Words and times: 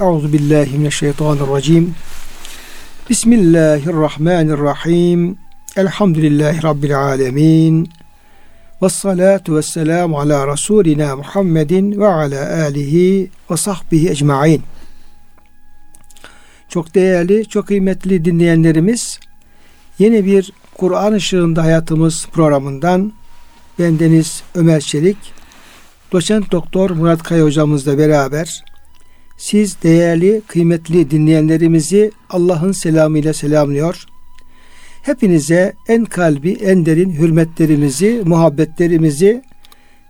Euzu 0.00 0.32
billahi 0.32 0.78
mineşşeytanirracim. 0.78 1.94
Bismillahirrahmanirrahim. 3.10 5.38
Elhamdülillahi 5.76 6.62
rabbil 6.62 6.98
alamin. 6.98 7.90
Ves 8.82 8.92
salatu 8.92 9.56
ves 9.56 9.66
selam 9.66 10.14
ala 10.14 10.46
rasulina 10.46 11.16
Muhammedin 11.16 12.00
ve 12.00 12.06
ala 12.06 12.64
alihi 12.64 13.30
ve 13.50 13.56
sahbihi 13.56 14.10
ecmaîn. 14.10 14.62
Çok 16.68 16.94
değerli, 16.94 17.48
çok 17.48 17.66
kıymetli 17.66 18.24
dinleyenlerimiz, 18.24 19.20
yeni 19.98 20.24
bir 20.24 20.52
Kur'an 20.74 21.12
ışığında 21.12 21.62
hayatımız 21.62 22.26
programından 22.32 23.12
bendeniz 23.78 24.42
Ömer 24.54 24.80
Çelik, 24.80 25.18
doçent 26.12 26.52
doktor 26.52 26.90
Murat 26.90 27.22
Kaya 27.22 27.44
hocamızla 27.44 27.98
beraber 27.98 28.71
siz 29.42 29.82
değerli, 29.82 30.42
kıymetli 30.46 31.10
dinleyenlerimizi 31.10 32.12
Allah'ın 32.30 32.72
selamıyla 32.72 33.32
selamlıyor. 33.32 34.04
Hepinize 35.02 35.72
en 35.88 36.04
kalbi, 36.04 36.52
en 36.52 36.86
derin 36.86 37.10
hürmetlerimizi, 37.10 38.22
muhabbetlerimizi, 38.24 39.42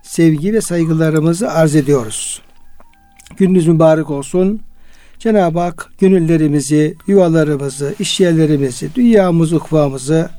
sevgi 0.03 0.53
ve 0.53 0.61
saygılarımızı 0.61 1.51
arz 1.51 1.75
ediyoruz. 1.75 2.41
Gününüz 3.37 3.67
mübarek 3.67 4.09
olsun. 4.09 4.61
Cenab-ı 5.19 5.59
Hak 5.59 5.91
gönüllerimizi, 5.99 6.95
yuvalarımızı, 7.07 7.95
işyerlerimizi, 7.99 8.95
dünyamızı, 8.95 9.55
ukvamızı 9.55 10.29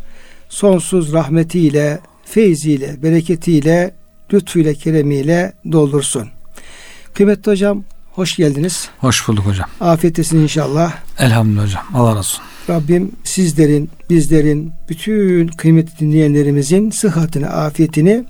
sonsuz 0.49 1.13
rahmetiyle, 1.13 1.99
feyziyle, 2.25 3.03
bereketiyle, 3.03 3.95
lütfuyla, 4.33 4.75
keremiyle 4.75 5.53
doldursun. 5.73 6.29
Kıymetli 7.15 7.53
hocam, 7.53 7.85
hoş 8.15 8.37
geldiniz. 8.37 8.89
Hoş 8.99 9.29
bulduk 9.29 9.47
hocam. 9.47 9.69
Afiyettesin 9.81 10.39
inşallah. 10.39 10.93
Elhamdülillah 11.19 11.65
hocam. 11.65 11.83
Allah 11.95 12.09
razı 12.09 12.19
olsun. 12.19 12.43
Rabbim 12.69 13.13
sizlerin, 13.25 13.91
bizlerin, 14.11 14.73
bütün 14.89 15.49
kıymetli 15.49 15.99
dinleyenlerimizin 15.99 16.91
sıhhatini, 16.91 17.47
afiyetini 17.47 18.25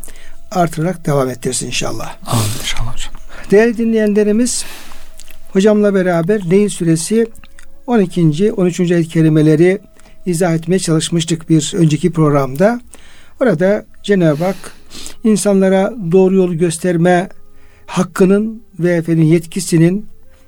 artırarak 0.50 1.06
devam 1.06 1.28
ettirsin 1.28 1.67
inşallah. 1.67 2.17
Amin 2.27 2.45
inşallah 2.61 2.95
hocam. 2.95 3.12
Değerli 3.50 3.78
dinleyenlerimiz, 3.78 4.64
hocamla 5.53 5.95
beraber 5.95 6.51
Leyl 6.51 6.69
suresi 6.69 7.27
12. 7.86 8.53
13. 8.53 8.80
ayet 8.80 9.08
kelimeleri 9.08 9.80
izah 10.27 10.55
etmeye 10.55 10.78
çalışmıştık 10.78 11.51
bir 11.51 11.73
önceki 11.77 12.12
programda. 12.12 12.80
Orada 13.41 13.86
Cenab-ı 14.03 14.45
Hak 14.45 14.56
insanlara 15.25 15.95
doğru 16.12 16.34
yolu 16.34 16.58
gösterme 16.58 17.28
hakkının 17.95 18.62
ve 18.78 18.92
efendim 18.92 19.25
yetkisinin 19.25 20.06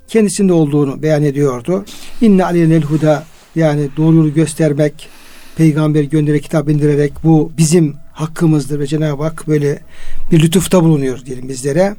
kendisinde 0.08 0.52
olduğunu 0.52 1.02
beyan 1.02 1.22
ediyordu. 1.22 1.84
İnne 2.20 2.44
aleyhinel 2.44 2.82
huda 2.82 3.24
yani 3.54 3.88
doğru 3.96 4.16
yolu 4.16 4.34
göstermek, 4.34 5.08
peygamber 5.56 6.04
göndererek, 6.04 6.42
kitap 6.42 6.68
indirerek 6.68 7.12
bu 7.24 7.52
bizim 7.58 7.94
hakkımızdır 8.12 8.80
ve 8.80 8.86
Cenab-ı 8.86 9.22
Hak 9.22 9.48
böyle 9.48 9.78
bir 10.32 10.42
lütufta 10.42 10.84
bulunuyor 10.84 11.24
diyelim 11.26 11.48
bizlere. 11.48 11.96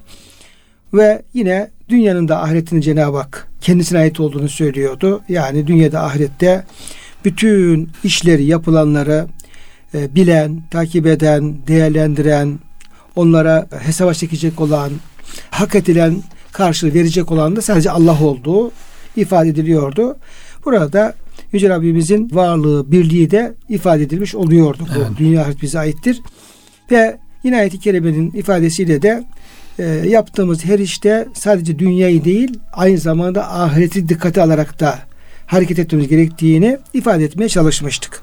Ve 0.93 1.21
yine 1.33 1.71
dünyanın 1.89 2.27
da 2.27 2.43
ahiretinin 2.43 2.81
Cenab-ı 2.81 3.17
Hak 3.17 3.47
kendisine 3.61 3.99
ait 3.99 4.19
olduğunu 4.19 4.49
söylüyordu. 4.49 5.21
Yani 5.29 5.67
dünyada 5.67 6.03
ahirette 6.03 6.63
bütün 7.25 7.89
işleri, 8.03 8.45
yapılanları 8.45 9.27
e, 9.93 10.15
bilen, 10.15 10.61
takip 10.71 11.05
eden, 11.05 11.67
değerlendiren, 11.67 12.59
onlara 13.15 13.67
hesaba 13.79 14.13
çekecek 14.13 14.61
olan, 14.61 14.91
hak 15.51 15.75
edilen 15.75 16.23
karşılığı 16.51 16.93
verecek 16.93 17.31
olan 17.31 17.55
da 17.55 17.61
sadece 17.61 17.91
Allah 17.91 18.23
olduğu 18.23 18.71
ifade 19.15 19.49
ediliyordu. 19.49 20.17
Burada 20.65 21.13
Yüce 21.51 21.69
Rabbimizin 21.69 22.29
varlığı, 22.33 22.91
birliği 22.91 23.31
de 23.31 23.55
ifade 23.69 24.03
edilmiş 24.03 24.35
oluyordu. 24.35 24.87
Bu 24.95 24.99
evet. 24.99 25.17
dünya 25.17 25.41
ahiret 25.41 25.61
bize 25.61 25.79
aittir. 25.79 26.21
Ve 26.91 27.17
yine 27.43 27.57
ayet-i 27.57 27.79
kerimenin 27.79 28.31
ifadesiyle 28.31 29.01
de 29.01 29.23
e, 29.79 29.83
yaptığımız 29.85 30.65
her 30.65 30.79
işte 30.79 31.27
sadece 31.33 31.79
dünyayı 31.79 32.23
değil 32.23 32.59
aynı 32.73 32.97
zamanda 32.97 33.53
ahireti 33.53 34.09
dikkate 34.09 34.41
alarak 34.41 34.79
da 34.79 34.99
hareket 35.45 35.79
etmemiz 35.79 36.07
gerektiğini 36.07 36.77
ifade 36.93 37.23
etmeye 37.23 37.49
çalışmıştık. 37.49 38.21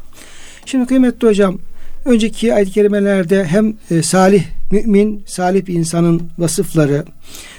Şimdi 0.66 0.86
kıymetli 0.86 1.28
hocam 1.28 1.58
önceki 2.04 2.54
ayet-i 2.54 2.72
kerimelerde 2.72 3.44
hem 3.44 3.74
e, 3.90 4.02
salih 4.02 4.44
mümin, 4.70 5.22
salih 5.26 5.66
bir 5.66 5.74
insanın 5.74 6.22
vasıfları, 6.38 7.04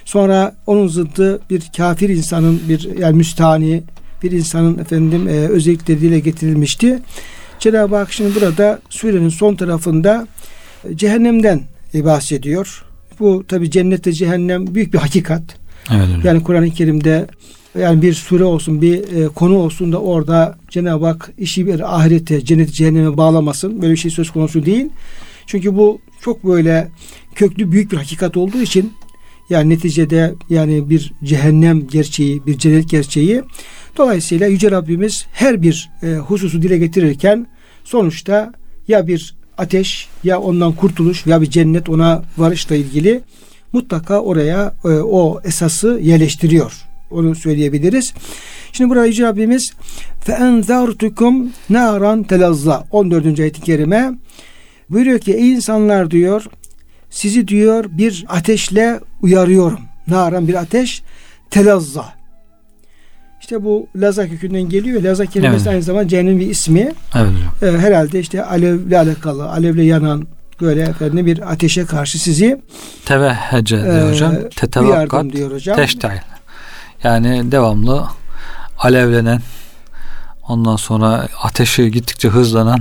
sonra 0.05 0.55
onun 0.67 0.87
zıddı 0.87 1.39
bir 1.49 1.63
kafir 1.77 2.09
insanın 2.09 2.61
bir 2.69 2.97
yani 2.97 3.17
müstani 3.17 3.83
bir 4.23 4.31
insanın 4.31 4.79
efendim 4.79 5.27
e, 5.27 5.31
özellikleri 5.31 6.01
dile 6.01 6.19
getirilmişti. 6.19 6.99
Cenab-ı 7.59 7.95
Hak 7.95 8.13
şimdi 8.13 8.35
burada 8.35 8.79
surenin 8.89 9.29
son 9.29 9.55
tarafında 9.55 10.27
e, 10.89 10.97
cehennemden 10.97 11.61
bahsediyor. 11.93 12.83
Bu 13.19 13.43
tabi 13.47 13.71
cennette 13.71 14.13
cehennem 14.13 14.75
büyük 14.75 14.93
bir 14.93 14.97
hakikat. 14.97 15.43
Evet, 15.91 16.07
yani 16.23 16.43
Kur'an-ı 16.43 16.71
Kerim'de 16.71 17.27
yani 17.79 18.01
bir 18.01 18.13
sure 18.13 18.43
olsun 18.43 18.81
bir 18.81 19.23
e, 19.23 19.27
konu 19.27 19.57
olsun 19.57 19.91
da 19.91 20.01
orada 20.01 20.57
Cenab-ı 20.69 21.05
Hak 21.05 21.31
işi 21.37 21.67
bir 21.67 21.95
ahirete 21.97 22.45
cennet 22.45 22.73
cehenneme 22.73 23.17
bağlamasın. 23.17 23.81
Böyle 23.81 23.93
bir 23.93 23.97
şey 23.97 24.11
söz 24.11 24.31
konusu 24.31 24.65
değil. 24.65 24.89
Çünkü 25.45 25.75
bu 25.75 25.99
çok 26.21 26.45
böyle 26.45 26.87
köklü 27.35 27.71
büyük 27.71 27.91
bir 27.91 27.97
hakikat 27.97 28.37
olduğu 28.37 28.61
için 28.61 28.93
yani 29.49 29.69
neticede 29.69 30.33
yani 30.49 30.89
bir 30.89 31.13
cehennem 31.23 31.87
gerçeği, 31.87 32.45
bir 32.45 32.57
cennet 32.57 32.89
gerçeği. 32.89 33.41
Dolayısıyla 33.97 34.47
Yüce 34.47 34.71
Rabbimiz 34.71 35.25
her 35.33 35.61
bir 35.61 35.89
e, 36.03 36.15
hususu 36.15 36.61
dile 36.61 36.77
getirirken 36.77 37.47
sonuçta 37.83 38.53
ya 38.87 39.07
bir 39.07 39.35
ateş 39.57 40.07
ya 40.23 40.39
ondan 40.39 40.71
kurtuluş 40.71 41.25
ya 41.25 41.41
bir 41.41 41.49
cennet 41.49 41.89
ona 41.89 42.23
varışla 42.37 42.75
ilgili 42.75 43.21
mutlaka 43.73 44.19
oraya 44.19 44.73
e, 44.85 44.87
o 44.87 45.41
esası 45.43 45.99
yerleştiriyor. 46.03 46.85
Onu 47.11 47.35
söyleyebiliriz. 47.35 48.13
Şimdi 48.71 48.89
burada 48.89 49.05
Yüce 49.05 49.23
Rabbimiz 49.23 49.73
enzartukum 50.27 51.49
naran 51.69 52.23
telazza 52.23 52.83
14. 52.91 53.39
ayet-i 53.39 53.61
kerime 53.61 54.11
buyuruyor 54.89 55.19
ki 55.19 55.33
ey 55.33 55.51
insanlar 55.51 56.11
diyor 56.11 56.45
sizi 57.09 57.47
diyor 57.47 57.85
bir 57.89 58.25
ateşle 58.29 58.99
uyarıyorum. 59.21 59.79
Naran 60.07 60.47
bir 60.47 60.53
ateş 60.53 61.03
telazza. 61.49 62.05
İşte 63.41 63.63
bu 63.63 63.87
Laza 63.95 64.27
kökünden 64.27 64.69
geliyor. 64.69 65.01
Laza 65.01 65.25
kelimesi 65.25 65.55
evet. 65.55 65.67
aynı 65.67 65.83
zamanda 65.83 66.07
cehennem 66.07 66.39
bir 66.39 66.49
ismi. 66.49 66.93
Evet. 67.15 67.29
Ee, 67.61 67.77
herhalde 67.77 68.19
işte 68.19 68.43
alevle 68.43 68.99
alakalı, 68.99 69.49
alevle 69.49 69.83
yanan 69.83 70.27
böyle 70.61 70.81
efendim 70.81 71.25
bir 71.25 71.51
ateşe 71.51 71.85
karşı 71.85 72.19
sizi 72.19 72.61
tevehhece 73.05 73.83
diyor 73.83 74.07
e, 74.07 74.11
hocam. 74.11 74.35
Tetevakkat 74.55 75.31
diyor 75.31 75.51
hocam. 75.51 75.75
Teştail. 75.75 76.19
Yani 77.05 77.51
devamlı 77.51 78.05
alevlenen 78.79 79.41
ondan 80.47 80.75
sonra 80.75 81.27
ateşi 81.43 81.91
gittikçe 81.91 82.29
hızlanan 82.29 82.79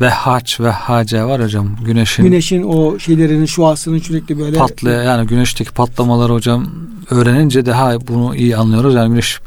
ve 0.00 0.08
haç 0.08 0.60
ve 0.60 0.70
hace 0.70 1.24
var 1.24 1.42
hocam 1.42 1.76
güneşin 1.84 2.24
güneşin 2.24 2.62
o 2.62 2.98
şeylerinin 2.98 3.46
şuasının 3.46 3.98
sürekli 3.98 4.38
böyle 4.38 4.58
patlaya 4.58 5.02
yani 5.02 5.26
güneşteki 5.26 5.70
patlamalar 5.70 6.32
hocam 6.32 6.66
öğrenince 7.10 7.66
daha 7.66 8.06
bunu 8.06 8.36
iyi 8.36 8.56
anlıyoruz. 8.56 8.94
Yani 8.94 9.08
güneş 9.08 9.40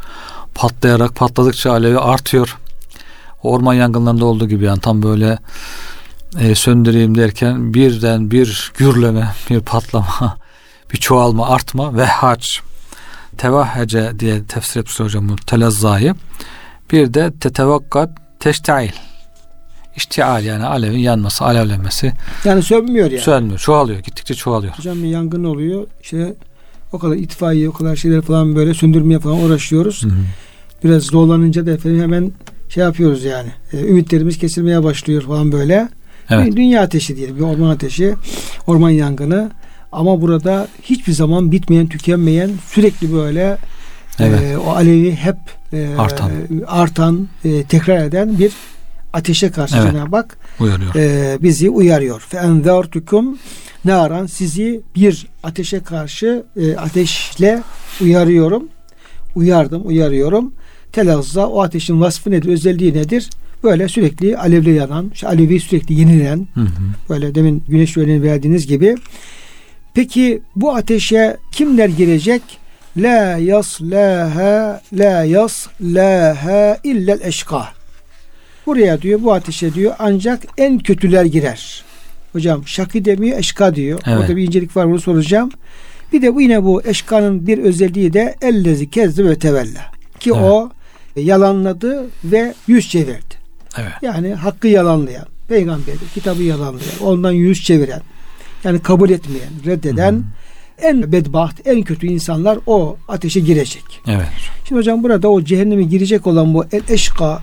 patlayarak 0.55 1.15
patladıkça 1.15 1.71
alevi 1.71 1.99
artıyor. 1.99 2.57
Orman 3.43 3.73
yangınlarında 3.73 4.25
olduğu 4.25 4.47
gibi 4.47 4.65
yani 4.65 4.79
tam 4.79 5.03
böyle 5.03 5.39
e, 6.39 6.55
söndüreyim 6.55 7.17
derken 7.17 7.73
birden 7.73 8.31
bir 8.31 8.71
gürleme 8.77 9.27
bir 9.49 9.59
patlama 9.59 10.37
bir 10.93 10.97
çoğalma 10.97 11.49
artma 11.49 11.97
ve 11.97 12.05
haç 12.05 12.61
tevahhece 13.37 14.19
diye 14.19 14.43
tefsir 14.43 14.79
etmiş 14.79 14.99
hocam 14.99 15.29
bu. 15.29 15.35
Bir 16.91 17.13
de 17.13 17.31
tetevakkat 17.39 18.09
teştail. 18.39 18.91
İştial 19.95 20.45
yani 20.45 20.65
alevin 20.65 20.99
yanması, 20.99 21.45
alevlenmesi. 21.45 22.13
Yani 22.45 22.63
sönmüyor 22.63 23.11
yani. 23.11 23.21
Sönmüyor, 23.21 23.59
çoğalıyor. 23.59 23.99
Gittikçe 23.99 24.33
çoğalıyor. 24.33 24.73
Hocam 24.73 25.03
bir 25.03 25.07
yangın 25.07 25.43
oluyor. 25.43 25.87
İşte 26.01 26.33
o 26.93 26.99
kadar 26.99 27.15
itfaiye, 27.15 27.69
o 27.69 27.73
kadar 27.73 27.95
şeyler 27.95 28.21
falan 28.21 28.55
böyle 28.55 28.73
söndürmeye 28.73 29.19
falan 29.19 29.39
uğraşıyoruz. 29.39 30.03
Hı 30.03 30.07
hı. 30.07 30.13
Biraz 30.83 31.03
zorlanınca 31.03 31.65
da 31.65 31.71
efendim 31.71 32.01
hemen 32.01 32.31
şey 32.69 32.83
yapıyoruz 32.83 33.23
yani. 33.23 33.49
E, 33.73 33.79
ümitlerimiz 33.79 34.37
kesilmeye 34.37 34.83
başlıyor 34.83 35.21
falan 35.21 35.51
böyle. 35.51 35.89
Evet. 36.29 36.55
dünya 36.55 36.81
ateşi 36.81 37.15
diyelim. 37.15 37.37
Bir 37.37 37.41
orman 37.41 37.69
ateşi, 37.69 38.15
orman 38.67 38.89
yangını. 38.89 39.51
Ama 39.97 40.21
burada 40.21 40.67
hiçbir 40.83 41.13
zaman 41.13 41.51
bitmeyen, 41.51 41.87
tükenmeyen, 41.87 42.51
sürekli 42.69 43.13
böyle 43.13 43.57
evet. 44.19 44.41
e, 44.41 44.57
o 44.57 44.69
alevi 44.69 45.15
hep 45.15 45.37
e, 45.73 45.95
artan, 45.97 46.31
artan 46.67 47.27
e, 47.45 47.63
tekrar 47.63 47.97
eden 48.05 48.39
bir 48.39 48.51
ateşe 49.13 49.51
karşı 49.51 49.77
evet. 49.77 49.91
Cenab-ı 49.91 50.15
Hak 50.15 50.37
uyarıyor. 50.59 50.95
E, 50.95 51.37
bizi 51.41 51.69
uyarıyor. 51.69 52.19
Fe 52.19 52.37
enzartukum 52.37 53.37
naran 53.85 54.25
sizi 54.25 54.81
bir 54.95 55.27
ateşe 55.43 55.79
karşı 55.79 56.43
e, 56.57 56.75
ateşle 56.75 57.63
uyarıyorum. 58.01 58.63
uyardım, 59.35 59.87
uyarıyorum. 59.87 60.53
Telazza 60.91 61.47
o 61.47 61.61
ateşin 61.61 62.01
vasfı 62.01 62.31
nedir, 62.31 62.49
özelliği 62.49 62.93
nedir? 62.93 63.29
Böyle 63.63 63.87
sürekli 63.87 64.37
alevli 64.37 64.73
yanan, 64.73 65.11
işte 65.13 65.27
alevi 65.27 65.59
sürekli 65.59 65.99
yenilen, 65.99 66.47
hı 66.53 66.61
hı. 66.61 66.67
böyle 67.09 67.35
demin 67.35 67.63
güneş 67.67 67.97
örneğini 67.97 68.23
verdiğiniz 68.23 68.67
gibi. 68.67 68.95
Peki 69.97 70.41
bu 70.55 70.75
ateşe 70.75 71.37
kimler 71.51 71.89
girecek? 71.89 72.41
La 72.97 73.37
yaslaha 73.37 74.81
la 74.93 75.23
yaslaha 75.23 76.77
illel 76.83 77.19
eşka. 77.23 77.67
Buraya 78.65 79.01
diyor 79.01 79.23
bu 79.23 79.33
ateşe 79.33 79.73
diyor 79.73 79.95
ancak 79.99 80.43
en 80.57 80.79
kötüler 80.79 81.25
girer. 81.25 81.83
Hocam 82.31 82.67
şakı 82.67 83.05
demiyor 83.05 83.39
eşka 83.39 83.75
diyor. 83.75 83.99
Evet. 84.07 84.19
Orada 84.19 84.35
bir 84.35 84.47
incelik 84.47 84.77
var 84.77 84.89
bunu 84.89 84.99
soracağım. 84.99 85.51
Bir 86.13 86.21
de 86.21 86.35
bu 86.35 86.41
yine 86.41 86.63
bu 86.63 86.81
eşkanın 86.83 87.47
bir 87.47 87.57
özelliği 87.57 88.13
de 88.13 88.35
ellezi 88.41 88.89
kezdi 88.89 89.25
ve 89.25 89.39
tevella. 89.39 89.91
Ki 90.19 90.31
evet. 90.35 90.43
o 90.43 90.69
yalanladı 91.15 92.05
ve 92.23 92.53
yüz 92.67 92.89
çevirdi. 92.89 93.35
Evet. 93.77 93.93
Yani 94.01 94.33
hakkı 94.33 94.67
yalanlayan, 94.67 95.25
peygamberi, 95.47 95.97
kitabı 96.13 96.43
yalanlayan, 96.43 96.99
ondan 97.01 97.31
yüz 97.31 97.63
çeviren, 97.63 98.01
yani 98.63 98.79
kabul 98.79 99.09
etmeyen, 99.09 99.49
reddeden 99.65 100.11
Hı-hı. 100.11 100.87
en 100.87 101.11
bedbaht, 101.11 101.67
en 101.67 101.83
kötü 101.83 102.07
insanlar 102.07 102.59
o 102.65 102.97
ateşe 103.07 103.39
girecek. 103.39 104.01
Evet. 104.07 104.27
Şimdi 104.67 104.79
hocam 104.79 105.03
burada 105.03 105.27
o 105.27 105.43
cehenneme 105.43 105.83
girecek 105.83 106.27
olan 106.27 106.53
bu 106.53 106.65
el 106.71 106.81
eşka 106.89 107.41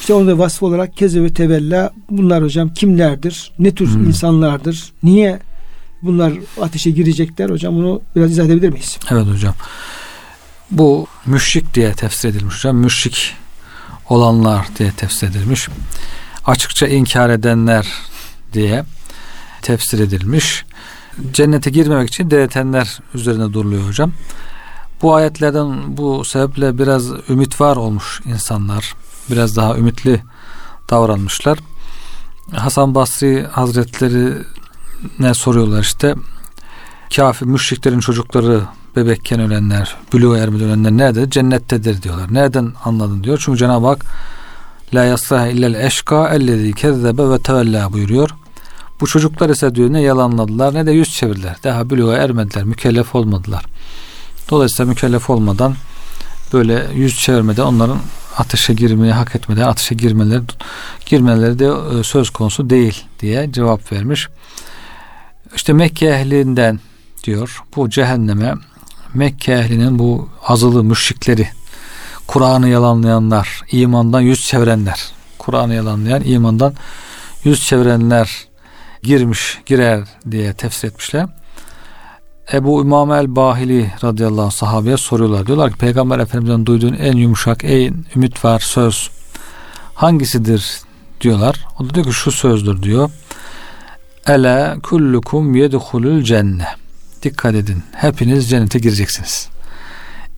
işte 0.00 0.14
onda 0.14 0.38
vasfı 0.38 0.66
olarak 0.66 0.96
keze 0.96 1.22
ve 1.22 1.32
tevella 1.32 1.92
bunlar 2.10 2.42
hocam 2.42 2.74
kimlerdir? 2.74 3.52
Ne 3.58 3.74
tür 3.74 3.94
hmm. 3.94 4.06
insanlardır? 4.06 4.92
Niye 5.02 5.38
bunlar 6.02 6.32
ateşe 6.60 6.90
girecekler 6.90 7.50
hocam? 7.50 7.74
Bunu 7.74 8.02
biraz 8.16 8.30
izah 8.30 8.44
edebilir 8.44 8.68
miyiz? 8.68 8.98
Evet 9.10 9.26
hocam. 9.26 9.54
Bu 10.70 11.06
müşrik 11.26 11.74
diye 11.74 11.92
tefsir 11.92 12.28
edilmiş 12.28 12.54
hocam. 12.54 12.76
Müşrik 12.76 13.34
olanlar 14.08 14.66
diye 14.78 14.92
tefsir 14.92 15.28
edilmiş. 15.28 15.68
Açıkça 16.46 16.86
inkar 16.86 17.30
edenler 17.30 17.86
diye 18.52 18.84
tefsir 19.62 19.98
edilmiş. 19.98 20.64
Cennete 21.32 21.70
girmemek 21.70 22.08
için 22.08 22.30
diretenler 22.30 22.98
üzerine 23.14 23.52
duruluyor 23.52 23.88
hocam. 23.88 24.12
Bu 25.02 25.14
ayetlerden 25.14 25.96
bu 25.96 26.24
sebeple 26.24 26.78
biraz 26.78 27.10
ümit 27.28 27.60
var 27.60 27.76
olmuş 27.76 28.20
insanlar 28.24 28.94
biraz 29.30 29.56
daha 29.56 29.76
ümitli 29.76 30.22
davranmışlar. 30.90 31.58
Hasan 32.52 32.94
Basri 32.94 33.46
Hazretleri 33.50 34.32
ne 35.18 35.34
soruyorlar 35.34 35.80
işte 35.80 36.14
kafir 37.16 37.46
müşriklerin 37.46 38.00
çocukları 38.00 38.60
bebekken 38.96 39.40
ölenler, 39.40 39.96
buluğa 40.12 40.38
ermeden 40.38 40.66
ölenler 40.66 40.92
nerede? 40.92 41.30
Cennettedir 41.30 42.02
diyorlar. 42.02 42.34
Nereden 42.34 42.72
anladın 42.84 43.24
diyor. 43.24 43.42
Çünkü 43.44 43.58
Cenab-ı 43.58 43.86
Hak 43.86 44.04
La 44.94 45.04
yaslah 45.04 45.46
illel 45.46 45.74
eşka 45.74 46.28
ellezî 46.28 46.72
kezzebe 46.72 47.30
ve 47.30 47.38
tevella 47.38 47.92
buyuruyor. 47.92 48.30
Bu 49.00 49.06
çocuklar 49.06 49.50
ise 49.50 49.74
diyor 49.74 49.92
ne 49.92 50.00
yalanladılar 50.00 50.74
ne 50.74 50.86
de 50.86 50.92
yüz 50.92 51.14
çevirdiler. 51.14 51.56
Daha 51.64 51.90
buluğa 51.90 52.16
ermediler, 52.16 52.64
mükellef 52.64 53.14
olmadılar. 53.14 53.64
Dolayısıyla 54.50 54.90
mükellef 54.90 55.30
olmadan 55.30 55.74
böyle 56.52 56.86
yüz 56.94 57.18
çevirmeden 57.18 57.62
onların 57.62 57.98
ateşe 58.36 58.74
girmeyi 58.74 59.12
hak 59.12 59.36
etmeden 59.36 59.62
ateşe 59.62 59.94
girmeleri 59.94 60.42
girmeleri 61.06 61.58
de 61.58 61.98
e, 61.98 62.02
söz 62.02 62.30
konusu 62.30 62.70
değil 62.70 63.04
diye 63.20 63.52
cevap 63.52 63.92
vermiş. 63.92 64.28
İşte 65.54 65.72
Mekke 65.72 66.06
ehlinden 66.06 66.80
diyor 67.24 67.62
bu 67.76 67.90
cehenneme 67.90 68.54
Mekke 69.14 69.52
ehlinin 69.52 69.98
bu 69.98 70.28
azılı 70.46 70.84
müşrikleri 70.84 71.48
Kur'an'ı 72.26 72.68
yalanlayanlar, 72.68 73.62
imandan 73.72 74.20
yüz 74.20 74.46
çevirenler, 74.46 75.12
Kur'an'ı 75.38 75.74
yalanlayan, 75.74 76.22
imandan 76.24 76.74
yüz 77.44 77.64
çevirenler 77.64 78.49
girmiş, 79.02 79.58
girer 79.66 80.04
diye 80.30 80.52
tefsir 80.52 80.88
etmişler. 80.88 81.26
Ebu 82.52 82.82
İmam 82.82 83.12
el 83.12 83.36
Bahili 83.36 83.92
radıyallahu 84.04 84.44
anh 84.44 84.50
sahabeye 84.50 84.96
soruyorlar. 84.96 85.46
Diyorlar 85.46 85.72
ki 85.72 85.78
Peygamber 85.78 86.18
Efendimiz'den 86.18 86.66
duyduğun 86.66 86.94
en 86.94 87.16
yumuşak, 87.16 87.64
en 87.64 88.04
ümit 88.16 88.44
var 88.44 88.60
söz 88.60 89.10
hangisidir 89.94 90.80
diyorlar. 91.20 91.66
O 91.78 91.84
da 91.84 91.94
diyor 91.94 92.06
ki 92.06 92.12
şu 92.12 92.32
sözdür 92.32 92.82
diyor. 92.82 93.10
Ele 94.26 94.76
kullukum 94.82 95.54
yedhulul 95.54 96.22
cenne. 96.22 96.66
Dikkat 97.22 97.54
edin. 97.54 97.82
Hepiniz 97.92 98.50
cennete 98.50 98.78
gireceksiniz. 98.78 99.48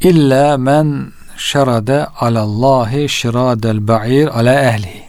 İlla 0.00 0.58
men 0.58 1.12
şerade 1.36 2.06
alallahi 2.06 3.08
şiradel 3.08 3.88
ba'ir 3.88 4.38
ala 4.38 4.62
ehli. 4.62 5.02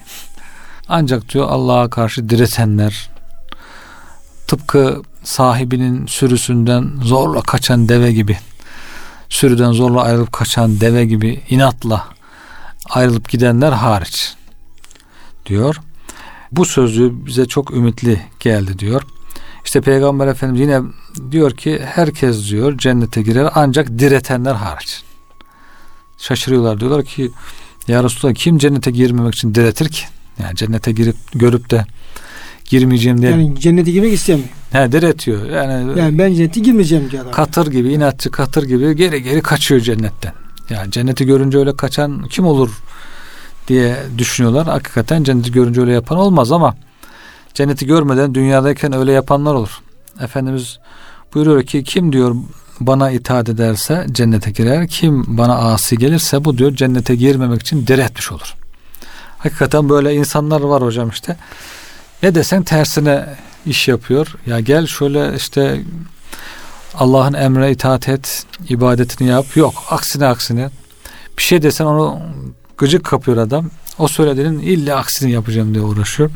Ancak 0.90 1.34
diyor 1.34 1.48
Allah'a 1.50 1.90
karşı 1.90 2.30
diretenler 2.30 3.10
tıpkı 4.54 5.02
sahibinin 5.24 6.06
sürüsünden 6.06 6.92
zorla 7.04 7.42
kaçan 7.42 7.90
deve 7.90 8.12
gibi 8.12 8.38
sürüden 9.30 9.72
zorla 9.72 10.02
ayrılıp 10.02 10.34
kaçan 10.34 10.80
deve 10.80 11.06
gibi 11.06 11.42
inatla 11.50 12.08
ayrılıp 12.90 13.30
gidenler 13.30 13.72
hariç 13.72 14.36
diyor. 15.46 15.76
Bu 16.52 16.66
sözü 16.66 17.26
bize 17.26 17.46
çok 17.46 17.72
ümitli 17.72 18.22
geldi 18.40 18.80
diyor. 18.80 19.02
İşte 19.66 19.82
Peygamber 19.82 20.28
Efendimiz 20.28 20.62
yine 20.62 20.82
diyor 21.32 21.52
ki 21.52 21.82
herkes 21.86 22.50
diyor 22.50 22.78
cennete 22.78 23.22
girer 23.22 23.50
ancak 23.56 24.00
diretenler 24.00 24.54
hariç. 24.54 25.04
Şaşırıyorlar 26.18 26.80
diyorlar 26.80 27.06
ki 27.06 27.32
ya 27.88 28.04
Resulallah 28.04 28.36
kim 28.36 28.58
cennete 28.58 28.92
girmemek 28.92 29.36
için 29.36 29.56
diretir 29.56 29.90
ki? 29.90 30.04
Yani 30.40 30.56
cennete 30.56 30.92
girip 30.92 31.16
görüp 31.34 31.70
de 31.70 31.86
girmeyeceğim 32.80 33.22
diye. 33.22 33.32
Yani 33.32 33.60
cennete 33.60 33.92
girmek 33.92 34.14
istemiyor. 34.14 34.50
He 34.72 34.92
diretiyor. 34.92 35.50
Yani, 35.50 36.00
yani 36.00 36.18
ben 36.18 36.34
cennete 36.34 36.60
girmeyeceğim 36.60 37.12
diyor 37.12 37.24
adam. 37.24 37.34
Katır 37.34 37.72
gibi 37.72 37.94
inatçı 37.94 38.32
katır 38.32 38.64
gibi 38.64 38.96
geri 38.96 39.24
geri 39.24 39.42
kaçıyor 39.42 39.82
cennetten. 39.82 40.34
Yani 40.70 40.92
cenneti 40.92 41.26
görünce 41.26 41.58
öyle 41.58 41.76
kaçan 41.76 42.28
kim 42.30 42.46
olur 42.46 42.70
diye 43.68 43.96
düşünüyorlar. 44.18 44.68
Hakikaten 44.68 45.24
cenneti 45.24 45.52
görünce 45.52 45.82
öyle 45.82 45.92
yapan 45.92 46.18
olmaz 46.18 46.52
ama 46.52 46.76
cenneti 47.54 47.86
görmeden 47.86 48.36
dünyadayken 48.36 48.94
öyle 48.94 49.12
yapanlar 49.12 49.54
olur. 49.54 49.82
Efendimiz 50.22 50.80
buyuruyor 51.34 51.64
ki 51.64 51.84
kim 51.84 52.14
diyor 52.14 52.36
bana 52.80 53.12
itaat 53.12 53.50
ederse 53.50 54.06
cennete 54.12 54.52
girer. 54.52 54.88
Kim 54.88 55.38
bana 55.38 55.56
asi 55.56 55.98
gelirse 55.98 56.46
bu 56.46 56.58
diyor 56.58 56.76
cennete 56.76 57.16
girmemek 57.16 57.62
için 57.62 57.88
diretmiş 57.88 58.32
olur. 58.32 58.56
Hakikaten 59.38 59.90
böyle 59.90 60.16
insanlar 60.16 60.62
var 60.62 60.84
hocam 60.84 61.10
işte. 61.10 61.38
Ne 62.24 62.36
desen 62.36 62.64
tersine 62.64 63.26
iş 63.66 63.88
yapıyor. 63.88 64.36
Ya 64.46 64.60
gel 64.60 64.88
şöyle 64.88 65.36
işte 65.36 65.82
Allah'ın 66.94 67.34
emre 67.34 67.72
itaat 67.72 68.10
et, 68.10 68.46
ibadetini 68.70 69.28
yap. 69.28 69.46
Yok 69.56 69.74
aksine 69.90 70.26
aksine. 70.26 70.70
Bir 71.38 71.44
şey 71.44 71.62
desen 71.62 71.86
onu 71.86 72.20
gıcık 72.78 73.04
kapıyor 73.04 73.38
adam. 73.38 73.70
O 73.98 74.08
söylediğinin 74.08 74.60
illa 74.60 74.98
aksini 74.98 75.32
yapacağım 75.32 75.74
diye 75.74 75.84
uğraşıyor. 75.84 76.30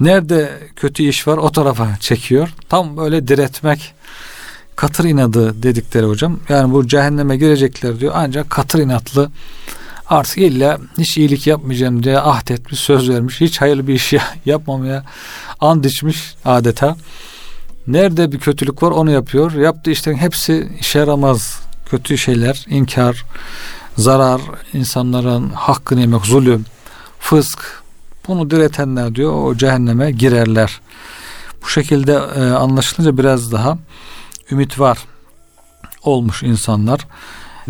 Nerede 0.00 0.50
kötü 0.76 1.02
iş 1.02 1.28
var 1.28 1.36
o 1.36 1.52
tarafa 1.52 1.96
çekiyor. 2.00 2.54
Tam 2.68 2.96
böyle 2.96 3.28
diretmek 3.28 3.94
katır 4.76 5.04
inadı 5.04 5.62
dedikleri 5.62 6.06
hocam. 6.06 6.40
Yani 6.48 6.72
bu 6.72 6.88
cehenneme 6.88 7.36
girecekler 7.36 8.00
diyor. 8.00 8.12
Ancak 8.16 8.50
katır 8.50 8.78
inatlı 8.78 9.30
artık 10.10 10.38
illa 10.38 10.78
hiç 10.98 11.18
iyilik 11.18 11.46
yapmayacağım 11.46 12.02
diye 12.02 12.18
ahd 12.18 12.48
etmiş, 12.48 12.80
söz 12.80 13.10
vermiş. 13.10 13.40
Hiç 13.40 13.60
hayırlı 13.60 13.86
bir 13.86 13.94
iş 13.94 14.14
yapmamaya 14.44 15.04
and 15.60 15.84
içmiş 15.84 16.34
adeta. 16.44 16.96
Nerede 17.86 18.32
bir 18.32 18.38
kötülük 18.38 18.82
var 18.82 18.90
onu 18.90 19.10
yapıyor. 19.10 19.52
Yaptığı 19.52 19.90
işlerin 19.90 20.16
hepsi 20.16 20.68
işe 20.80 20.98
yaramaz. 20.98 21.60
Kötü 21.90 22.18
şeyler, 22.18 22.66
inkar, 22.68 23.24
zarar, 23.98 24.40
insanların 24.72 25.50
hakkını 25.50 26.00
yemek, 26.00 26.26
zulüm, 26.26 26.64
fısk. 27.18 27.82
Bunu 28.28 28.50
diretenler 28.50 29.14
diyor 29.14 29.44
o 29.44 29.56
cehenneme 29.56 30.10
girerler. 30.10 30.80
Bu 31.62 31.68
şekilde 31.68 32.12
e, 32.12 32.40
anlaşılınca 32.40 33.18
biraz 33.18 33.52
daha 33.52 33.78
ümit 34.50 34.80
var 34.80 34.98
olmuş 36.02 36.42
insanlar. 36.42 37.06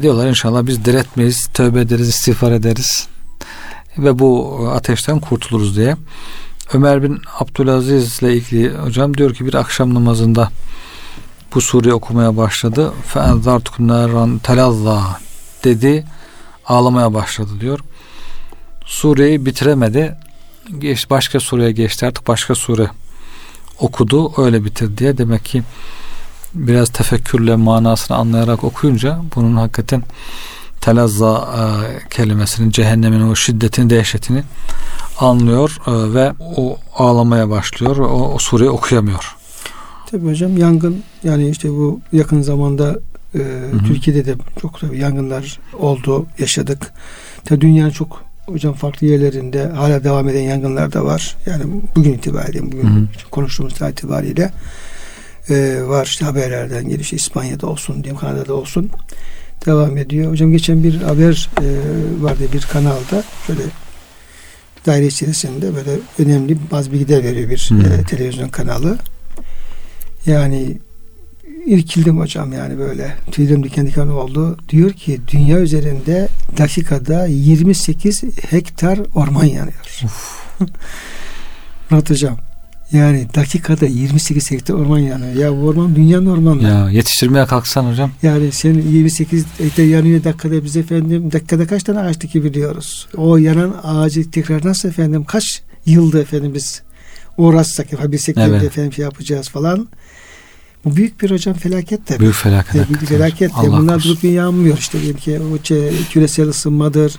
Diyorlar 0.02 0.28
inşallah 0.28 0.66
biz 0.66 0.84
diretmeyiz, 0.84 1.46
tövbe 1.54 1.80
ederiz, 1.80 2.08
istiğfar 2.08 2.52
ederiz 2.52 3.08
ve 3.98 4.18
bu 4.18 4.58
ateşten 4.74 5.20
kurtuluruz 5.20 5.76
diye. 5.76 5.96
Ömer 6.72 7.02
bin 7.02 7.22
Abdülaziz 7.38 8.22
ile 8.22 8.34
ilgili 8.34 8.76
hocam 8.76 9.16
diyor 9.16 9.34
ki 9.34 9.46
bir 9.46 9.54
akşam 9.54 9.94
namazında 9.94 10.50
bu 11.54 11.60
sureyi 11.60 11.94
okumaya 11.94 12.36
başladı. 12.36 12.92
Fe'enzartukum 13.06 13.88
naran 13.88 14.38
telazza 14.38 15.20
dedi. 15.64 16.04
Ağlamaya 16.66 17.14
başladı 17.14 17.50
diyor. 17.60 17.80
Sureyi 18.86 19.46
bitiremedi. 19.46 20.16
Geç, 20.78 21.10
başka 21.10 21.40
sureye 21.40 21.72
geçti 21.72 22.06
artık 22.06 22.28
başka 22.28 22.54
sure 22.54 22.90
okudu 23.78 24.42
öyle 24.42 24.64
bitir 24.64 24.98
diye 24.98 25.18
demek 25.18 25.44
ki 25.44 25.62
biraz 26.54 26.88
tefekkürle 26.88 27.56
manasını 27.56 28.16
anlayarak 28.16 28.64
okuyunca 28.64 29.20
bunun 29.36 29.56
hakikaten 29.56 30.02
telazza 30.80 31.48
e, 31.58 31.64
kelimesinin 32.08 32.70
cehennemin 32.70 33.20
o 33.20 33.34
şiddetini 33.34 33.90
dehşetini 33.90 34.42
anlıyor 35.18 35.78
e, 35.86 36.14
ve 36.14 36.32
o 36.56 36.78
ağlamaya 36.96 37.50
başlıyor. 37.50 37.96
O, 37.96 38.34
o 38.34 38.38
sureyi 38.38 38.70
okuyamıyor. 38.70 39.36
Tabii 40.10 40.26
hocam 40.26 40.56
yangın 40.56 41.02
yani 41.24 41.48
işte 41.48 41.68
bu 41.68 42.00
yakın 42.12 42.42
zamanda 42.42 42.98
e, 43.34 43.40
Türkiye'de 43.86 44.24
de 44.24 44.34
çok 44.60 44.80
tabii 44.80 44.98
yangınlar 44.98 45.58
oldu, 45.78 46.26
yaşadık. 46.38 46.92
Tabii 47.44 47.60
dünyanın 47.60 47.90
çok 47.90 48.22
hocam 48.46 48.74
farklı 48.74 49.06
yerlerinde 49.06 49.68
hala 49.68 50.04
devam 50.04 50.28
eden 50.28 50.40
yangınlar 50.40 50.92
da 50.92 51.04
var. 51.04 51.36
Yani 51.46 51.64
bugün 51.96 52.12
itibariyle, 52.12 52.62
bugün 52.62 52.82
hı 52.82 53.00
hı. 53.00 53.30
konuştuğumuz 53.30 53.72
itibariyle 53.72 54.52
e, 55.50 55.82
var 55.88 56.06
işte 56.06 56.24
haberlerden. 56.24 56.84
İşte 56.84 57.16
İspanya'da 57.16 57.66
olsun 57.66 57.94
diyeyim, 57.94 58.16
Kanada'da 58.16 58.54
olsun 58.54 58.90
devam 59.66 59.96
ediyor. 59.96 60.32
Hocam 60.32 60.52
geçen 60.52 60.84
bir 60.84 61.00
haber 61.00 61.50
e, 61.60 61.66
vardı 62.22 62.42
bir 62.52 62.60
kanalda 62.60 63.24
şöyle 63.46 63.62
daire 64.86 65.06
içerisinde 65.06 65.74
böyle 65.74 65.90
önemli 66.18 66.58
bazı 66.70 66.92
bilgiler 66.92 67.24
veriyor 67.24 67.50
bir 67.50 67.70
e, 67.84 68.04
televizyon 68.04 68.48
kanalı. 68.48 68.98
Yani 70.26 70.78
irkildim 71.66 72.18
hocam 72.18 72.52
yani 72.52 72.78
böyle 72.78 73.16
tüylerim 73.30 73.64
diken 73.64 73.86
diken 73.86 74.06
oldu. 74.06 74.58
Diyor 74.68 74.92
ki 74.92 75.20
dünya 75.32 75.58
üzerinde 75.58 76.28
dakikada 76.58 77.26
28 77.26 78.22
hektar 78.50 78.98
orman 79.14 79.44
yanıyor. 79.44 80.00
Anlatacağım. 81.90 82.38
Yani 82.92 83.26
dakikada 83.34 83.86
28 83.86 84.50
hektar 84.50 84.74
orman 84.74 84.98
yanıyor. 84.98 85.34
Ya 85.34 85.52
bu 85.52 85.66
orman 85.66 85.96
dünyanın 85.96 86.26
ormanı. 86.26 86.62
Ya 86.62 86.90
yetiştirmeye 86.90 87.46
kalksan 87.46 87.90
hocam. 87.90 88.10
Yani 88.22 88.52
sen 88.52 88.74
28 88.74 89.44
hektar 89.58 89.82
yanıyor 89.82 90.24
dakikada 90.24 90.64
biz 90.64 90.76
efendim 90.76 91.32
dakikada 91.32 91.66
kaç 91.66 91.82
tane 91.82 92.00
ağaç 92.00 92.34
biliyoruz. 92.34 93.08
O 93.16 93.36
yanan 93.36 93.74
ağacı 93.82 94.30
tekrar 94.30 94.66
nasıl 94.66 94.88
efendim 94.88 95.24
kaç 95.24 95.62
yılda 95.86 96.20
efendim 96.20 96.54
biz 96.54 96.82
uğraşsak 97.36 97.92
yapabilsek 97.92 98.38
evet. 98.38 98.62
efendim 98.62 98.92
şey 98.92 99.02
yapacağız 99.02 99.48
falan. 99.48 99.88
Bu 100.84 100.96
büyük 100.96 101.22
bir 101.22 101.30
hocam 101.30 101.54
felaket 101.54 102.08
de. 102.08 102.20
Büyük 102.20 102.34
felaket. 102.34 102.74
E, 102.74 102.88
büyük 102.88 103.06
felaket 103.06 103.50
de. 103.50 103.72
Bunlar 103.72 104.04
durup 104.04 104.24
yanmıyor 104.24 104.78
işte 104.78 105.00
diyelim 105.00 105.16
ki 105.16 105.40
o 105.40 105.62
küresel 106.10 106.48
ısınmadır. 106.48 107.16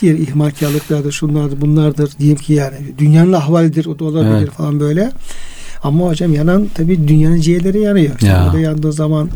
Diğer 0.00 0.14
ihmalkarlıklardır, 0.14 1.12
şunlardır, 1.12 1.60
bunlardır. 1.60 2.10
Diyelim 2.18 2.38
ki 2.38 2.52
yani 2.52 2.76
dünyanın 2.98 3.32
ahvalidir, 3.32 3.86
o 3.86 3.98
da 3.98 4.04
olabilir 4.04 4.38
evet. 4.38 4.50
falan 4.50 4.80
böyle. 4.80 5.12
Ama 5.82 6.06
hocam 6.06 6.34
yanan 6.34 6.68
tabii 6.74 7.08
dünyanın 7.08 7.40
ciğerleri 7.40 7.80
yanıyor. 7.80 8.14
İşte 8.14 8.26
ya. 8.26 8.46
orada 8.46 8.58
yandığı 8.58 8.92
zaman 8.92 9.30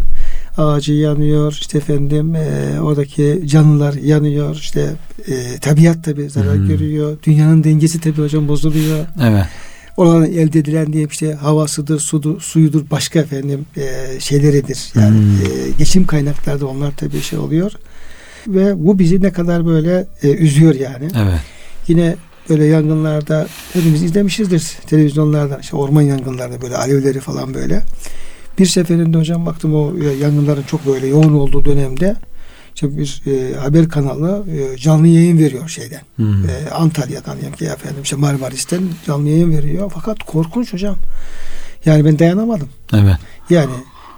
ağacı 0.59 0.93
yanıyor 0.93 1.59
işte 1.61 1.79
efendim 1.79 2.35
e, 2.35 2.81
oradaki 2.81 3.43
canlılar 3.47 3.95
yanıyor 3.95 4.57
işte 4.57 4.91
e, 5.29 5.59
tabiat 5.59 6.05
tabi 6.05 6.31
zarar 6.31 6.57
hmm. 6.57 6.69
görüyor 6.69 7.19
dünyanın 7.23 7.65
dengesi 7.65 8.01
tabi 8.01 8.23
hocam 8.23 8.49
bozuluyor 8.49 9.07
evet 9.23 9.45
Oradan 9.97 10.25
elde 10.25 10.59
edilen 10.59 10.93
diye 10.93 11.07
işte 11.11 11.35
havasıdır, 11.35 12.01
sudur, 12.01 12.41
suyudur, 12.41 12.91
başka 12.91 13.19
efendim 13.19 13.67
e, 13.77 14.21
şeyleridir. 14.21 14.93
Yani 14.95 15.19
hmm. 15.19 15.41
e, 15.41 15.71
geçim 15.79 16.07
kaynakları 16.07 16.61
da 16.61 16.67
onlar 16.67 16.93
tabii 16.97 17.21
şey 17.21 17.39
oluyor. 17.39 17.73
Ve 18.47 18.87
bu 18.87 18.99
bizi 18.99 19.23
ne 19.23 19.33
kadar 19.33 19.67
böyle 19.67 20.07
e, 20.23 20.31
üzüyor 20.31 20.75
yani. 20.75 21.09
Evet. 21.17 21.41
Yine 21.89 22.17
böyle 22.49 22.65
yangınlarda 22.65 23.47
hepimiz 23.73 24.03
izlemişizdir 24.03 24.79
televizyonlardan 24.87 25.61
işte 25.61 25.77
orman 25.77 26.03
yangınlarında 26.03 26.63
böyle 26.63 26.77
alevleri 26.77 27.21
falan 27.21 27.55
böyle. 27.55 27.83
Bir 28.59 28.67
seferinde 28.67 29.19
hocam 29.19 29.47
baktım 29.47 29.75
o 29.75 29.95
yangınların 30.21 30.63
çok 30.63 30.87
böyle 30.87 31.07
yoğun 31.07 31.33
olduğu 31.33 31.65
dönemde 31.65 32.17
işte 32.75 32.99
bir 32.99 33.23
e, 33.27 33.57
haber 33.57 33.89
kanalı 33.89 34.45
e, 34.51 34.77
canlı 34.77 35.07
yayın 35.07 35.39
veriyor 35.39 35.69
şeyden. 35.69 36.01
Hmm. 36.17 36.45
E, 36.45 36.71
Antalya'dan 36.71 37.37
yani 37.45 37.57
ki 37.57 37.65
efendim 37.65 38.03
işte 38.03 38.17
Marmaris'ten 38.17 38.83
canlı 39.07 39.29
yayın 39.29 39.51
veriyor. 39.51 39.93
Fakat 39.95 40.19
korkunç 40.23 40.73
hocam. 40.73 40.97
Yani 41.85 42.05
ben 42.05 42.19
dayanamadım. 42.19 42.69
Evet. 42.93 43.17
Yani 43.51 43.73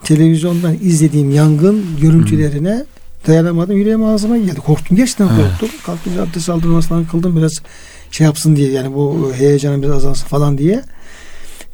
televizyondan 0.04 0.76
izlediğim 0.82 1.30
yangın 1.30 1.84
görüntülerine 2.00 2.74
hmm. 2.74 3.01
Dayanamadım. 3.26 3.76
Yüreğim 3.76 4.04
ağzıma 4.04 4.38
geldi. 4.38 4.60
Korktum. 4.60 4.96
Gerçekten 4.96 5.24
evet. 5.26 5.50
korktum. 5.60 5.80
Kalktım 5.86 6.12
abdest 6.20 6.48
aldım 6.48 6.80
falan 6.80 7.04
kıldım 7.04 7.36
biraz 7.36 7.62
şey 8.10 8.24
yapsın 8.24 8.56
diye 8.56 8.70
yani 8.70 8.94
bu 8.94 9.32
heyecanım 9.34 9.82
biraz 9.82 9.94
azansın 9.94 10.26
falan 10.26 10.58
diye. 10.58 10.82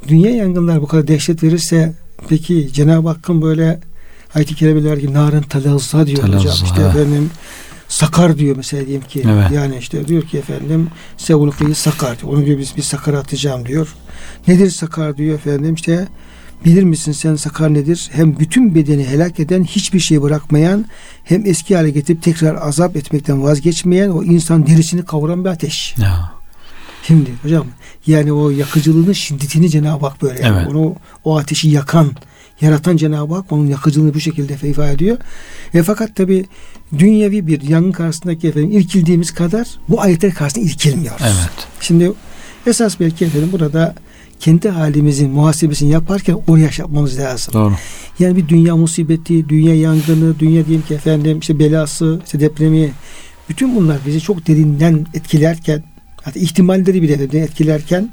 Dünya 0.07 0.31
yangınlar 0.31 0.81
bu 0.81 0.87
kadar 0.87 1.07
dehşet 1.07 1.43
verirse 1.43 1.93
peki 2.29 2.73
Cenab-ı 2.73 3.07
Hakk'ın 3.07 3.41
böyle 3.41 3.79
ayet-i 4.35 4.55
kerimeler 4.55 4.97
gibi 4.97 5.13
narın 5.13 5.41
talazza 5.41 6.07
diyor 6.07 6.21
talazza, 6.21 6.39
hocam. 6.39 6.65
İşte 6.65 6.81
evet. 6.81 6.95
efendim 6.95 7.29
sakar 7.87 8.37
diyor 8.37 8.55
mesela 8.55 8.85
diyelim 8.85 9.07
ki. 9.07 9.23
Evet. 9.25 9.51
Yani 9.51 9.77
işte 9.77 10.07
diyor 10.07 10.23
ki 10.23 10.37
efendim 10.37 10.87
sevulukiyi 11.17 11.75
sakar 11.75 12.19
diyor. 12.19 12.33
Onu 12.33 12.45
diyor 12.45 12.59
biz 12.59 12.77
bir 12.77 12.81
sakar 12.81 13.13
atacağım 13.13 13.65
diyor. 13.65 13.95
Nedir 14.47 14.69
sakar 14.69 15.17
diyor 15.17 15.35
efendim 15.35 15.73
işte 15.73 16.07
bilir 16.65 16.83
misin 16.83 17.11
sen 17.11 17.35
sakar 17.35 17.73
nedir? 17.73 18.09
Hem 18.11 18.39
bütün 18.39 18.75
bedeni 18.75 19.05
helak 19.05 19.39
eden 19.39 19.63
hiçbir 19.63 19.99
şey 19.99 20.21
bırakmayan 20.21 20.85
hem 21.23 21.45
eski 21.45 21.75
hale 21.75 21.89
getirip 21.89 22.23
tekrar 22.23 22.55
azap 22.67 22.95
etmekten 22.95 23.43
vazgeçmeyen 23.43 24.09
o 24.09 24.23
insan 24.23 24.67
derisini 24.67 25.05
kavuran 25.05 25.45
bir 25.45 25.49
ateş. 25.49 25.95
Ya. 25.97 26.31
Şimdi 27.03 27.29
hocam 27.41 27.67
yani 28.07 28.33
o 28.33 28.49
yakıcılığının 28.49 29.13
şiddetini 29.13 29.69
Cenab-ı 29.69 30.05
Hak 30.05 30.21
böyle 30.21 30.39
evet. 30.39 30.67
onu 30.67 30.95
o 31.23 31.37
ateşi 31.37 31.69
yakan 31.69 32.11
yaratan 32.61 32.97
Cenab-ı 32.97 33.33
Hak 33.33 33.51
onun 33.51 33.67
yakıcılığını 33.67 34.13
bu 34.13 34.19
şekilde 34.19 34.69
ifade 34.69 34.91
ediyor. 34.91 35.17
E 35.73 35.83
fakat 35.83 36.15
tabi 36.15 36.45
dünyevi 36.97 37.47
bir 37.47 37.61
yangın 37.61 37.91
karşısındaki 37.91 38.47
efendim 38.47 38.71
irkildiğimiz 38.71 39.33
kadar 39.33 39.67
bu 39.89 40.01
ayetler 40.01 40.33
karşısında 40.33 40.65
irkilmiyoruz. 40.65 41.21
Evet. 41.25 41.67
Şimdi 41.81 42.11
esas 42.67 42.99
belki 42.99 43.25
efendim 43.25 43.49
burada 43.51 43.95
kendi 44.39 44.69
halimizin 44.69 45.29
muhasebesini 45.29 45.89
yaparken 45.89 46.37
oraya 46.47 46.69
yapmamız 46.77 47.19
lazım. 47.19 47.53
Doğru. 47.53 47.73
Yani 48.19 48.35
bir 48.35 48.47
dünya 48.47 48.75
musibeti, 48.75 49.49
dünya 49.49 49.75
yangını, 49.75 50.39
dünya 50.39 50.65
diyelim 50.65 50.85
ki 50.85 50.93
efendim 50.93 51.39
işte 51.39 51.59
belası, 51.59 52.21
işte 52.25 52.39
depremi 52.39 52.91
bütün 53.49 53.75
bunlar 53.75 53.97
bizi 54.07 54.21
çok 54.21 54.47
derinden 54.47 55.05
etkilerken 55.13 55.83
hatta 56.21 56.39
ihtimalleri 56.39 57.01
bile 57.01 57.39
etkilerken 57.39 58.09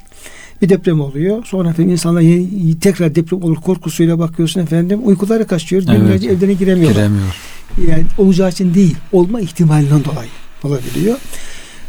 bir 0.63 0.69
deprem 0.69 1.01
oluyor. 1.01 1.45
Sonra 1.45 1.71
efendim 1.71 1.93
insanlar 1.93 2.21
yeni, 2.21 2.79
tekrar 2.79 3.15
deprem 3.15 3.43
olur 3.43 3.57
korkusuyla 3.57 4.19
bakıyorsun 4.19 4.61
efendim. 4.61 5.01
Uykuları 5.05 5.47
kaçıyor. 5.47 5.83
Evet. 5.89 6.25
evlerine 6.25 6.53
giremiyorlar. 6.55 6.97
Giremiyor. 6.97 7.37
Yani 7.89 8.05
olacağı 8.19 8.51
için 8.51 8.75
değil. 8.75 8.97
Olma 9.13 9.41
ihtimalinden 9.41 10.05
dolayı 10.05 10.29
olabiliyor. 10.65 11.19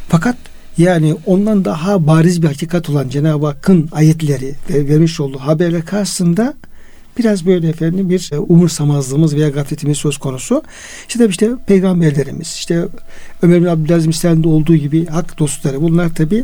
Fakat 0.10 0.36
yani 0.77 1.15
ondan 1.25 1.65
daha 1.65 2.07
bariz 2.07 2.41
bir 2.41 2.48
hakikat 2.48 2.89
olan 2.89 3.10
Cenab-ı 3.10 3.46
Hakk'ın 3.46 3.89
ayetleri 3.91 4.55
ve 4.69 4.88
vermiş 4.88 5.19
olduğu 5.19 5.39
haberler 5.39 5.86
karşısında 5.86 6.53
biraz 7.17 7.46
böyle 7.46 7.69
efendim 7.69 8.10
bir 8.10 8.29
e, 8.34 8.38
umursamazlığımız 8.38 9.36
veya 9.36 9.50
gafletimiz 9.50 9.98
söz 9.98 10.17
konusu. 10.17 10.63
İşte 11.07 11.27
işte 11.29 11.50
peygamberlerimiz, 11.67 12.48
işte 12.48 12.86
Ömer 13.41 13.62
bin 13.62 13.65
Abdülaziz 13.65 14.07
misalinde 14.07 14.48
olduğu 14.48 14.75
gibi 14.75 15.05
hak 15.05 15.39
dostları 15.39 15.81
bunlar 15.81 16.15
tabii 16.15 16.43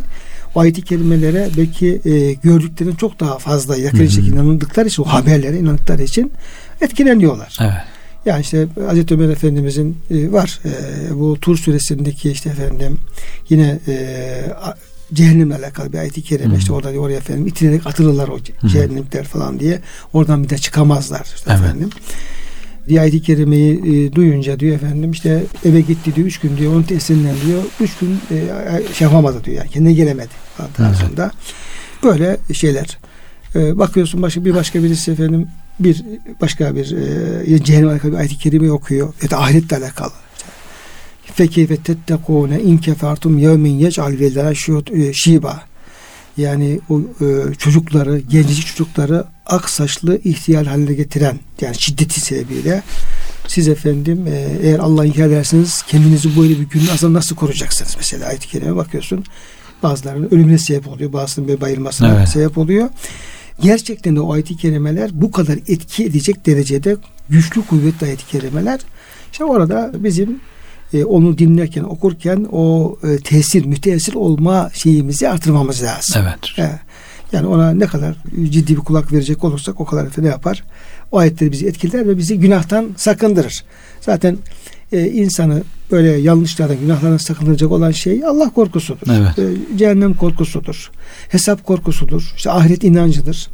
o 0.55 0.59
ayet-i 0.59 0.81
kerimelere 0.81 1.49
belki 1.57 2.01
e, 2.05 2.33
gördüklerinin 2.33 2.95
çok 2.95 3.19
daha 3.19 3.37
fazla 3.37 3.77
yakın 3.77 4.07
şekilde 4.07 4.35
inandıkları 4.35 4.87
için 4.87 5.03
o 5.03 5.05
haberlere 5.05 5.57
inandıkları 5.57 6.03
için 6.03 6.31
etkileniyorlar. 6.81 7.57
Evet. 7.61 7.92
Yani 8.25 8.41
işte 8.41 8.67
Hazreti 8.87 9.13
Ömer 9.13 9.29
Efendimizin 9.29 9.97
e, 10.11 10.31
var 10.31 10.59
e, 10.65 11.15
bu 11.19 11.39
Tur 11.39 11.57
suresindeki 11.57 12.31
işte 12.31 12.49
efendim 12.49 12.97
yine 13.49 13.79
e, 13.87 14.45
cehennemle 15.13 15.55
alakalı 15.55 15.93
bir 15.93 15.97
ayet-i 15.97 16.21
kerime 16.21 16.57
işte 16.57 16.73
orada 16.73 16.89
oraya 16.89 17.17
efendim 17.17 17.47
itilerek 17.47 17.87
atılırlar 17.87 18.27
o 18.27 18.39
cehennemler 18.67 19.23
falan 19.23 19.59
diye 19.59 19.79
oradan 20.13 20.43
bir 20.43 20.49
de 20.49 20.57
çıkamazlar 20.57 21.23
işte 21.35 21.51
evet. 21.51 21.61
efendim 21.61 21.89
diye 22.87 23.01
ayet-i 23.01 23.21
kerimeyi 23.21 23.79
e, 23.79 24.13
duyunca 24.13 24.59
diyor 24.59 24.75
efendim 24.75 25.11
işte 25.11 25.43
eve 25.65 25.81
gitti 25.81 26.15
diyor 26.15 26.27
üç 26.27 26.39
gün 26.39 26.57
diyor 26.57 26.73
onun 26.73 26.83
tesirinden 26.83 27.35
diyor 27.45 27.63
üç 27.79 27.97
gün 27.97 28.19
e, 28.31 28.93
şey 28.93 29.05
yapamadı 29.05 29.43
diyor 29.43 29.57
yani 29.57 29.69
kendine 29.69 29.93
gelemedi 29.93 30.29
tarzında. 30.77 31.31
Böyle 32.03 32.37
şeyler. 32.53 32.97
E, 33.55 33.77
bakıyorsun 33.77 34.21
başka 34.21 34.45
bir 34.45 34.55
başka 34.55 34.83
birisi 34.83 35.11
efendim 35.11 35.47
bir 35.79 36.03
başka 36.41 36.75
bir 36.75 36.95
e, 37.47 37.63
cehennem 37.63 37.89
alakalı 37.89 38.11
bir 38.11 38.17
ayet-i 38.17 38.37
kerime 38.37 38.71
okuyor. 38.71 39.13
Ya 39.23 39.29
da 39.29 39.39
ahiretle 39.39 39.77
alakalı. 39.77 40.11
Fekeyfe 41.35 41.77
tettekûne 41.77 42.61
in 42.61 42.77
kefertum 42.77 43.37
yevmin 43.37 43.73
yec'al 43.73 44.19
velâ 44.19 44.53
şiba. 45.13 45.63
Yani 46.37 46.79
o 46.89 46.99
e, 46.99 47.55
çocukları, 47.55 48.19
gencecik 48.19 48.67
çocukları 48.67 49.25
ak 49.45 49.69
saçlı 49.69 50.17
ihtiyar 50.23 50.65
haline 50.65 50.93
getiren 50.93 51.39
yani 51.61 51.75
şiddeti 51.79 52.21
sebebiyle 52.21 52.83
siz 53.47 53.67
efendim 53.67 54.27
e, 54.27 54.57
eğer 54.61 54.79
Allah'ı 54.79 55.07
inkar 55.07 55.27
ederseniz 55.27 55.83
kendinizi 55.87 56.39
böyle 56.39 56.59
bir 56.59 56.69
günün 56.69 56.87
azından 56.87 57.13
nasıl 57.13 57.35
koruyacaksınız? 57.35 57.93
Mesela 57.97 58.27
ayet-i 58.27 58.47
kerime 58.47 58.75
bakıyorsun. 58.75 59.25
Bazılarının 59.83 60.27
ölümüne 60.31 60.57
sebep 60.57 60.87
oluyor. 60.87 61.13
Bazılarının 61.13 61.47
böyle 61.47 61.61
bayılmasına 61.61 62.15
evet. 62.17 62.29
sebep 62.29 62.57
oluyor. 62.57 62.89
Gerçekten 63.61 64.15
de 64.15 64.21
o 64.21 64.33
ayet-i 64.33 64.57
kerimeler 64.57 65.09
bu 65.13 65.31
kadar 65.31 65.59
etki 65.67 66.05
edecek 66.05 66.45
derecede 66.45 66.97
güçlü 67.29 67.65
kuvvetli 67.65 68.05
ayet-i 68.05 68.27
kerimeler. 68.27 68.79
İşte 69.31 69.45
orada 69.45 69.91
bizim 69.93 70.39
e, 70.93 71.03
onu 71.03 71.37
dinlerken, 71.37 71.83
okurken 71.83 72.47
o 72.51 72.95
e, 73.03 73.17
tesir, 73.17 73.65
müteessir 73.65 74.13
olma 74.13 74.69
şeyimizi 74.73 75.29
artırmamız 75.29 75.83
lazım. 75.83 76.21
Evet. 76.23 76.59
E, 76.59 76.79
yani 77.31 77.47
ona 77.47 77.71
ne 77.71 77.87
kadar 77.87 78.15
ciddi 78.49 78.75
bir 78.75 78.81
kulak 78.81 79.13
verecek 79.13 79.43
olursak 79.43 79.81
o 79.81 79.85
kadar 79.85 80.07
ne 80.17 80.27
yapar? 80.27 80.63
O 81.11 81.17
ayetleri 81.17 81.51
bizi 81.51 81.67
etkiler 81.67 82.07
ve 82.07 82.17
bizi 82.17 82.39
günahtan 82.39 82.89
sakındırır. 82.97 83.63
Zaten 84.01 84.37
e, 84.93 85.07
insanı 85.11 85.63
böyle 85.91 86.09
yanlışlardan, 86.11 86.79
günahlardan 86.79 87.17
sakındıracak 87.17 87.71
olan 87.71 87.91
şey 87.91 88.25
Allah 88.25 88.49
korkusudur. 88.53 89.07
Evet. 89.11 89.39
E, 89.39 89.77
cehennem 89.77 90.13
korkusudur. 90.13 90.91
Hesap 91.29 91.63
korkusudur. 91.63 92.33
işte 92.35 92.51
ahiret 92.51 92.83
inancıdır. 92.83 93.49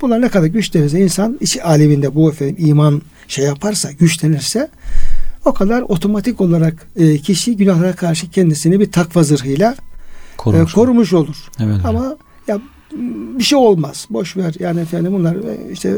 Bunlar 0.00 0.20
ne 0.20 0.28
kadar 0.28 0.46
güçlenirse 0.46 1.00
insan 1.00 1.38
iç 1.40 1.58
aleminde 1.64 2.14
bu 2.14 2.30
efendim 2.30 2.56
iman 2.58 3.02
şey 3.28 3.44
yaparsa, 3.44 3.92
güçlenirse 3.92 4.68
o 5.44 5.54
kadar 5.54 5.82
otomatik 5.82 6.40
olarak 6.40 6.86
e, 6.96 7.18
kişi 7.18 7.56
günahlara 7.56 7.92
karşı 7.92 8.30
kendisini 8.30 8.80
bir 8.80 8.92
takva 8.92 9.22
zırhıyla 9.22 9.76
Korumuş. 10.36 10.72
e, 10.72 10.74
korumuş 10.74 11.12
olur. 11.12 11.36
Evet. 11.60 11.76
Ama 11.84 12.16
ya 12.48 12.60
bir 13.38 13.44
şey 13.44 13.58
olmaz. 13.58 14.06
Boş 14.10 14.36
ver. 14.36 14.54
Yani 14.58 14.80
efendim 14.80 15.12
bunlar 15.12 15.34
e, 15.34 15.72
işte 15.72 15.94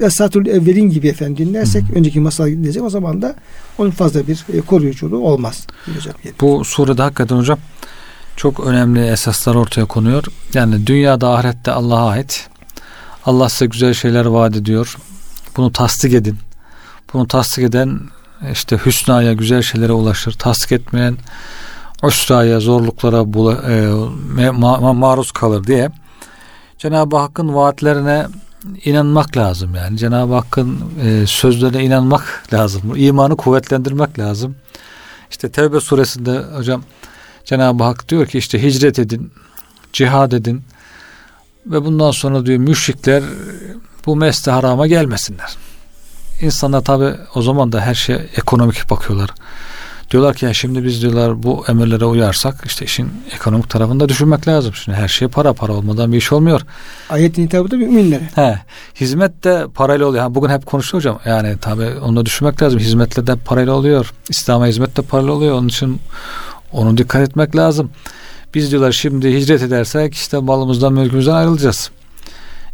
Esatül 0.00 0.46
Evvelin 0.46 0.90
gibi 0.90 1.08
efendim 1.08 1.46
dinlersek 1.46 1.82
Hı. 1.88 1.92
önceki 1.94 2.20
masal 2.20 2.46
dinleyecek 2.46 2.82
o 2.82 2.90
zaman 2.90 3.22
da 3.22 3.34
onun 3.78 3.90
fazla 3.90 4.26
bir 4.26 4.44
e, 4.52 4.60
koruyuculuğu 4.60 5.18
olmaz. 5.18 5.66
Hocam. 5.96 6.14
Bu 6.40 6.64
surede 6.64 7.02
hakikaten 7.02 7.36
hocam 7.36 7.58
çok 8.36 8.60
önemli 8.66 9.06
esaslar 9.06 9.54
ortaya 9.54 9.84
konuyor. 9.86 10.24
Yani 10.54 10.86
dünyada 10.86 11.30
ahirette 11.34 11.72
Allah'a 11.72 12.08
ait. 12.10 12.48
Allah 13.26 13.48
size 13.48 13.66
güzel 13.66 13.94
şeyler 13.94 14.24
vaat 14.24 14.56
ediyor. 14.56 14.96
Bunu 15.56 15.72
tasdik 15.72 16.14
edin. 16.14 16.36
Bunu 17.12 17.28
tasdik 17.28 17.64
eden 17.64 18.00
işte 18.52 18.78
hüsnaya, 18.86 19.32
güzel 19.32 19.62
şeylere 19.62 19.92
ulaşır. 19.92 20.32
Tasdik 20.32 20.72
etmeyen 20.72 21.16
usraya, 22.02 22.60
zorluklara 22.60 23.16
bula- 23.16 23.62
e, 23.72 23.86
me- 24.40 24.60
ma- 24.60 24.94
maruz 24.96 25.32
kalır 25.32 25.64
diye 25.64 25.90
Cenab-ı 26.82 27.16
Hakk'ın 27.16 27.54
vaatlerine 27.54 28.26
inanmak 28.84 29.36
lazım 29.36 29.74
yani. 29.74 29.98
Cenab-ı 29.98 30.34
Hakk'ın 30.34 30.80
e, 31.04 31.26
sözlerine 31.26 31.84
inanmak 31.84 32.42
lazım. 32.52 32.82
İmanı 32.96 33.36
kuvvetlendirmek 33.36 34.18
lazım. 34.18 34.56
İşte 35.30 35.50
Tevbe 35.50 35.80
suresinde 35.80 36.38
hocam 36.56 36.82
Cenab-ı 37.44 37.84
Hak 37.84 38.08
diyor 38.08 38.26
ki 38.26 38.38
işte 38.38 38.62
hicret 38.62 38.98
edin, 38.98 39.32
cihad 39.92 40.32
edin 40.32 40.62
ve 41.66 41.84
bundan 41.84 42.10
sonra 42.10 42.46
diyor 42.46 42.58
müşrikler 42.58 43.22
bu 44.06 44.16
mesle 44.16 44.52
harama 44.52 44.86
gelmesinler. 44.86 45.56
İnsanlar 46.40 46.84
tabi 46.84 47.14
o 47.34 47.42
zaman 47.42 47.72
da 47.72 47.80
her 47.80 47.94
şey 47.94 48.16
ekonomik 48.36 48.90
bakıyorlar. 48.90 49.30
Diyorlar 50.12 50.34
ki 50.34 50.44
ya 50.44 50.54
şimdi 50.54 50.84
biz 50.84 51.02
diyorlar 51.02 51.42
bu 51.42 51.64
emirlere 51.68 52.04
uyarsak 52.04 52.62
işte 52.66 52.84
işin 52.84 53.10
ekonomik 53.34 53.70
tarafında 53.70 54.08
düşünmek 54.08 54.48
lazım. 54.48 54.74
Şimdi 54.74 54.98
her 54.98 55.08
şey 55.08 55.28
para 55.28 55.52
para 55.52 55.72
olmadan 55.72 56.12
bir 56.12 56.16
iş 56.16 56.32
olmuyor. 56.32 56.60
Ayetin 57.10 57.46
hitabı 57.46 57.70
da 57.70 57.76
müminlere. 57.76 58.30
He, 58.34 58.58
hizmet 59.00 59.44
de 59.44 59.66
parayla 59.74 60.06
oluyor. 60.06 60.22
Ha, 60.22 60.34
bugün 60.34 60.48
hep 60.48 60.66
konuşuyor 60.66 61.00
hocam. 61.00 61.20
Yani 61.24 61.58
tabi 61.58 61.86
onu 62.02 62.16
da 62.16 62.26
düşünmek 62.26 62.62
lazım. 62.62 62.80
Hizmetle 62.80 63.26
de 63.26 63.36
parayla 63.36 63.72
oluyor. 63.72 64.12
İslam'a 64.28 64.66
hizmet 64.66 64.96
de 64.96 65.02
parayla 65.02 65.32
oluyor. 65.32 65.54
Onun 65.54 65.68
için 65.68 66.00
onu 66.72 66.96
dikkat 66.96 67.28
etmek 67.28 67.56
lazım. 67.56 67.90
Biz 68.54 68.70
diyorlar 68.70 68.92
şimdi 68.92 69.34
hicret 69.34 69.62
edersek 69.62 70.14
işte 70.14 70.38
malımızdan 70.38 70.92
mülkümüzden 70.92 71.34
ayrılacağız. 71.34 71.90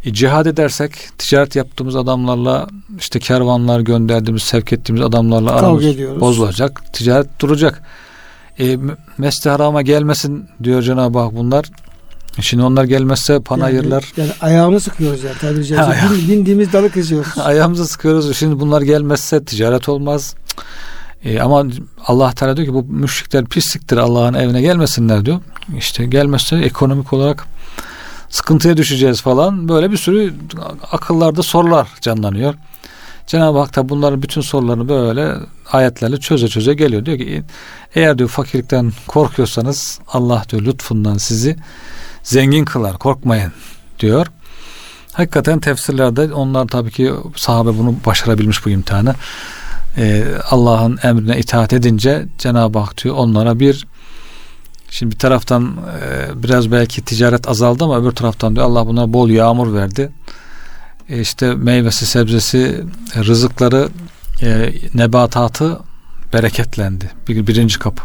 E, 0.05 0.13
cihad 0.13 0.45
edersek 0.45 0.91
ticaret 1.17 1.55
yaptığımız 1.55 1.95
adamlarla 1.95 2.67
işte 2.99 3.19
kervanlar 3.19 3.79
gönderdiğimiz 3.79 4.43
sevk 4.43 4.73
ettiğimiz 4.73 5.01
adamlarla 5.01 5.51
aramız 5.51 5.83
bozulacak. 6.19 6.93
Ticaret 6.93 7.39
duracak. 7.39 7.81
E, 8.59 8.77
mesle 9.17 9.49
harama 9.49 9.81
gelmesin 9.81 10.45
diyor 10.63 10.81
Cenab-ı 10.81 11.19
Hak 11.19 11.35
bunlar. 11.35 11.65
E, 12.37 12.41
Şimdi 12.41 12.63
onlar 12.63 12.83
gelmezse 12.83 13.39
panayırlar 13.39 14.13
Yani, 14.17 14.27
yani 14.27 14.37
ayağını 14.41 14.79
sıkıyoruz 14.79 15.23
yani 15.23 15.37
tabiri 15.37 15.65
caizse. 15.65 16.27
Bindiğimiz 16.27 16.73
dalı 16.73 16.91
kızıyoruz. 16.91 17.37
Ayağımızı 17.37 17.87
sıkıyoruz. 17.87 18.37
Şimdi 18.37 18.59
bunlar 18.59 18.81
gelmezse 18.81 19.45
ticaret 19.45 19.89
olmaz. 19.89 20.35
E, 21.23 21.39
ama 21.39 21.65
Allah 22.05 22.31
Teala 22.31 22.57
diyor 22.57 22.67
ki 22.67 22.73
bu 22.73 22.83
müşrikler 22.83 23.45
pisliktir 23.45 23.97
Allah'ın 23.97 24.33
evine 24.33 24.61
gelmesinler 24.61 25.25
diyor. 25.25 25.39
İşte 25.77 26.05
gelmezse 26.05 26.55
ekonomik 26.55 27.13
olarak 27.13 27.45
sıkıntıya 28.29 28.77
düşeceğiz 28.77 29.21
falan. 29.21 29.69
Böyle 29.69 29.91
bir 29.91 29.97
sürü 29.97 30.33
akıllarda 30.91 31.43
sorular 31.43 31.87
canlanıyor. 32.01 32.53
Cenab-ı 33.27 33.59
Hak 33.59 33.75
da 33.75 33.89
bunların 33.89 34.21
bütün 34.21 34.41
sorularını 34.41 34.89
böyle 34.89 35.33
ayetlerle 35.71 36.17
çöze 36.17 36.47
çöze 36.47 36.73
geliyor. 36.73 37.05
Diyor 37.05 37.17
ki 37.17 37.43
eğer 37.95 38.17
diyor 38.17 38.29
fakirlikten 38.29 38.93
korkuyorsanız 39.07 39.99
Allah 40.07 40.43
diyor 40.49 40.61
lütfundan 40.61 41.17
sizi 41.17 41.57
zengin 42.23 42.65
kılar. 42.65 42.97
Korkmayın 42.97 43.51
diyor. 43.99 44.27
Hakikaten 45.13 45.59
tefsirlerde 45.59 46.33
onlar 46.33 46.67
tabii 46.67 46.91
ki 46.91 47.11
sahabe 47.35 47.77
bunu 47.77 47.95
başarabilmiş 48.05 48.65
bu 48.65 48.69
imtihanı. 48.69 49.15
Ee, 49.97 50.23
Allah'ın 50.49 50.99
emrine 51.03 51.39
itaat 51.39 51.73
edince 51.73 52.25
Cenab-ı 52.37 52.79
Hak 52.79 53.03
diyor 53.03 53.15
onlara 53.15 53.59
bir 53.59 53.87
şimdi 54.89 55.11
bir 55.15 55.19
taraftan 55.19 55.77
e, 56.01 56.43
biraz 56.43 56.71
belki 56.71 57.01
ticaret 57.01 57.47
azaldı 57.49 57.83
ama 57.83 57.99
öbür 57.99 58.11
taraftan 58.11 58.55
diyor 58.55 58.65
Allah 58.65 58.87
bunlara 58.87 59.13
bol 59.13 59.29
yağmur 59.29 59.73
verdi. 59.73 60.11
E, 61.09 61.21
işte 61.21 61.55
meyvesi, 61.55 62.05
sebzesi, 62.05 62.83
e, 63.15 63.23
rızıkları, 63.23 63.89
e, 64.41 64.73
nebatatı 64.93 65.79
bereketlendi. 66.33 67.11
Bir, 67.27 67.47
birinci 67.47 67.79
kapı. 67.79 68.03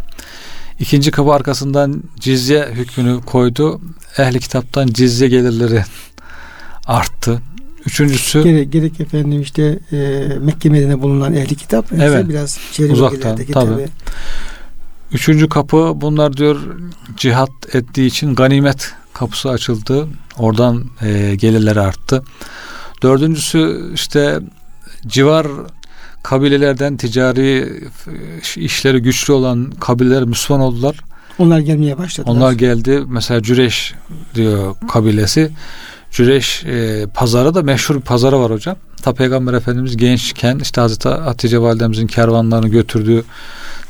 İkinci 0.81 1.11
kapı 1.11 1.33
arkasından 1.33 2.03
cizye 2.21 2.69
hükmünü 2.73 3.21
koydu. 3.21 3.81
Ehli 4.19 4.41
kitaptan 4.41 4.87
cizye 4.87 5.29
gelirleri 5.29 5.85
arttı. 6.87 7.41
Üçüncüsü 7.87 8.43
Gerek, 8.43 8.73
gerek 8.73 9.01
efendim 9.01 9.41
işte 9.41 9.79
e, 9.93 9.97
Mekke 10.41 10.69
Medine 10.69 11.03
bulunan 11.03 11.35
ehli 11.35 11.55
kitap. 11.55 11.93
Evet. 11.93 12.29
Biraz 12.29 12.59
Uzaktan, 12.91 13.37
tabii. 13.37 13.53
tabii. 13.53 13.89
Üçüncü 15.15 15.49
kapı 15.49 15.93
bunlar 15.95 16.37
diyor 16.37 16.61
cihat 17.17 17.51
ettiği 17.73 18.07
için 18.07 18.35
ganimet 18.35 18.93
kapısı 19.13 19.51
açıldı. 19.51 20.09
Oradan 20.39 20.85
e, 21.03 21.35
gelirleri 21.35 21.81
arttı. 21.81 22.23
Dördüncüsü 23.03 23.91
işte 23.95 24.41
civar 25.07 25.47
kabilelerden 26.23 26.97
ticari 26.97 27.83
e, 28.07 28.61
işleri 28.61 28.99
güçlü 28.99 29.33
olan 29.33 29.71
kabileler 29.81 30.25
Müslüman 30.25 30.61
oldular. 30.63 30.97
Onlar 31.39 31.59
gelmeye 31.59 31.99
başladılar. 31.99 32.37
Onlar 32.37 32.53
geldi. 32.53 33.03
Mesela 33.07 33.43
Cüreş 33.43 33.95
diyor 34.35 34.75
kabilesi. 34.93 35.51
Cüreş 36.11 36.65
e, 36.65 37.07
pazarı 37.15 37.55
da 37.55 37.63
meşhur 37.63 37.97
bir 37.97 38.01
pazarı 38.01 38.41
var 38.41 38.53
hocam. 38.53 38.77
Ta 39.03 39.15
Peygamber 39.15 39.53
Efendimiz 39.53 39.97
gençken 39.97 40.59
işte 40.59 40.81
Hazreti 40.81 41.09
Hatice 41.09 41.59
Validemizin 41.59 42.07
kervanlarını 42.07 42.69
götürdüğü 42.69 43.25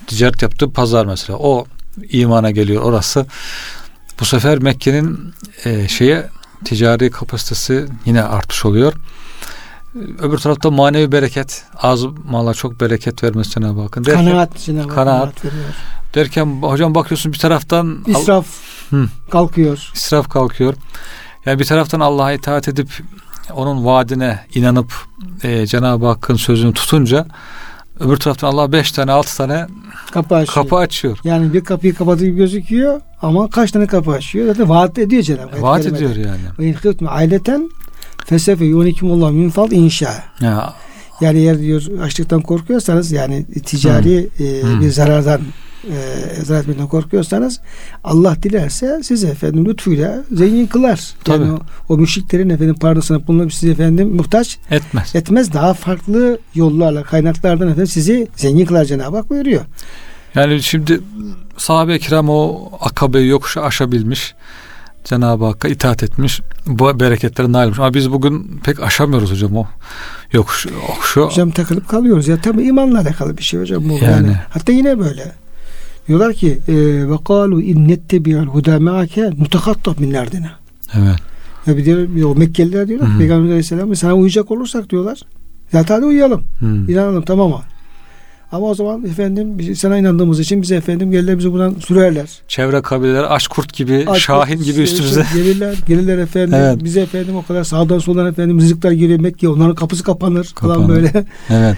ticaret 0.06 0.42
yaptığı 0.42 0.72
pazar 0.72 1.06
mesela. 1.06 1.38
O 1.38 1.66
imana 2.10 2.50
geliyor 2.50 2.82
orası. 2.82 3.26
Bu 4.20 4.24
sefer 4.24 4.58
Mekke'nin 4.58 5.34
e, 5.64 5.88
şeye 5.88 6.28
ticari 6.64 7.10
kapasitesi 7.10 7.86
yine 8.04 8.22
artmış 8.22 8.64
oluyor. 8.64 8.92
Öbür 10.18 10.38
tarafta 10.38 10.70
manevi 10.70 11.12
bereket. 11.12 11.64
Az 11.76 12.04
mala 12.28 12.54
çok 12.54 12.80
bereket 12.80 13.24
vermesi 13.24 13.50
Cenab-ı 13.50 13.80
Hakk'ın. 13.80 14.04
Derken, 14.04 14.24
Kanaat 14.24 14.58
Cenab-ı 14.58 14.82
Hak 14.88 14.94
Kanaat. 14.94 15.44
veriyor. 15.44 15.64
derken 16.14 16.62
hocam 16.62 16.94
bakıyorsun 16.94 17.32
bir 17.32 17.38
taraftan 17.38 17.98
al- 18.14 18.20
İsraf 18.20 18.46
Hı. 18.90 19.08
kalkıyor. 19.30 19.90
israf 19.94 20.28
kalkıyor. 20.28 20.74
Yani 21.46 21.58
bir 21.58 21.64
taraftan 21.64 22.00
Allah'a 22.00 22.32
itaat 22.32 22.68
edip 22.68 22.88
onun 23.52 23.84
vaadine 23.84 24.46
inanıp 24.54 24.92
e, 25.42 25.66
Cenab-ı 25.66 26.06
Hakk'ın 26.06 26.36
sözünü 26.36 26.72
tutunca 26.74 27.26
öbür 28.00 28.16
taraftan 28.16 28.48
Allah 28.48 28.72
beş 28.72 28.92
tane 28.92 29.12
altı 29.12 29.36
tane 29.36 29.66
Kapı 30.12 30.34
açıyor. 30.34 30.54
kapı 30.54 30.76
açıyor. 30.76 31.18
Yani 31.24 31.52
bir 31.52 31.64
kapıyı 31.64 31.94
kapadığı 31.94 32.24
gibi 32.24 32.36
gözüküyor 32.36 33.00
ama 33.22 33.50
kaç 33.50 33.70
tane 33.72 33.86
kapı 33.86 34.10
açıyor? 34.10 34.46
Zaten 34.46 34.68
vaat 34.68 34.98
ediyor 34.98 35.22
Cenab-ı 35.22 35.50
Hak. 35.50 35.62
Vaat 35.62 35.86
ediyor 35.86 36.16
yani. 36.16 36.74
Ve 37.02 37.08
aileten 37.08 37.70
fesefe 38.26 38.64
yunikumullah 38.64 39.30
min 39.30 39.50
fal 39.50 39.72
inşa. 39.72 40.24
Ya, 40.40 40.72
Yani 41.20 41.38
eğer 41.38 41.58
diyor 41.58 41.82
açlıktan 42.02 42.40
korkuyorsanız 42.40 43.12
yani 43.12 43.44
ticari 43.64 44.28
e, 44.40 44.62
Hı. 44.62 44.80
bir 44.80 44.90
zarardan 44.90 45.40
e, 45.90 46.44
zarar 46.44 46.60
etmekten 46.60 46.86
korkuyorsanız 46.86 47.60
Allah 48.04 48.36
dilerse 48.42 49.00
sizi 49.02 49.26
efendim 49.26 49.66
lütfuyla 49.66 50.24
zengin 50.32 50.66
kılar. 50.66 51.14
Yani 51.28 51.52
o, 51.52 51.58
o 51.88 51.96
müşriklerin 51.96 52.50
efendim 52.50 52.74
parasına 52.74 53.26
bulunup 53.26 53.54
sizi 53.54 53.72
efendim 53.72 54.08
muhtaç 54.08 54.58
etmez. 54.70 55.14
etmez. 55.14 55.52
Daha 55.52 55.74
farklı 55.74 56.38
yollarla 56.54 57.02
kaynaklardan 57.02 57.68
efendim 57.68 57.86
sizi 57.86 58.28
zengin 58.36 58.66
kılar 58.66 58.84
Cenab-ı 58.84 59.16
Hak 59.16 59.30
buyuruyor. 59.30 59.64
Yani 60.34 60.62
şimdi 60.62 61.00
sahabe-i 61.56 61.98
kiram 61.98 62.28
o 62.28 62.70
akabeyi 62.80 63.28
yokuşu 63.28 63.62
aşabilmiş. 63.62 64.34
Cenab-ı 65.04 65.44
Hakk'a 65.44 65.68
itaat 65.68 66.02
etmiş. 66.02 66.40
Bu 66.66 67.00
bereketleri 67.00 67.52
nail 67.52 67.64
olmuş. 67.64 67.78
Ama 67.78 67.94
biz 67.94 68.12
bugün 68.12 68.60
pek 68.64 68.82
aşamıyoruz 68.82 69.32
hocam 69.32 69.56
o 69.56 69.66
yokuş. 70.32 70.66
Hocam 71.14 71.50
takılıp 71.50 71.88
kalıyoruz 71.88 72.28
ya 72.28 72.40
tabii 72.40 72.62
imanla 72.62 73.00
alakalı 73.00 73.38
bir 73.38 73.42
şey 73.42 73.60
hocam 73.60 73.88
bu. 73.88 73.92
Yani. 73.92 74.04
Yani. 74.04 74.36
hatta 74.50 74.72
yine 74.72 74.98
böyle. 74.98 75.32
Diyorlar 76.08 76.32
ki 76.34 76.58
e, 76.68 76.74
ve 77.10 77.16
kalu 77.26 77.62
innettebi'ul 77.62 78.46
huda 78.46 78.80
ma'ake 78.80 79.30
mutakattaf 79.36 79.98
min 80.00 80.14
ardina. 80.14 80.50
Evet. 80.94 81.16
Ya 81.66 81.76
bir 81.76 81.84
diyor, 81.84 82.08
o 82.24 82.34
Mekkeliler 82.34 82.88
diyorlar. 82.88 83.14
Hı. 83.14 83.18
Peygamber 83.18 83.48
Aleyhisselam 83.48 83.96
sana 83.96 84.14
uyacak 84.14 84.50
olursak 84.50 84.90
diyorlar. 84.90 85.20
Ya 85.72 85.84
hadi 85.88 86.04
uyuyalım. 86.04 86.42
Hmm. 86.58 86.88
İnanalım 86.90 87.22
tamam 87.22 87.50
mı? 87.50 87.60
Ama 88.52 88.66
o 88.66 88.74
zaman 88.74 89.04
efendim 89.04 89.58
biz 89.58 89.78
sana 89.78 89.98
inandığımız 89.98 90.40
için 90.40 90.62
bize 90.62 90.76
efendim 90.76 91.10
gelirler 91.10 91.38
bizi 91.38 91.52
buradan 91.52 91.74
sürerler. 91.86 92.30
Çevre 92.48 92.82
kabileler 92.82 93.24
aç 93.28 93.46
kurt 93.48 93.74
gibi, 93.74 94.04
Aç- 94.06 94.22
şahin 94.22 94.56
gibi 94.62 94.74
şey- 94.74 94.84
üstümüze. 94.84 95.24
şey 95.24 95.42
Gelirler, 95.42 95.76
gelirler 95.88 96.18
efendim. 96.18 96.54
Evet. 96.54 96.84
Bize 96.84 97.00
efendim 97.00 97.36
o 97.36 97.46
kadar 97.46 97.64
sağdan 97.64 97.98
soldan 97.98 98.26
efendim 98.26 98.58
rızıklar 98.58 98.92
giriyor 98.92 99.20
Mekke. 99.20 99.48
Onların 99.48 99.74
kapısı 99.74 100.02
kapanır 100.04 100.44
falan 100.44 100.74
Kapanır. 100.80 100.88
böyle. 100.96 101.24
Evet. 101.50 101.76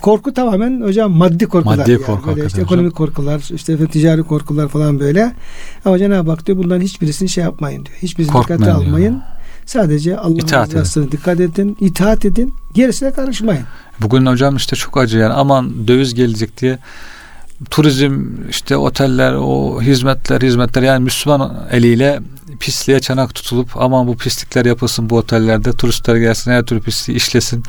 Korku 0.00 0.34
tamamen 0.34 0.80
hocam 0.80 1.12
maddi 1.12 1.46
korkular. 1.46 1.76
Maddi 1.76 1.90
yani. 1.90 2.02
korku 2.02 2.36
Böyle 2.36 2.46
işte 2.46 2.60
ekonomik 2.62 2.94
korkular, 2.94 3.50
işte 3.54 3.86
ticari 3.86 4.22
korkular 4.22 4.68
falan 4.68 5.00
böyle. 5.00 5.34
Ama 5.84 5.98
Cenab-ı 5.98 6.30
Hak 6.30 6.46
diyor 6.46 6.58
bunların 6.58 6.80
hiçbirisini 6.80 7.28
şey 7.28 7.44
yapmayın 7.44 7.86
diyor. 7.86 7.96
Hiçbirisini 8.02 8.32
Korkmayın 8.32 8.60
dikkate 8.62 8.80
diyor. 8.80 8.88
almayın. 8.88 9.22
Sadece 9.66 10.18
Allah'ın 10.18 10.66
rızasına 10.66 11.12
dikkat 11.12 11.40
edin, 11.40 11.76
itaat 11.80 12.24
edin. 12.24 12.54
Gerisine 12.74 13.10
karışmayın. 13.10 13.64
Bugün 14.00 14.26
hocam 14.26 14.56
işte 14.56 14.76
çok 14.76 14.96
acı 14.96 15.18
yani 15.18 15.32
aman 15.32 15.88
döviz 15.88 16.14
gelecek 16.14 16.60
diye 16.60 16.78
turizm 17.70 18.26
işte 18.50 18.76
oteller 18.76 19.32
o 19.32 19.82
hizmetler 19.82 20.40
hizmetler 20.40 20.82
yani 20.82 21.04
Müslüman 21.04 21.66
eliyle 21.70 22.20
pisliğe 22.60 23.00
çanak 23.00 23.34
tutulup 23.34 23.76
aman 23.76 24.06
bu 24.06 24.16
pislikler 24.16 24.64
yapılsın 24.64 25.10
bu 25.10 25.16
otellerde 25.16 25.72
turistler 25.72 26.16
gelsin 26.16 26.50
her 26.50 26.64
türlü 26.64 26.80
pisliği 26.80 27.16
işlesin 27.16 27.64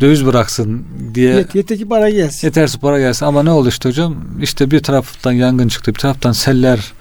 döviz 0.00 0.26
bıraksın 0.26 0.82
diye 1.14 1.34
Yet, 1.34 1.54
yeter 1.54 1.78
ki 1.78 1.88
para 1.88 2.10
gelsin. 2.10 2.46
yetersiz 2.48 2.80
para 2.80 2.98
gelsin 2.98 3.26
ama 3.26 3.42
ne 3.42 3.50
oldu 3.50 3.68
işte 3.68 3.88
hocam 3.88 4.16
işte 4.42 4.70
bir 4.70 4.80
taraftan 4.80 5.32
yangın 5.32 5.68
çıktı 5.68 5.94
bir 5.94 5.98
taraftan 5.98 6.32
seller 6.32 6.92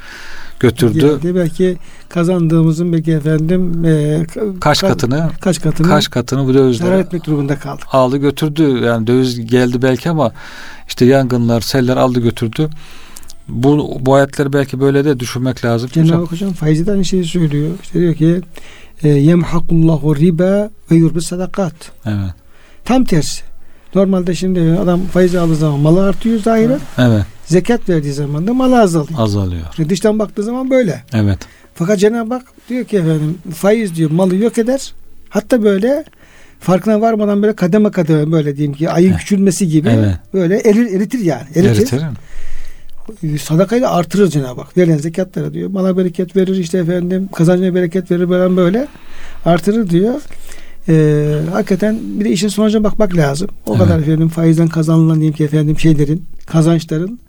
götürdü 0.60 1.20
Geldi. 1.22 1.36
Belki 1.36 1.78
kazandığımızın 2.10 2.94
belki 2.94 3.12
efendim 3.12 3.86
e, 3.86 4.26
kaç 4.60 4.84
ka- 4.84 4.88
katını 4.88 5.30
kaç 5.42 5.62
katını 5.62 5.88
kaç 5.88 6.10
katını 6.10 6.48
bu 6.48 6.54
zarar 6.54 6.64
dövizlere 6.66 7.00
etmek 7.00 7.26
durumunda 7.26 7.60
kaldık. 7.60 7.86
aldı 7.92 8.18
götürdü. 8.18 8.80
Yani 8.86 9.08
döviz 9.08 9.46
geldi 9.48 9.82
belki 9.82 10.10
ama 10.10 10.32
işte 10.88 11.06
yangınlar, 11.06 11.62
seller 11.62 11.98
aldı 11.98 12.20
götürdü. 12.20 12.70
Bu, 13.48 13.98
bu 14.02 14.16
ayetleri 14.16 14.54
belki 14.54 14.80
böyle 14.80 15.06
de 15.06 15.20
düşünmek 15.20 15.66
lazım. 15.66 15.90
Cenab-ı. 15.94 16.14
Hak 16.22 16.32
hocam 16.32 16.54
faizi 16.54 16.86
de 16.88 16.92
aynı 16.92 17.06
şeyi 17.06 17.26
söylüyor. 17.26 17.70
İşte 17.84 18.00
diyor 18.00 18.16
ki 18.16 18.42
e, 19.04 19.10
yemhakullahu 19.10 20.16
riba 20.16 20.70
ve 20.92 20.96
yurbi 20.96 21.22
sadakat. 21.22 21.74
Evet. 22.06 22.34
Tam 22.86 23.04
tersi. 23.04 23.44
Normalde 23.96 24.36
şimdi 24.36 24.80
adam 24.80 25.02
faiz 25.06 25.36
aldığı 25.36 25.56
zaman 25.56 25.80
malı 25.80 26.04
artıyor 26.06 26.40
zahiren. 26.40 26.80
Evet. 26.98 27.24
Zekat 27.46 27.90
verdiği 27.90 28.14
zaman 28.14 28.48
da 28.48 28.54
malı 28.54 28.80
azalıyor. 28.80 29.20
Azalıyor. 29.20 29.62
Şimdi 29.76 29.90
dıştan 29.90 30.20
baktığı 30.20 30.44
zaman 30.44 30.70
böyle. 30.70 31.04
Evet. 31.14 31.40
Fakat 31.76 32.00
Cenab-ı 32.00 32.34
Hak 32.34 32.44
diyor 32.70 32.86
ki 32.86 32.98
efendim 32.98 33.38
faiz 33.56 33.96
diyor 33.96 34.12
malı 34.12 34.36
yok 34.36 34.58
eder. 34.58 34.94
Hatta 35.30 35.64
böyle 35.64 36.04
farkına 36.60 37.02
varmadan 37.02 37.42
böyle 37.44 37.56
kademe 37.56 37.92
kademe 37.92 38.32
böyle 38.32 38.58
diyeyim 38.58 38.74
ki 38.74 38.90
ayın 38.90 39.14
küçülmesi 39.18 39.68
gibi 39.68 39.90
Evet. 39.90 40.16
böyle 40.34 40.60
erir, 40.60 40.96
eritir 40.96 41.20
yani. 41.20 41.48
Eritir. 41.56 41.82
Eritirim. 41.82 42.14
Sadakayı 43.42 43.82
da 43.82 43.92
artırır 43.92 44.28
Cenab-ı 44.30 44.62
Hak. 44.62 44.78
Verilen 44.78 44.98
zekatlara 44.98 45.54
diyor. 45.54 45.70
Mala 45.70 45.98
bereket 45.98 46.36
verir 46.36 46.58
işte 46.58 46.78
efendim 46.78 47.30
kazancına 47.34 47.76
bereket 47.76 48.12
verir 48.12 48.30
böyle 48.30 48.58
böyle 48.58 48.88
artırır 49.46 49.90
diyor. 49.90 50.22
Ee, 50.90 51.40
hakikaten 51.52 52.00
bir 52.20 52.26
de 52.26 52.30
işin 52.30 52.48
sonucuna 52.48 52.84
bakmak 52.84 53.16
lazım. 53.16 53.48
O 53.66 53.76
Evet. 53.76 53.84
kadar 53.84 54.00
efendim 54.00 54.30
faizden 54.30 54.68
kazanılan 54.68 55.16
diyeyim 55.16 55.36
ki 55.36 55.44
efendim 55.44 55.80
şeylerin 55.80 56.26
kazançların 56.46 57.20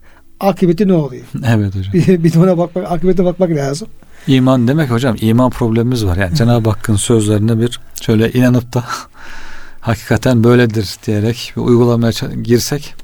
akıbeti 0.40 0.88
ne 0.88 0.92
oluyor? 0.92 1.22
Evet 1.46 1.74
hocam. 1.76 1.92
Bir, 1.92 2.24
bir 2.24 2.32
de 2.32 2.38
ona 2.38 2.58
bakmak, 2.58 2.92
akıbete 2.92 3.24
bakmak 3.24 3.50
lazım. 3.50 3.88
İman 4.26 4.68
demek 4.68 4.90
hocam 4.90 5.16
iman 5.20 5.50
problemimiz 5.50 6.04
var. 6.06 6.16
Yani 6.16 6.34
Cenab-ı 6.36 6.70
Hakk'ın 6.70 6.96
sözlerine 6.96 7.60
bir 7.60 7.80
şöyle 8.02 8.32
inanıp 8.32 8.74
da 8.74 8.84
hakikaten 9.80 10.44
böyledir 10.44 10.96
diyerek 11.06 11.52
bir 11.56 11.60
uygulamaya 11.62 12.12
girsek 12.42 12.94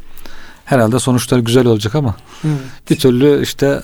herhalde 0.65 0.99
sonuçlar 0.99 1.39
güzel 1.39 1.67
olacak 1.67 1.95
ama 1.95 2.15
Evet. 2.45 2.57
bir 2.91 2.97
türlü 2.97 3.43
işte 3.43 3.81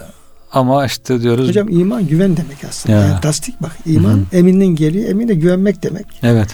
ama 0.53 0.87
işte 0.87 1.23
diyoruz 1.23 1.49
Hocam 1.49 1.69
iman 1.69 2.07
güven 2.07 2.37
demek 2.37 2.65
aslında. 2.69 2.97
Ya. 2.97 3.03
Yani 3.07 3.21
tasdik 3.21 3.63
bak 3.63 3.73
iman 3.87 4.11
Hı 4.13 4.17
hı. 4.17 4.37
eminden 4.37 4.67
geliyor. 4.67 5.09
Emin 5.09 5.29
de 5.29 5.35
güvenmek 5.35 5.83
demek. 5.83 6.07
evet 6.23 6.49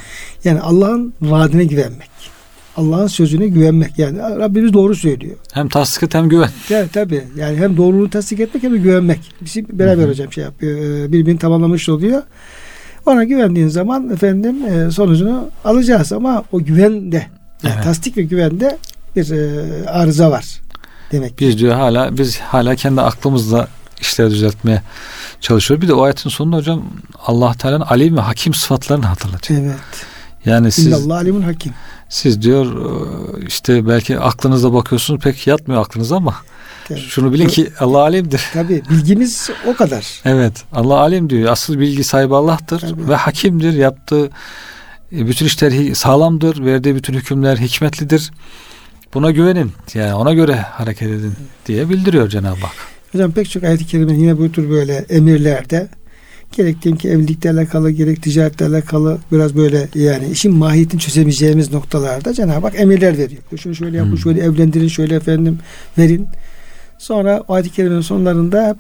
Yani 0.45 0.61
Allah'ın 0.61 1.15
vaadine 1.21 1.65
güvenmek. 1.65 2.09
Allah'ın 2.77 3.07
sözüne 3.07 3.47
güvenmek. 3.47 3.99
Yani 3.99 4.19
Rabbimiz 4.19 4.73
doğru 4.73 4.95
söylüyor. 4.97 5.37
hem 5.53 5.69
tasdik 5.69 6.15
hem 6.15 6.29
güven. 6.29 6.51
Tabii 6.69 6.89
tabii. 6.89 7.25
Yani 7.37 7.57
hem 7.57 7.77
doğruluğu 7.77 8.11
tasdik 8.11 8.41
etmek 8.41 8.63
hem 8.63 8.73
de 8.73 8.79
güvenmek. 8.79 9.21
Bizi 9.41 9.79
beraber 9.79 10.03
Hı 10.03 10.07
hı. 10.07 10.11
hocam 10.11 10.33
şey 10.33 10.45
yapıyor. 10.45 10.79
e, 10.79 11.13
Birbirini 11.13 11.39
tamamlamış 11.39 11.89
oluyor. 11.89 12.23
Ona 13.07 13.25
güvendiğin 13.25 13.69
zaman 13.69 14.11
efendim 14.11 14.57
e, 14.65 14.91
sonucunu 14.91 15.49
alacağız 15.65 16.13
ama 16.13 16.45
o 16.53 16.65
güvende 16.65 17.27
yani 17.63 17.75
Evet. 17.75 17.85
tasdik 17.85 18.17
ve 18.17 18.23
güvende 18.23 18.79
bir 19.17 19.31
e, 19.31 19.89
arıza 19.89 20.31
var 20.31 20.61
demek. 21.13 21.41
Biz 21.41 21.59
diyor 21.59 21.75
hala 21.75 22.19
biz 22.19 22.39
hala 22.39 22.75
kendi 22.77 23.01
aklımızla 23.01 23.69
işleri 24.03 24.31
düzeltmeye 24.31 24.83
çalışıyoruz. 25.41 25.83
Bir 25.83 25.89
de 25.89 25.95
o 25.95 26.03
ayetin 26.03 26.31
sonunda 26.31 26.57
hocam 26.57 26.83
Allah 27.27 27.55
Teala'nın 27.55 27.85
alim 27.85 28.17
ve 28.17 28.21
hakim 28.21 28.55
sıfatlarını 28.55 29.07
hatırlatıyor. 29.07 29.61
Evet. 29.63 29.77
Yani 30.45 30.73
siz 30.73 30.87
İllallah 30.87 31.17
alimun 31.17 31.43
hakim. 31.43 31.73
siz 32.09 32.43
diyor 32.43 32.67
e, 32.67 33.47
işte 33.47 33.89
belki 33.89 34.19
aklınızda 34.19 34.73
bakıyorsunuz 34.73 35.21
pek 35.21 35.47
yatmıyor 35.47 35.81
aklınıza 35.81 36.17
ama 36.17 36.35
Tabii. 36.89 37.01
şunu 37.01 37.33
bilin 37.33 37.47
ki 37.49 37.73
Allah 37.81 37.99
alimdir. 37.99 38.43
Tabii 38.53 38.83
bilgimiz 38.91 39.51
o 39.67 39.77
kadar. 39.77 40.07
Evet 40.25 40.65
Allah 40.73 40.99
alim 40.99 41.31
diyor. 41.31 41.53
Asıl 41.53 41.79
bilgi 41.79 42.05
sahibi 42.05 42.35
Allah'tır 42.35 42.81
Tabii. 42.81 43.09
ve 43.09 43.15
hakimdir. 43.17 43.73
Yaptığı 43.73 44.25
e, 45.13 45.27
bütün 45.29 45.47
işler 45.47 45.95
sağlamdır. 45.95 46.65
Verdiği 46.65 46.95
bütün 46.95 47.15
hükümler 47.15 47.57
hikmetlidir. 47.57 48.31
Buna 49.15 49.31
güvenin. 49.31 49.73
Yani 49.95 50.15
ona 50.15 50.33
göre 50.33 50.57
hareket 50.57 51.09
edin 51.09 51.35
diye 51.67 51.89
bildiriyor 51.89 52.29
Cenab-ı 52.29 52.61
Hak. 52.61 52.92
Hocam 53.13 53.33
pek 53.33 53.51
çok 53.51 53.65
ayet-i 53.65 53.87
kerime 53.87 54.13
yine 54.13 54.39
bu 54.39 54.53
tür 54.53 54.71
böyle 54.71 54.95
emirlerde 55.09 55.89
gerek 56.53 56.83
diyelim 56.83 56.99
ki 56.99 57.09
evlilikle 57.09 57.51
alakalı 57.51 57.91
gerek 57.91 58.23
ticaretle 58.23 58.67
alakalı 58.67 59.19
biraz 59.33 59.57
böyle 59.57 59.89
yani 59.95 60.29
işin 60.33 60.55
mahiyetini 60.55 61.01
çözemeyeceğimiz 61.01 61.73
noktalarda 61.73 62.33
Cenab-ı 62.35 62.67
Hak 62.67 62.81
emirler 62.81 63.19
veriyor. 63.19 63.43
Şunu 63.61 63.75
şöyle 63.75 63.97
yapın, 63.97 64.11
Hmm. 64.11 64.19
şöyle 64.19 64.41
evlendirin, 64.41 64.89
şöyle 64.89 65.15
efendim 65.15 65.59
verin. 65.99 66.27
Sonra 66.99 67.45
ayet-i 67.49 67.71
kerimenin 67.71 68.01
sonlarında 68.01 68.69
hep 68.69 68.77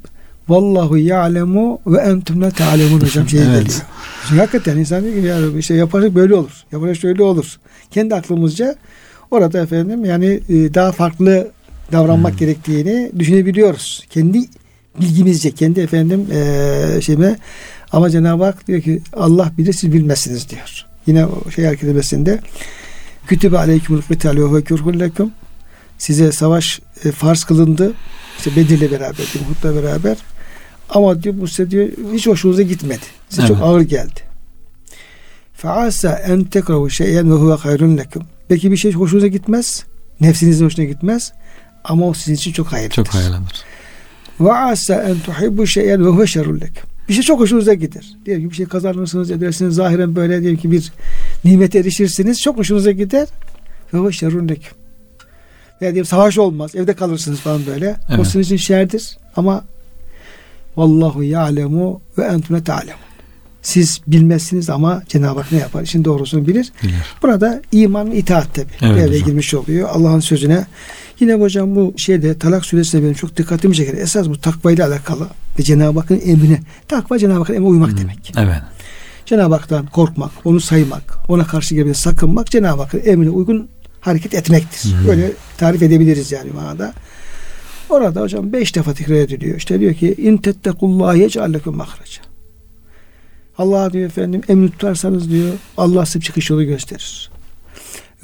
Vallahu 0.49 0.99
ya'lemu 0.99 1.81
ve 1.87 1.99
entum 2.01 2.43
la 2.43 2.51
ta'lemun 2.51 3.01
hocam 3.01 3.29
şey 3.29 3.41
Evet. 3.43 3.53
geliyor. 3.63 3.81
Çünkü 4.29 4.41
hakikaten 4.41 4.77
insan 4.79 5.05
diyor 5.05 5.15
ki 5.15 5.21
ya 5.27 5.43
Rabbi 5.43 5.59
işte 5.59 5.75
yaparsak 5.75 6.15
böyle 6.15 6.35
olur. 6.35 6.53
Yaparsak 6.73 6.97
şöyle 6.97 7.23
olur. 7.23 7.57
Kendi 7.91 8.15
aklımızca 8.15 8.75
orada 9.31 9.61
efendim 9.63 10.05
yani 10.05 10.41
e, 10.49 10.75
daha 10.75 10.93
farklı 10.93 11.51
davranmak 11.93 12.33
Hmm. 12.33 12.39
gerektiğini 12.39 13.13
düşünebiliyoruz. 13.19 14.07
Kendi 14.11 14.39
bilgimizce, 15.01 15.51
kendi 15.51 15.81
efendim 15.81 16.27
e, 16.33 17.01
şeyime 17.03 17.37
ama 17.93 18.11
Cenab-ı 18.11 18.45
Hak 18.45 18.67
diyor 18.69 18.81
ki 18.83 19.03
Allah 19.13 19.53
bilir 19.59 19.73
siz 19.73 19.93
bilmezsiniz 19.93 20.49
diyor. 20.49 20.87
Yine 21.07 21.27
o 21.27 21.51
şey 21.51 21.65
hareket 21.65 21.85
edilmesinde 21.85 22.41
Kütübe 23.27 23.59
aleykümül 23.59 24.03
kıtal 24.03 24.37
ve 24.37 24.41
huve 24.41 24.63
kürhun 24.63 25.01
lekum 25.01 25.31
size 25.99 26.33
savaş 26.33 26.81
e, 27.05 27.11
farz 27.13 27.45
kılındı. 27.45 27.93
İşte 28.39 28.57
Bedir'le 28.57 28.91
beraber, 28.91 29.27
Uhud'la 29.45 29.83
beraber. 29.83 30.17
Ama 30.91 31.23
diyor 31.23 31.35
bu 31.41 31.49
size 31.49 31.71
diyor 31.71 31.89
hiç 32.13 32.27
hoşunuza 32.27 32.63
gitmedi. 32.63 33.01
Size 33.29 33.47
çok 33.47 33.57
Evet. 33.57 33.67
ağır 33.67 33.81
geldi. 33.81 34.21
Feasa 35.55 36.13
en 36.13 36.45
tekrahu 36.45 36.91
şeyen 36.91 37.31
ve 37.31 37.35
huve 37.35 37.55
hayrun 37.55 37.97
lekum. 37.99 38.23
Belki 38.51 38.73
bir 38.73 38.77
şey 38.77 38.93
hoşunuza 38.93 39.27
gitmez. 39.27 39.85
Nefsinizin 40.21 40.65
hoşuna 40.65 40.85
gitmez. 40.85 41.33
Ama 41.85 42.07
o 42.09 42.15
sizin 42.15 42.35
için 42.35 42.53
çok 42.53 42.67
hayırlıdır. 42.73 42.95
Çok 42.95 43.09
hayırlıdır. 43.09 43.65
Ve 44.41 44.53
asa 44.53 44.95
en 44.95 45.19
tuhibbu 45.21 45.67
şeyen 45.67 46.05
ve 46.05 46.09
huve 46.09 46.27
şerrun 46.27 46.57
lekum. 46.61 46.91
Bir 47.09 47.15
şey 47.15 47.23
çok 47.23 47.41
hoşunuza 47.41 47.75
gider. 47.75 48.05
Diyelim 48.27 48.45
ki 48.45 48.51
bir 48.51 48.57
şey 48.57 48.67
kazanırsınız, 48.67 49.31
edersiniz. 49.31 49.75
Zahiren 49.75 50.17
böyle 50.17 50.41
diyelim 50.41 50.59
ki 50.61 50.71
bir 50.73 50.93
nimete 51.45 51.79
erişirsiniz. 51.79 52.43
Çok 52.43 52.59
hoşunuza 52.59 52.91
gider. 52.91 53.29
Ve 53.95 53.99
huve 53.99 54.13
şerrun 54.13 54.49
lekum. 54.49 54.79
Veya 55.83 55.93
diyelim 55.93 56.05
savaş 56.05 56.39
olmaz. 56.39 56.75
Evde 56.75 56.95
kalırsınız 56.95 57.41
falan 57.41 57.67
böyle. 57.67 57.91
O 57.91 58.15
Evet. 58.15 58.27
sizin 58.27 58.41
için 58.41 58.57
şerdir. 58.57 59.17
Ama 59.37 59.65
Vallahu 60.77 61.23
ya'lemu 61.25 62.01
ve 62.19 62.25
entune 62.25 62.65
ta'lemun. 62.65 63.01
Siz 63.63 64.01
bilmezsiniz 64.07 64.71
ama 64.71 65.03
Cenab-ı 65.09 65.41
Hak 65.41 65.53
ne 65.53 65.59
yapar? 65.59 65.83
İşin 65.83 66.05
doğrusunu 66.05 66.47
bilir. 66.47 66.73
Bilir. 66.83 66.95
Burada 67.23 67.63
iman 67.73 68.11
ve 68.13 68.17
itaat 68.17 68.55
tabi. 68.55 68.67
Evet 68.83 68.97
devreye 68.97 69.21
girmiş 69.21 69.55
oluyor. 69.55 69.89
Allah'ın 69.89 70.21
sözüne. 70.21 70.67
Yine 71.23 71.35
hocam 71.35 71.77
bu 71.77 71.95
şeyde 71.97 72.39
Talak 72.39 72.65
suresinde 72.65 73.03
benim 73.03 73.15
çok 73.15 73.37
dikkatimi 73.37 73.75
çeker. 73.75 73.95
Esas 73.95 74.29
bu 74.29 74.41
takvayla 74.41 74.89
alakalı 74.89 75.27
ve 75.59 75.63
Cenab-ı 75.63 76.01
Hakk'ın 76.01 76.21
emrine. 76.27 76.61
Takva 76.89 77.19
Cenab-ı 77.19 77.39
Hakk'ın 77.39 77.55
emrine 77.55 77.69
uymak 77.69 77.91
Hmm. 77.91 77.99
demek. 77.99 78.33
Evet. 78.39 78.63
Cenab-ı 79.27 79.55
Hak'tan 79.55 79.87
korkmak, 79.87 80.31
onu 80.45 80.61
saymak, 80.61 81.19
ona 81.29 81.47
karşı 81.47 81.75
gelmeye 81.75 81.95
sakınmak 81.95 82.51
Cenab-ı 82.51 82.83
Hakk'ın 82.83 83.03
emrine 83.05 83.31
uygun 83.31 83.69
hareket 84.01 84.35
etmektir. 84.35 84.95
Hı. 84.95 85.09
Böyle 85.09 85.33
tarif 85.59 85.83
edebiliriz 85.83 86.33
yani 86.33 86.51
manada. 86.51 86.93
Orada 87.91 88.21
hocam 88.21 88.53
beş 88.53 88.75
defa 88.77 88.95
tekrar 88.95 89.15
ediliyor. 89.15 89.57
İşte 89.57 89.81
diyor 89.81 89.95
ki 89.95 90.15
in 90.19 90.37
tettekullahi 90.37 91.19
yec'allekum 91.19 91.77
mahraca. 91.77 92.23
Allah 93.59 93.93
diyor 93.93 94.07
efendim 94.07 94.41
emri 94.49 94.71
tutarsanız 94.71 95.31
diyor 95.31 95.49
Allah 95.77 96.07
size 96.07 96.21
çıkış 96.21 96.51
yolu 96.51 96.65
gösterir. 96.65 97.31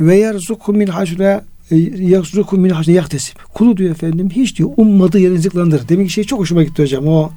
Ve 0.01 0.17
yerzukum 0.17 0.77
min 0.77 0.87
hacre 0.87 1.41
yerzukum 1.71 2.61
min 2.61 2.71
hacre 2.71 2.93
yaktesib. 2.93 3.37
Kulu 3.55 3.77
diyor 3.77 3.91
efendim 3.91 4.31
hiç 4.31 4.59
diyor 4.59 4.71
ummadığı 4.77 5.19
yerin 5.19 5.35
rızıklandırır. 5.35 5.89
Demek 5.89 6.07
ki 6.07 6.13
şey 6.13 6.25
çok 6.25 6.41
hoşuma 6.41 6.63
gitti 6.63 6.83
hocam. 6.83 7.07
O 7.07 7.31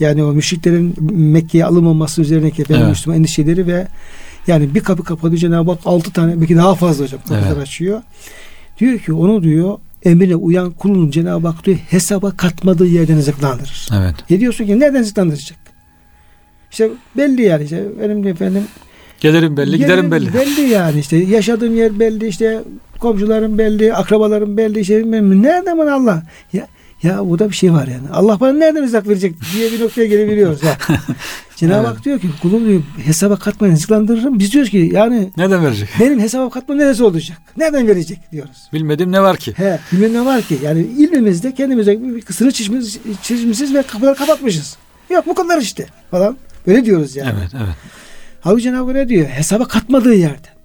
yani 0.00 0.24
o 0.24 0.32
müşriklerin 0.32 0.94
Mekke'ye 1.10 1.64
alınmaması 1.64 2.22
üzerindeki 2.22 2.62
efendim 2.62 2.82
evet. 2.82 2.90
Müslüman 2.90 3.18
endişeleri 3.18 3.66
ve 3.66 3.86
yani 4.46 4.74
bir 4.74 4.80
kapı 4.80 5.04
kapadı 5.04 5.36
Cenab-ı 5.36 5.70
Hak 5.70 5.80
altı 5.84 6.12
tane 6.12 6.40
belki 6.40 6.56
daha 6.56 6.74
fazla 6.74 7.04
hocam 7.04 7.20
kapılar 7.20 7.52
evet. 7.52 7.62
açıyor. 7.62 8.02
Diyor 8.80 8.98
ki 8.98 9.12
onu 9.12 9.42
diyor 9.42 9.78
emrine 10.04 10.36
uyan 10.36 10.70
kulun 10.70 11.10
Cenab-ı 11.10 11.48
Hak 11.48 11.64
diyor 11.64 11.78
hesaba 11.90 12.30
katmadığı 12.30 12.86
yerden 12.86 13.16
rızıklandırır. 13.16 13.88
Evet. 13.98 14.14
Ne 14.30 14.40
diyorsun 14.40 14.66
ki 14.66 14.80
nereden 14.80 15.00
rızıklandıracak? 15.00 15.58
İşte 16.70 16.90
belli 17.16 17.42
yani 17.42 17.64
işte 17.64 17.84
benim 18.00 18.26
efendim 18.26 18.62
Gelirim 19.20 19.56
belli, 19.56 19.78
giderim 19.78 20.10
belli. 20.10 20.34
Belli 20.34 20.60
yani 20.60 21.00
işte 21.00 21.16
yaşadığım 21.16 21.76
yer 21.76 21.98
belli 21.98 22.28
işte 22.28 22.62
komşularım 22.98 23.58
belli, 23.58 23.94
akrabalarım 23.94 24.56
belli 24.56 24.80
işte 24.80 25.02
nereden 25.06 25.78
bana 25.78 25.94
Allah 25.94 26.22
ya 26.52 26.66
ya 27.02 27.26
bu 27.26 27.38
da 27.38 27.50
bir 27.50 27.54
şey 27.54 27.72
var 27.72 27.86
yani. 27.86 28.08
Allah 28.12 28.40
bana 28.40 28.52
nereden 28.52 28.82
rızak 28.82 29.08
verecek 29.08 29.34
diye 29.54 29.72
bir 29.72 29.80
noktaya 29.80 30.06
gelebiliyoruz. 30.06 30.62
Ya. 30.62 30.76
Cenab-ı 31.56 31.76
evet. 31.76 31.88
Hak 31.88 32.04
diyor 32.04 32.20
ki 32.20 32.28
kulum 32.42 32.68
diyor 32.68 32.82
hesaba 33.04 33.36
katmayın 33.36 33.74
rızıklandırırım. 33.74 34.38
Biz 34.38 34.52
diyoruz 34.52 34.70
ki 34.70 34.90
yani 34.92 35.30
nereden 35.36 35.64
verecek? 35.64 35.88
Benim 36.00 36.20
hesaba 36.20 36.50
katma 36.50 36.74
neresi 36.74 37.04
olacak? 37.04 37.38
Nereden 37.56 37.88
verecek 37.88 38.18
diyoruz. 38.32 38.68
Bilmediğim 38.72 39.12
ne 39.12 39.22
var 39.22 39.36
ki? 39.36 39.52
He, 39.56 39.78
bilmediğim 39.92 40.20
ne 40.20 40.26
var 40.26 40.42
ki? 40.42 40.58
Yani 40.62 40.80
ilmimizde 40.80 41.54
kendimize 41.54 42.02
bir 42.02 42.20
kısırı 42.20 42.52
çizmiş, 42.52 42.98
çizmişiz 43.22 43.74
ve 43.74 43.82
kapıları 43.82 44.14
kapatmışız. 44.14 44.76
Yok 45.10 45.26
bu 45.26 45.34
kadar 45.34 45.60
işte 45.60 45.86
falan. 46.10 46.36
Öyle 46.66 46.84
diyoruz 46.84 47.16
yani. 47.16 47.30
Evet, 47.38 47.50
evet. 47.54 47.74
Halbuki 48.40 48.62
Cenab-ı 48.62 48.86
Hak 48.86 48.94
ne 48.94 49.08
diyor? 49.08 49.26
Hesaba 49.26 49.68
katmadığı 49.68 50.14
yerde. 50.14 50.57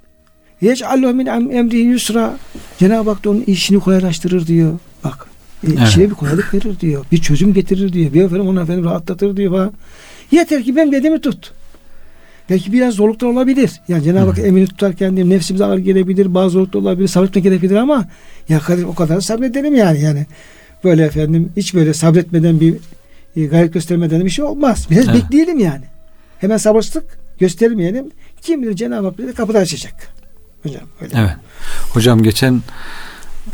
Yec'allahu 0.63 1.13
min 1.13 1.25
emri 1.25 1.77
yusra. 1.77 2.37
Cenab-ı 2.77 3.09
Hak 3.09 3.23
da 3.23 3.29
onun 3.29 3.43
işini 3.47 3.79
kolaylaştırır 3.79 4.47
diyor. 4.47 4.79
Bak. 5.03 5.27
E, 5.67 5.67
evet. 5.67 5.87
İşine 5.87 6.09
bir 6.09 6.15
kolaylık 6.15 6.53
verir 6.53 6.79
diyor. 6.79 7.05
Bir 7.11 7.17
çözüm 7.17 7.53
getirir 7.53 7.93
diyor. 7.93 8.13
Bir 8.13 8.23
efendim 8.23 8.47
onu 8.47 8.61
efendim 8.61 8.85
rahatlatır 8.85 9.37
diyor 9.37 9.51
falan. 9.51 9.73
Yeter 10.31 10.63
ki 10.63 10.75
ben 10.75 10.91
dediğimi 10.91 11.21
tut. 11.21 11.51
Belki 12.49 12.73
biraz 12.73 12.93
zorluklar 12.93 13.27
olabilir. 13.27 13.71
Yani 13.87 14.03
Cenab-ı 14.03 14.29
Hak 14.29 14.39
emini 14.39 14.67
tutarken 14.67 15.15
diye 15.15 15.29
nefsimize 15.29 15.65
ağır 15.65 15.77
gelebilir. 15.77 16.33
Bazı 16.33 16.49
zorluklar 16.49 16.81
olabilir. 16.81 17.07
Sabretmek 17.07 17.43
gerekebilir 17.43 17.75
ama 17.75 18.05
ya 18.49 18.59
kadar 18.59 18.83
o 18.83 18.95
kadar 18.95 19.21
sabredelim 19.21 19.75
yani. 19.75 20.01
Yani 20.01 20.25
böyle 20.83 21.05
efendim 21.05 21.51
hiç 21.57 21.73
böyle 21.73 21.93
sabretmeden 21.93 22.59
bir 22.59 22.75
e, 23.35 23.45
gayret 23.45 23.73
göstermeden 23.73 24.25
bir 24.25 24.29
şey 24.29 24.45
olmaz. 24.45 24.87
Biraz 24.91 25.07
evet. 25.07 25.23
bekleyelim 25.23 25.59
yani. 25.59 25.83
Hemen 26.39 26.57
sabırsızlık 26.57 27.17
göstermeyelim. 27.39 28.11
Kim 28.41 28.61
bilir 28.61 28.75
Cenab-ı 28.75 29.07
Hak 29.07 29.17
bize 29.17 29.33
kapıda 29.33 29.59
açacak. 29.59 30.22
Hocam 30.63 30.81
öyle. 31.01 31.15
Evet. 31.17 31.35
Hocam 31.93 32.23
geçen 32.23 32.61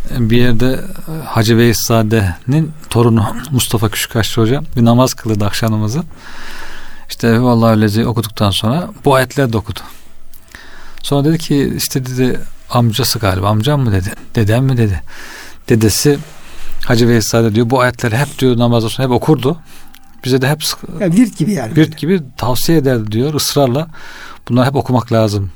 bir 0.10 0.38
yerde 0.38 0.80
Hacı 1.26 1.58
Veysade'nin 1.58 2.72
torunu 2.89 3.36
Mustafa 3.52 3.89
Küçükaşçı 3.89 4.41
hocam 4.41 4.65
bir 4.76 4.86
namaz 4.86 5.13
kıldı 5.13 5.45
akşam 5.45 5.72
namazı. 5.72 6.04
İşte 7.10 7.41
vallahi 7.41 7.72
öylece 7.72 8.08
okuduktan 8.08 8.52
sonra 8.52 8.89
bu 9.06 9.15
ayetler 9.15 9.54
de 9.54 9.58
okudu. 9.58 9.80
Sonra 11.04 11.26
dedi 11.26 11.38
ki 11.38 11.74
işte 11.78 12.06
dedi 12.06 12.39
amcası 12.69 13.19
galiba 13.19 13.48
amcam 13.48 13.82
mı 13.82 13.91
dedi 13.91 14.13
dedem 14.36 14.65
mi 14.65 14.78
dedi. 14.78 15.02
Dedesi 15.69 16.19
Hacı 16.86 17.08
Veysade 17.08 17.56
diyor 17.56 17.69
bu 17.69 17.82
ayetleri 17.82 18.17
hep 18.17 18.39
diyor 18.39 18.58
namazda 18.58 18.89
sonra 18.89 19.08
hep 19.08 19.15
okurdu. 19.15 19.58
Bize 20.26 20.41
de 20.41 20.50
hep 20.50 20.63
yani 21.00 21.15
virt 21.15 21.38
gibi 21.38 21.54
yani. 21.54 21.76
Virt 21.76 21.98
gibi 21.98 22.22
tavsiye 22.38 22.78
eder 22.78 23.12
diyor 23.12 23.34
ısrarla. 23.34 23.88
Bunları 24.50 24.65
hep 24.65 24.76
okumak 24.76 25.12
lazım 25.12 25.52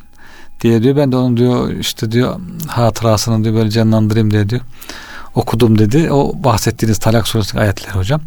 diye 0.64 0.84
diyor. 0.84 0.96
Ben 0.96 1.12
de 1.12 1.16
onun 1.16 1.38
diyor 1.38 1.70
işte 1.70 2.12
diyor 2.12 2.36
hatırasını 2.68 3.44
diyor 3.44 3.56
böyle 3.56 3.70
canlandırayım 3.70 4.32
diye 4.32 4.50
diyor. 4.50 4.62
Okudum 5.36 5.80
dedi. 5.80 6.12
O 6.12 6.44
bahsettiğiniz 6.44 6.98
Talak 6.98 7.28
suresi 7.28 7.60
ayetler 7.60 7.92
hocam. 7.92 8.22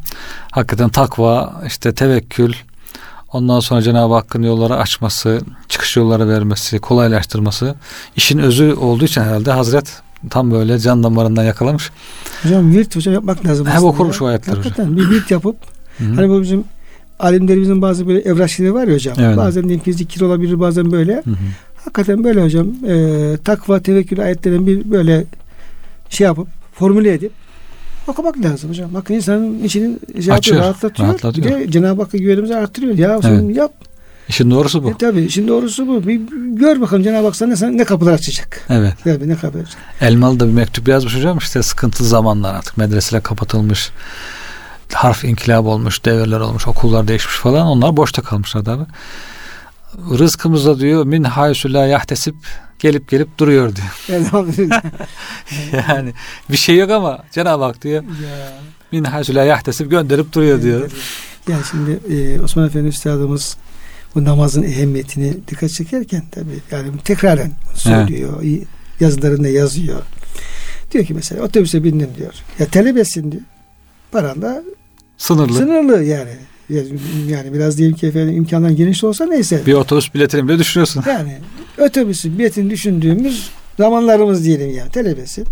Hakikaten 0.50 0.88
takva, 0.88 1.62
işte 1.66 1.94
tevekkül, 1.94 2.52
ondan 3.32 3.60
sonra 3.60 3.82
Cenab-ı 3.82 4.14
Hakk'ın 4.14 4.42
yolları 4.42 4.76
açması, 4.76 5.40
çıkış 5.68 5.96
yolları 5.96 6.28
vermesi, 6.28 6.78
kolaylaştırması 6.78 7.74
işin 8.16 8.38
özü 8.38 8.74
olduğu 8.74 9.04
için 9.04 9.20
herhalde 9.22 9.52
Hazret 9.52 10.02
tam 10.30 10.50
böyle 10.50 10.78
can 10.78 11.02
damarından 11.02 11.44
yakalamış. 11.44 11.90
Hocam 12.42 12.72
virt 12.72 12.96
hocam 12.96 13.14
yapmak 13.14 13.46
lazım. 13.46 13.66
Hep 13.66 13.82
okurmuş 13.82 14.22
o 14.22 14.26
ayetler 14.26 14.54
Hakikaten 14.56 14.84
hocam. 14.84 14.96
bir 14.96 15.10
virt 15.10 15.30
yapıp 15.30 15.56
Hı-hı. 15.98 16.14
hani 16.14 16.28
bu 16.28 16.42
bizim 16.42 16.64
alimlerimizin 17.18 17.82
bazı 17.82 18.08
böyle 18.08 18.20
evraşları 18.20 18.74
var 18.74 18.88
ya 18.88 18.94
hocam. 18.94 19.16
Evet. 19.20 19.36
Bazen 19.36 19.64
diyelim 19.64 19.84
ki 19.84 19.92
zikir 19.92 20.20
olabilir 20.20 20.60
bazen 20.60 20.92
böyle. 20.92 21.12
Hı-hı. 21.12 21.34
Hakikaten 21.86 22.24
böyle 22.24 22.42
hocam 22.42 22.68
e, 22.88 23.36
takva 23.44 23.80
tevekkül 23.80 24.20
ayetlerin 24.20 24.66
bir 24.66 24.90
böyle 24.90 25.24
şey 26.08 26.24
yapıp 26.24 26.48
formüle 26.74 27.12
edip 27.12 27.32
okumak 28.06 28.38
lazım 28.44 28.70
hocam. 28.70 28.94
Bakın 28.94 29.14
insanın 29.14 29.64
içini 29.64 29.98
şey 30.24 30.34
Açıyor, 30.34 30.60
rahatlatıyor. 30.60 31.08
rahatlatıyor. 31.08 31.68
Cenab-ı 31.68 32.02
Hakk'a 32.02 32.18
güvenimizi 32.18 32.56
arttırıyor. 32.56 32.98
Ya 32.98 33.20
evet. 33.24 33.56
yap. 33.56 33.72
İşin 34.28 34.50
doğrusu 34.50 34.84
bu. 34.84 34.90
E, 34.90 34.94
tabii 34.98 35.20
işin 35.20 35.48
doğrusu 35.48 35.86
bu. 35.86 36.06
Bir 36.06 36.20
gör 36.56 36.80
bakalım 36.80 37.02
Cenab-ı 37.02 37.26
Hak 37.26 37.36
sana 37.36 37.68
ne, 37.68 37.84
kapılar 37.84 38.12
açacak. 38.12 38.66
Evet. 38.70 38.94
Tabii 39.04 39.28
ne 39.28 39.36
kapılar 39.36 39.62
açacak. 39.62 39.82
Elmalı 40.00 40.40
da 40.40 40.48
bir 40.48 40.52
mektup 40.52 40.88
yazmış 40.88 41.16
hocam. 41.16 41.38
İşte 41.38 41.62
sıkıntılı 41.62 42.08
zamanlar 42.08 42.54
artık 42.54 42.76
medreseler 42.76 43.22
kapatılmış. 43.22 43.90
Harf 44.92 45.24
inkılap 45.24 45.64
olmuş, 45.66 46.04
devirler 46.04 46.40
olmuş, 46.40 46.66
okullar 46.66 47.08
değişmiş 47.08 47.36
falan. 47.36 47.66
Onlar 47.66 47.96
boşta 47.96 48.22
kalmışlar 48.22 48.64
tabii 48.64 48.86
rızkımıza 50.18 50.78
diyor 50.78 51.04
min 51.04 51.24
haysu 51.24 51.72
la 51.72 51.86
yahtesip 51.86 52.34
gelip 52.78 53.08
gelip 53.08 53.38
duruyor 53.38 53.72
diyor. 53.76 53.88
yani 55.88 56.12
bir 56.50 56.56
şey 56.56 56.76
yok 56.76 56.90
ama 56.90 57.24
Cenab-ı 57.30 57.64
Hak 57.64 57.82
diyor 57.82 58.02
ya. 58.02 58.52
min 58.92 59.04
haysu 59.04 59.34
la 59.34 59.44
yahtesip 59.44 59.90
gönderip 59.90 60.32
duruyor 60.32 60.62
diyor. 60.62 60.90
Yani 61.48 61.62
şimdi 61.70 62.14
e, 62.14 62.40
Osman 62.40 62.66
Efendi 62.66 62.88
Üstadımız 62.88 63.56
bu 64.14 64.24
namazın 64.24 64.62
ehemmiyetini 64.62 65.48
dikkat 65.48 65.70
çekerken 65.70 66.22
tabi 66.30 66.50
yani 66.70 66.88
tekraren 67.04 67.52
söylüyor. 67.74 68.40
Evet. 68.42 68.62
Yazılarında 69.00 69.48
yazıyor. 69.48 70.02
Diyor 70.92 71.04
ki 71.04 71.14
mesela 71.14 71.42
otobüse 71.42 71.84
bindin 71.84 72.10
diyor. 72.18 72.34
Ya 72.58 72.66
talebesin 72.66 73.32
diyor. 73.32 73.42
Paran 74.12 74.42
da 74.42 74.62
sınırlı. 75.18 75.54
Sınırlı 75.54 76.04
yani. 76.04 76.36
Yani 77.28 77.52
biraz 77.52 77.78
diyelim 77.78 77.96
ki 77.96 78.06
efendim 78.06 78.36
imkanlar 78.36 78.70
geniş 78.70 79.04
olsa 79.04 79.26
neyse. 79.26 79.62
Bir 79.66 79.72
otobüs 79.74 80.14
biletini 80.14 80.48
bile 80.48 80.58
düşünüyorsun. 80.58 81.02
Yani 81.08 81.38
otobüsün 81.78 82.38
biletini 82.38 82.70
düşündüğümüz 82.70 83.50
zamanlarımız 83.76 84.44
diyelim 84.44 84.70
yani 84.70 84.90
telebesin. 84.90 85.46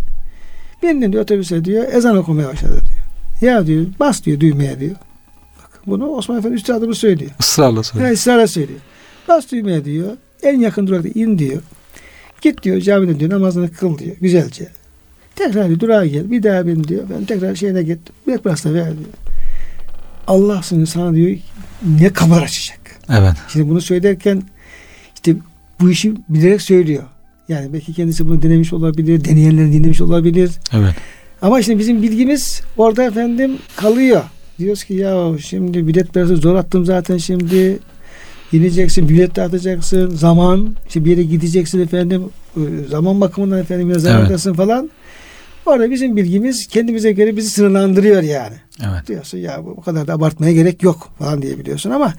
Bindin 0.83 1.12
diyor 1.12 1.22
otobüse 1.22 1.64
diyor 1.64 1.85
ezan 1.92 2.16
okumaya 2.16 2.48
başladı 2.48 2.81
diyor. 2.85 3.55
Ya 3.55 3.66
diyor 3.66 3.87
bas 4.00 4.24
diyor 4.24 4.40
düğmeye 4.40 4.81
diyor. 4.81 4.96
Bak 5.62 5.81
bunu 5.87 6.07
Osman 6.07 6.38
Efendi 6.38 6.55
üstadımız 6.55 6.98
söylüyor. 6.98 7.31
Israrla 7.40 7.83
söylüyor. 7.83 8.09
Yani 8.09 8.14
ısrarla 8.14 8.46
söylüyor. 8.46 8.81
Bas 9.29 9.53
düğmeye 9.53 9.85
diyor. 9.85 10.16
En 10.42 10.61
yakın 10.61 10.87
durakta 10.87 11.09
in 11.09 11.38
diyor. 11.38 11.62
Git 12.42 12.62
diyor 12.62 12.81
camide 12.81 13.20
diyor 13.20 13.31
namazını 13.31 13.72
kıl 13.72 13.98
diyor 13.98 14.16
güzelce. 14.20 14.68
Tekrar 15.37 15.70
bir 15.70 15.81
durağa 15.81 16.07
gel 16.07 16.31
bir 16.31 16.42
daha 16.42 16.66
bin 16.66 16.85
diyor. 16.85 17.05
Ben 17.11 17.24
tekrar 17.24 17.55
şeyine 17.55 17.83
git. 17.83 17.98
Breakfast'a 18.27 18.74
ver 18.74 18.85
diyor. 18.85 19.09
Allah 20.27 20.63
sana 20.87 21.15
diyor 21.15 21.37
ne 22.01 22.13
kamera 22.13 22.41
açacak. 22.41 22.79
Evet. 23.09 23.35
Şimdi 23.49 23.71
bunu 23.71 23.81
söylerken 23.81 24.43
işte 25.15 25.37
bu 25.81 25.91
işi 25.91 26.15
bilerek 26.29 26.63
söylüyor. 26.63 27.03
Yani 27.49 27.73
belki 27.73 27.95
kendisi 27.95 28.29
bunu 28.29 28.43
denemiş 28.43 28.73
olabilir, 28.73 29.25
deneyenlerin 29.25 29.73
dinlemiş 29.73 30.01
olabilir. 30.01 30.51
Evet. 30.73 30.95
Ama 31.43 31.61
işte 31.61 31.79
bizim 31.79 32.03
bilgimiz 32.03 32.63
orada 32.77 33.05
efendim 33.05 33.59
kalıyor. 33.77 34.23
Diyoruz 34.59 34.85
ki 34.85 34.95
ya 34.95 35.39
şimdi 35.39 35.87
bilet 35.87 36.15
parası 36.15 36.37
zor 36.37 36.55
attım 36.55 36.85
zaten 36.85 37.17
şimdi. 37.17 37.79
İneceksin, 38.53 39.09
bilet 39.09 39.37
dağıtacaksın, 39.37 40.11
zaman, 40.11 40.77
işte 40.89 41.05
bir 41.05 41.11
yere 41.11 41.23
gideceksin 41.23 41.81
efendim, 41.81 42.23
zaman 42.89 43.21
bakımından 43.21 43.59
efendim 43.59 43.89
biraz 43.89 44.07
evet. 44.07 44.57
falan. 44.57 44.91
Orada 45.66 45.90
bizim 45.90 46.16
bilgimiz 46.16 46.66
kendimize 46.66 47.12
göre 47.12 47.37
bizi 47.37 47.50
sınırlandırıyor 47.50 48.22
yani. 48.22 48.57
Evet. 48.81 49.09
Diyorsun 49.09 49.38
ya 49.38 49.64
bu 49.64 49.81
kadar 49.81 50.07
da 50.07 50.12
abartmaya 50.12 50.53
gerek 50.53 50.83
yok 50.83 51.11
falan 51.18 51.42
diyebiliyorsun 51.42 51.90
ama 51.90 52.14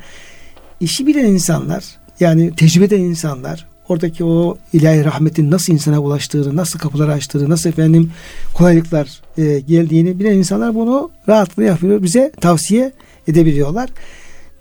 işi 0.80 1.08
bilen 1.08 1.26
insanlar 1.26 1.86
yani 2.20 2.56
tecrübe 2.56 2.86
eden 2.86 3.00
insanlar 3.00 3.68
oradaki 3.90 4.24
o 4.24 4.58
ilahi 4.74 5.06
rahmetin 5.06 5.52
nasıl 5.52 5.74
insana 5.74 6.00
ulaştığını, 6.00 6.56
nasıl 6.56 6.80
kapıları 6.80 7.12
açtığını, 7.12 7.50
nasıl 7.50 7.70
efendim 7.70 8.12
kolaylıklar 8.54 9.22
e, 9.38 9.60
geldiğini 9.60 10.20
bilen 10.20 10.34
insanlar 10.34 10.76
bunu 10.76 11.12
rahatlıkla 11.28 11.64
yapıyor. 11.64 12.04
Bize 12.04 12.32
tavsiye 12.42 12.92
edebiliyorlar. 13.28 13.90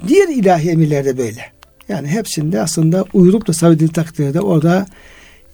Diğer 0.09 0.29
ilahi 0.29 0.71
emirler 0.71 1.05
de 1.05 1.19
böyle. 1.19 1.41
Yani 1.89 2.09
hepsinde 2.09 2.61
aslında 2.61 3.05
uyulup 3.13 3.47
da 3.47 3.53
sabredildiği 3.53 3.91
takdirde 3.91 4.41
orada 4.41 4.87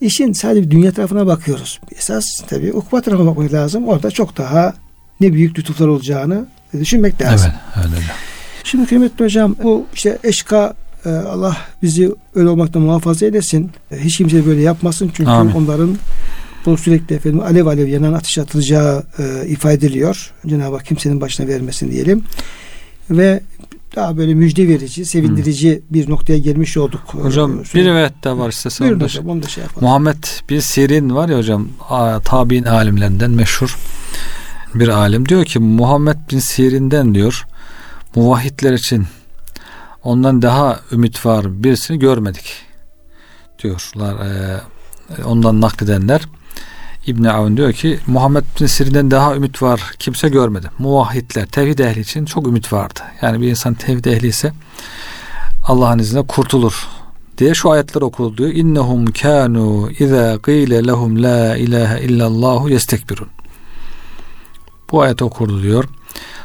işin 0.00 0.32
sadece 0.32 0.70
dünya 0.70 0.92
tarafına 0.92 1.26
bakıyoruz. 1.26 1.80
Esas 1.96 2.40
tabii 2.48 2.72
ukba 2.72 3.00
tarafına 3.00 3.26
bakmak 3.26 3.52
lazım. 3.52 3.88
Orada 3.88 4.10
çok 4.10 4.36
daha 4.36 4.74
ne 5.20 5.32
büyük 5.32 5.58
lütuflar 5.58 5.86
olacağını 5.86 6.46
düşünmek 6.80 7.22
lazım. 7.22 7.52
Evet, 7.76 7.86
öyle. 7.86 8.04
Şimdi 8.64 8.86
kıymetli 8.86 9.24
hocam 9.24 9.56
bu 9.62 9.86
işte 9.94 10.18
eşka 10.24 10.74
e, 11.06 11.08
Allah 11.08 11.56
bizi 11.82 12.10
öyle 12.34 12.48
olmaktan 12.48 12.82
muhafaza 12.82 13.26
eylesin. 13.26 13.70
E, 13.90 13.98
hiç 13.98 14.16
kimse 14.16 14.46
böyle 14.46 14.60
yapmasın 14.60 15.10
çünkü 15.14 15.30
Amin. 15.30 15.52
onların 15.54 15.98
bu 16.66 16.76
sürekli 16.76 17.14
efendim 17.14 17.40
alev 17.40 17.66
alev 17.66 17.86
yanan 17.86 18.12
ateş 18.12 18.38
atılacağı 18.38 19.02
e, 19.18 19.46
ifade 19.48 19.74
ediliyor. 19.74 20.32
Cenab-ı 20.46 20.76
Hak 20.76 20.86
kimsenin 20.86 21.20
başına 21.20 21.48
vermesin 21.48 21.90
diyelim. 21.90 22.24
Ve 23.10 23.40
daha 23.96 24.16
böyle 24.16 24.34
müjde 24.34 24.68
verici, 24.68 25.04
sevindirici 25.04 25.82
bir 25.90 26.10
noktaya 26.10 26.38
gelmiş 26.38 26.76
olduk. 26.76 27.00
Hocam 27.06 27.52
Ee, 27.60 27.74
bir 27.74 27.84
rivayet 27.84 28.24
de 28.24 28.30
var 28.36 28.48
istesem. 28.48 28.84
Buyurun 28.84 29.00
de- 29.00 29.04
hocam 29.04 29.28
onu 29.28 29.42
da 29.42 29.48
şey 29.48 29.62
yapalım. 29.64 29.86
Muhammed 29.88 30.24
bin 30.50 30.60
Sirin 30.60 31.14
var 31.14 31.28
ya 31.28 31.38
hocam 31.38 31.68
tabi'in 32.24 32.64
alimlerinden 32.64 33.30
meşhur 33.30 33.78
bir 34.74 34.88
alim 34.88 35.28
diyor 35.28 35.44
ki 35.44 35.58
Muhammed 35.58 36.16
bin 36.32 36.38
Sirin'den 36.38 37.14
diyor 37.14 37.46
muvahhidler 38.16 38.72
için 38.72 39.06
ondan 40.02 40.42
daha 40.42 40.80
ümit 40.92 41.26
var 41.26 41.62
birisini 41.64 41.98
görmedik 41.98 42.52
diyorlar 43.62 44.26
e, 44.26 44.60
ondan 45.24 45.60
nakledenler 45.60 46.20
İbn 47.06 47.24
Avun 47.24 47.56
diyor 47.56 47.72
ki 47.72 48.00
Muhammed 48.06 48.44
bin 48.60 48.66
Sirin'den 48.66 49.10
daha 49.10 49.36
ümit 49.36 49.62
var 49.62 49.92
kimse 49.98 50.28
görmedi. 50.28 50.70
Muvahhidler 50.78 51.46
tevhid 51.46 51.78
ehli 51.78 52.00
için 52.00 52.24
çok 52.24 52.46
ümit 52.46 52.72
vardı. 52.72 53.00
Yani 53.22 53.40
bir 53.40 53.48
insan 53.48 53.74
tevhid 53.74 54.04
ehli 54.04 54.26
ise 54.26 54.52
Allah'ın 55.64 55.98
izniyle 55.98 56.26
kurtulur 56.26 56.88
diye 57.38 57.54
şu 57.54 57.70
ayetler 57.70 58.02
okundu 58.02 58.36
diyor. 58.38 58.50
İnnehum 58.50 59.06
kanu 59.06 59.90
iza 59.98 60.38
qile 60.38 60.86
lehum 60.86 61.22
la 61.22 61.56
ilahe 61.56 62.02
illallahu 62.02 62.70
yestekbirun. 62.70 63.28
Bu 64.90 65.02
ayet 65.02 65.22
okurdu 65.22 65.62
diyor. 65.62 65.84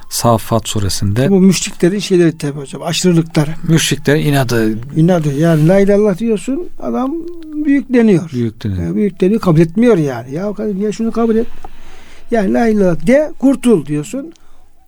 Safat 0.10 0.68
suresinde. 0.68 1.30
Bu 1.30 1.42
müşriklerin 1.42 2.00
şeyleri 2.00 2.38
tabi 2.38 2.60
hocam. 2.60 2.82
Aşırılıkları. 2.82 3.52
Müşriklerin 3.68 4.26
inadı 4.26 4.78
İnadı. 4.96 5.34
Yani 5.34 5.68
la 5.68 5.80
ilahe 5.80 5.84
illallah 5.84 6.18
diyorsun 6.18 6.70
adam 6.82 7.14
büyükleniyor. 7.66 8.32
büyüklüğünü. 8.32 8.82
Yani 8.82 8.96
büyükleniyor 8.96 9.42
kabul 9.42 9.60
etmiyor 9.60 9.98
yani. 9.98 10.34
Ya 10.34 10.54
kardeşim 10.54 10.82
ya 10.82 10.92
şunu 10.92 11.12
kabul 11.12 11.36
et. 11.36 11.48
Yani 12.32 12.54
la 12.54 12.68
ilahe 12.68 12.72
illallah 12.72 13.08
de 13.08 13.34
kurtul 13.40 13.86
diyorsun. 13.86 14.34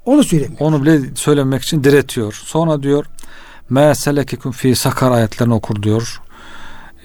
Onu 0.06 0.24
söylemiyor. 0.24 0.62
Onu 0.62 0.84
bile 0.84 1.02
söylemek 1.16 1.62
için 1.62 1.84
diretiyor. 1.84 2.34
Sonra 2.46 2.84
diyor 2.84 3.06
Me 3.70 3.96
selekikum 3.96 4.52
fi 4.52 4.76
sakar 4.76 5.12
ayetlerini 5.12 5.54
okur 5.54 5.84
diyor. 5.84 6.22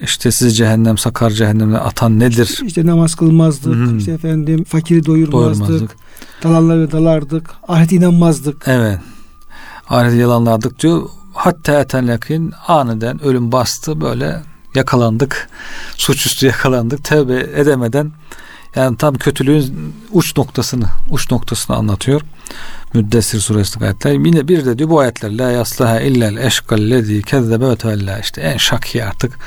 İşte 0.01 0.31
sizi 0.31 0.53
cehennem 0.53 0.97
sakar 0.97 1.29
cehennemine 1.29 1.77
atan 1.77 2.19
nedir? 2.19 2.59
İşte 2.65 2.85
namaz 2.85 3.15
kılmazdık. 3.15 3.75
Hı 3.75 3.83
hı. 3.83 3.97
işte 3.97 4.11
efendim 4.11 4.63
fakiri 4.63 5.05
doyurmazdık. 5.05 5.67
Doyurmazdık. 5.67 5.95
Dalanları 6.43 6.91
dalardık. 6.91 7.49
Ahirete 7.67 7.95
inanmazdık. 7.95 8.63
Evet. 8.67 8.99
Ahireti 9.89 10.17
yalanladık 10.17 10.79
diyor. 10.79 11.09
Hatta 11.33 11.79
eten 11.79 12.03
yakin 12.03 12.53
aniden 12.67 13.23
ölüm 13.23 13.51
bastı 13.51 14.01
böyle 14.01 14.41
yakalandık. 14.75 15.49
Suçüstü 15.97 16.45
yakalandık. 16.45 17.03
Tevbe 17.03 17.39
edemeden 17.55 18.11
yani 18.75 18.97
tam 18.97 19.15
kötülüğün 19.15 19.93
uç 20.11 20.37
noktasını 20.37 20.85
uç 21.11 21.31
noktasını 21.31 21.75
anlatıyor. 21.75 22.21
Müddessir 22.93 23.39
suresindeki 23.39 23.85
ayetler. 23.85 24.11
Yine 24.11 24.47
bir 24.47 24.65
de 24.65 24.77
diyor 24.79 24.89
bu 24.89 24.99
ayetler 24.99 25.37
la 25.37 25.51
yaslaha 25.51 25.99
illel 26.01 26.37
eşkallezi 26.37 27.21
kezzebe 27.21 27.69
ve 27.69 27.75
tevella 27.75 28.19
işte 28.19 28.41
en 28.41 28.57
şaki 28.57 29.05
artık 29.05 29.39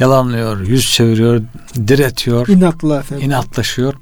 yalanlıyor, 0.00 0.60
yüz 0.60 0.92
çeviriyor, 0.92 1.42
diretiyor 1.88 2.48
İnatlı 2.48 2.98
efendim. 2.98 3.24
inatlaşıyor. 3.26 3.94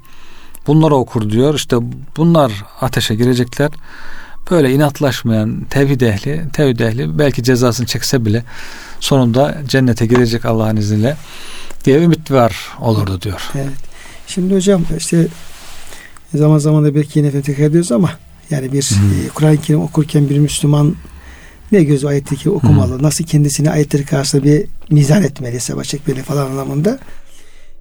Bunları 0.67 0.95
okur 0.95 1.29
diyor. 1.29 1.55
İşte 1.55 1.77
bunlar 2.17 2.51
ateşe 2.81 3.15
girecekler. 3.15 3.71
Böyle 4.51 4.71
inatlaşmayan 4.73 5.65
tevhid 5.69 6.01
ehli, 6.01 6.43
tevhid 6.53 6.79
ehli 6.79 7.19
belki 7.19 7.43
cezasını 7.43 7.85
çekse 7.85 8.25
bile 8.25 8.43
sonunda 8.99 9.57
cennete 9.67 10.05
girecek 10.05 10.45
Allah'ın 10.45 10.77
izniyle 10.77 11.17
diye 11.85 12.03
ümit 12.03 12.31
var 12.31 12.55
olurdu 12.79 13.21
diyor. 13.21 13.41
Evet. 13.55 13.67
Şimdi 14.27 14.55
hocam 14.55 14.83
işte 14.97 15.27
zaman 16.33 16.57
zaman 16.57 16.85
da 16.85 16.95
belki 16.95 17.19
yine 17.19 17.41
tekrar 17.41 17.65
ediyoruz 17.65 17.91
ama 17.91 18.11
yani 18.49 18.73
bir 18.73 18.91
e, 19.25 19.29
Kur'an-ı 19.29 19.57
Kerim 19.57 19.81
okurken 19.81 20.29
bir 20.29 20.39
Müslüman 20.39 20.95
ne 21.71 21.83
göz 21.83 22.05
ayetleri 22.05 22.49
okumalı, 22.49 23.03
nasıl 23.03 23.25
kendisini 23.25 23.71
ayetleri 23.71 24.05
karşısında 24.05 24.43
bir 24.43 24.65
mizan 24.89 25.23
etmeli, 25.23 25.55
hesaba 25.55 25.83
çekmeli 25.83 26.23
falan 26.23 26.45
anlamında. 26.45 26.99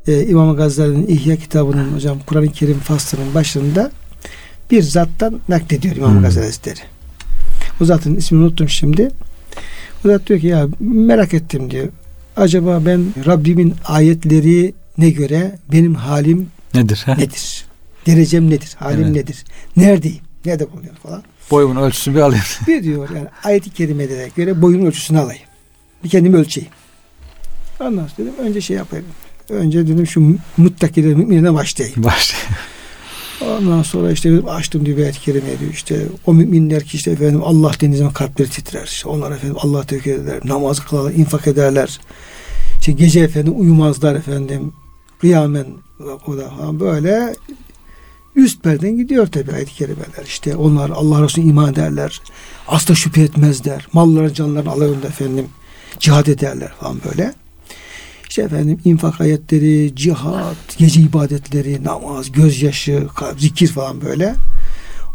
Ee, 0.08 0.26
İmam 0.26 0.56
Gazali'nin 0.56 1.06
İhya 1.06 1.36
kitabının 1.36 1.94
hocam 1.94 2.18
Kur'an-ı 2.26 2.52
Kerim 2.52 2.78
faslının 2.78 3.34
başında 3.34 3.90
bir 4.70 4.82
zattan 4.82 5.40
naklediyor 5.48 5.96
İmam 5.96 6.18
Hı. 6.18 6.22
Gazali 6.22 6.44
Hazretleri. 6.44 6.80
O 7.80 7.84
zatın 7.84 8.16
ismini 8.16 8.42
unuttum 8.42 8.68
şimdi. 8.68 9.10
O 10.04 10.08
zat 10.08 10.26
diyor 10.26 10.40
ki 10.40 10.46
ya 10.46 10.66
merak 10.80 11.34
ettim 11.34 11.70
diyor. 11.70 11.88
Acaba 12.36 12.82
ben 12.86 13.04
Rabbimin 13.26 13.74
ayetlerine 13.84 15.10
göre 15.10 15.58
benim 15.72 15.94
halim 15.94 16.48
Nedir? 16.74 17.02
he? 17.06 17.12
nedir? 17.18 17.64
Derecem 18.06 18.50
nedir? 18.50 18.74
Halim 18.78 19.04
Evet. 19.04 19.14
nedir? 19.14 19.44
Neredeyim? 19.76 20.18
Nerede 20.44 20.72
bulunuyorum 20.72 20.98
falan. 21.02 21.22
Boyumun 21.50 21.76
ölçüsünü 21.76 22.14
bir 22.14 22.20
alayım. 22.20 22.44
Bir 22.66 22.82
diyor 22.82 23.08
yani 23.14 23.28
ayet-i 23.44 23.70
kerimelere 23.70 24.30
göre 24.36 24.62
boyun 24.62 24.86
ölçüsünü 24.86 25.18
alayım. 25.18 25.42
Bir 26.04 26.08
kendimi 26.08 26.36
ölçeyim. 26.36 26.68
Ondan 27.80 28.06
sonra 28.06 28.10
dedim 28.18 28.34
önce 28.40 28.60
şey 28.60 28.76
yapayım. 28.76 29.06
Önce 29.48 29.86
dedim 29.86 30.06
şu 30.06 30.36
muttakiler 30.56 31.14
müminine 31.14 31.54
başlayayım. 31.54 32.04
Başlayayım. 32.04 32.52
Ondan 33.40 33.82
sonra 33.82 34.12
işte 34.12 34.40
açtım 34.48 34.86
diyor 34.86 34.96
bir 34.96 35.02
ayet-i 35.02 35.20
kerime 35.20 35.58
diyor. 35.60 35.72
İşte 35.72 36.06
o 36.26 36.34
müminler 36.34 36.84
ki 36.84 36.96
işte 36.96 37.10
efendim 37.10 37.42
Allah 37.44 37.72
zaman 37.80 38.12
kalpleri 38.12 38.50
titrer. 38.50 38.84
İşte 38.84 39.08
onlar 39.08 39.30
efendim 39.30 39.56
Allah 39.60 39.86
tevkil 39.86 40.10
ederler. 40.10 40.40
Namaz 40.44 40.80
kılarlar, 40.80 41.12
infak 41.12 41.46
ederler. 41.46 42.00
İşte 42.80 42.92
gece 42.92 43.20
efendim 43.20 43.60
uyumazlar 43.60 44.14
efendim. 44.14 44.72
Kıyamen 45.20 45.66
o 46.26 46.36
da 46.36 46.48
falan 46.48 46.80
böyle 46.80 47.34
üst 48.36 48.62
perden 48.62 48.96
gidiyor 48.96 49.26
tabi 49.26 49.52
ayet-i 49.52 49.74
kerimeler. 49.74 50.24
İşte 50.24 50.56
onlar 50.56 50.90
Allah 50.90 51.22
Resulüne 51.22 51.50
iman 51.50 51.72
ederler. 51.72 52.20
Asla 52.68 52.94
şüphe 52.94 53.22
etmezler. 53.22 53.86
Malları 53.92 54.34
canlarını 54.34 54.70
alayında 54.70 55.06
efendim 55.06 55.46
cihad 55.98 56.26
ederler 56.26 56.72
falan 56.80 57.00
böyle. 57.10 57.34
İşte 58.36 58.44
efendim 58.46 58.78
infak 58.84 59.20
ayetleri, 59.20 59.96
cihat, 59.96 60.78
gece 60.78 61.00
ibadetleri, 61.00 61.84
namaz, 61.84 62.32
gözyaşı, 62.32 63.06
zikir 63.38 63.68
falan 63.68 64.00
böyle. 64.00 64.34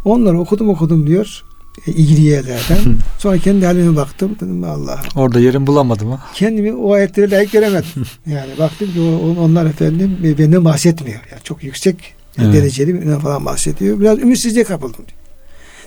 Onları 0.06 0.40
okudum 0.40 0.70
okudum 0.70 1.08
diyor 1.08 1.44
e, 1.88 1.92
ilgili 1.92 2.22
yerlerden. 2.22 2.78
Sonra 3.20 3.38
kendi 3.38 3.66
halime 3.66 3.96
baktım. 3.96 4.36
Dedim 4.36 4.64
Allah 4.64 5.02
Orada 5.16 5.40
yerim 5.40 5.68
bulamadım 5.68 6.12
ha. 6.12 6.20
kendimi 6.34 6.74
o 6.74 6.94
ayetlere 6.94 7.32
layık 7.32 7.52
göremedim. 7.52 7.90
Yani 8.28 8.58
baktım 8.60 8.94
ki 8.94 9.02
onlar 9.40 9.66
efendim 9.66 10.18
e, 10.24 10.38
benden 10.38 10.66
bahsetmiyor. 10.66 11.22
Yani 11.32 11.42
çok 11.44 11.64
yüksek 11.64 12.14
Evet. 12.38 12.54
dereceli 12.54 12.94
birinden 12.94 13.20
falan 13.20 13.46
bahsediyor. 13.46 14.00
Biraz 14.00 14.20
ümitsizliğe 14.20 14.66
kapıldım 14.66 15.06
diyor. 15.08 15.20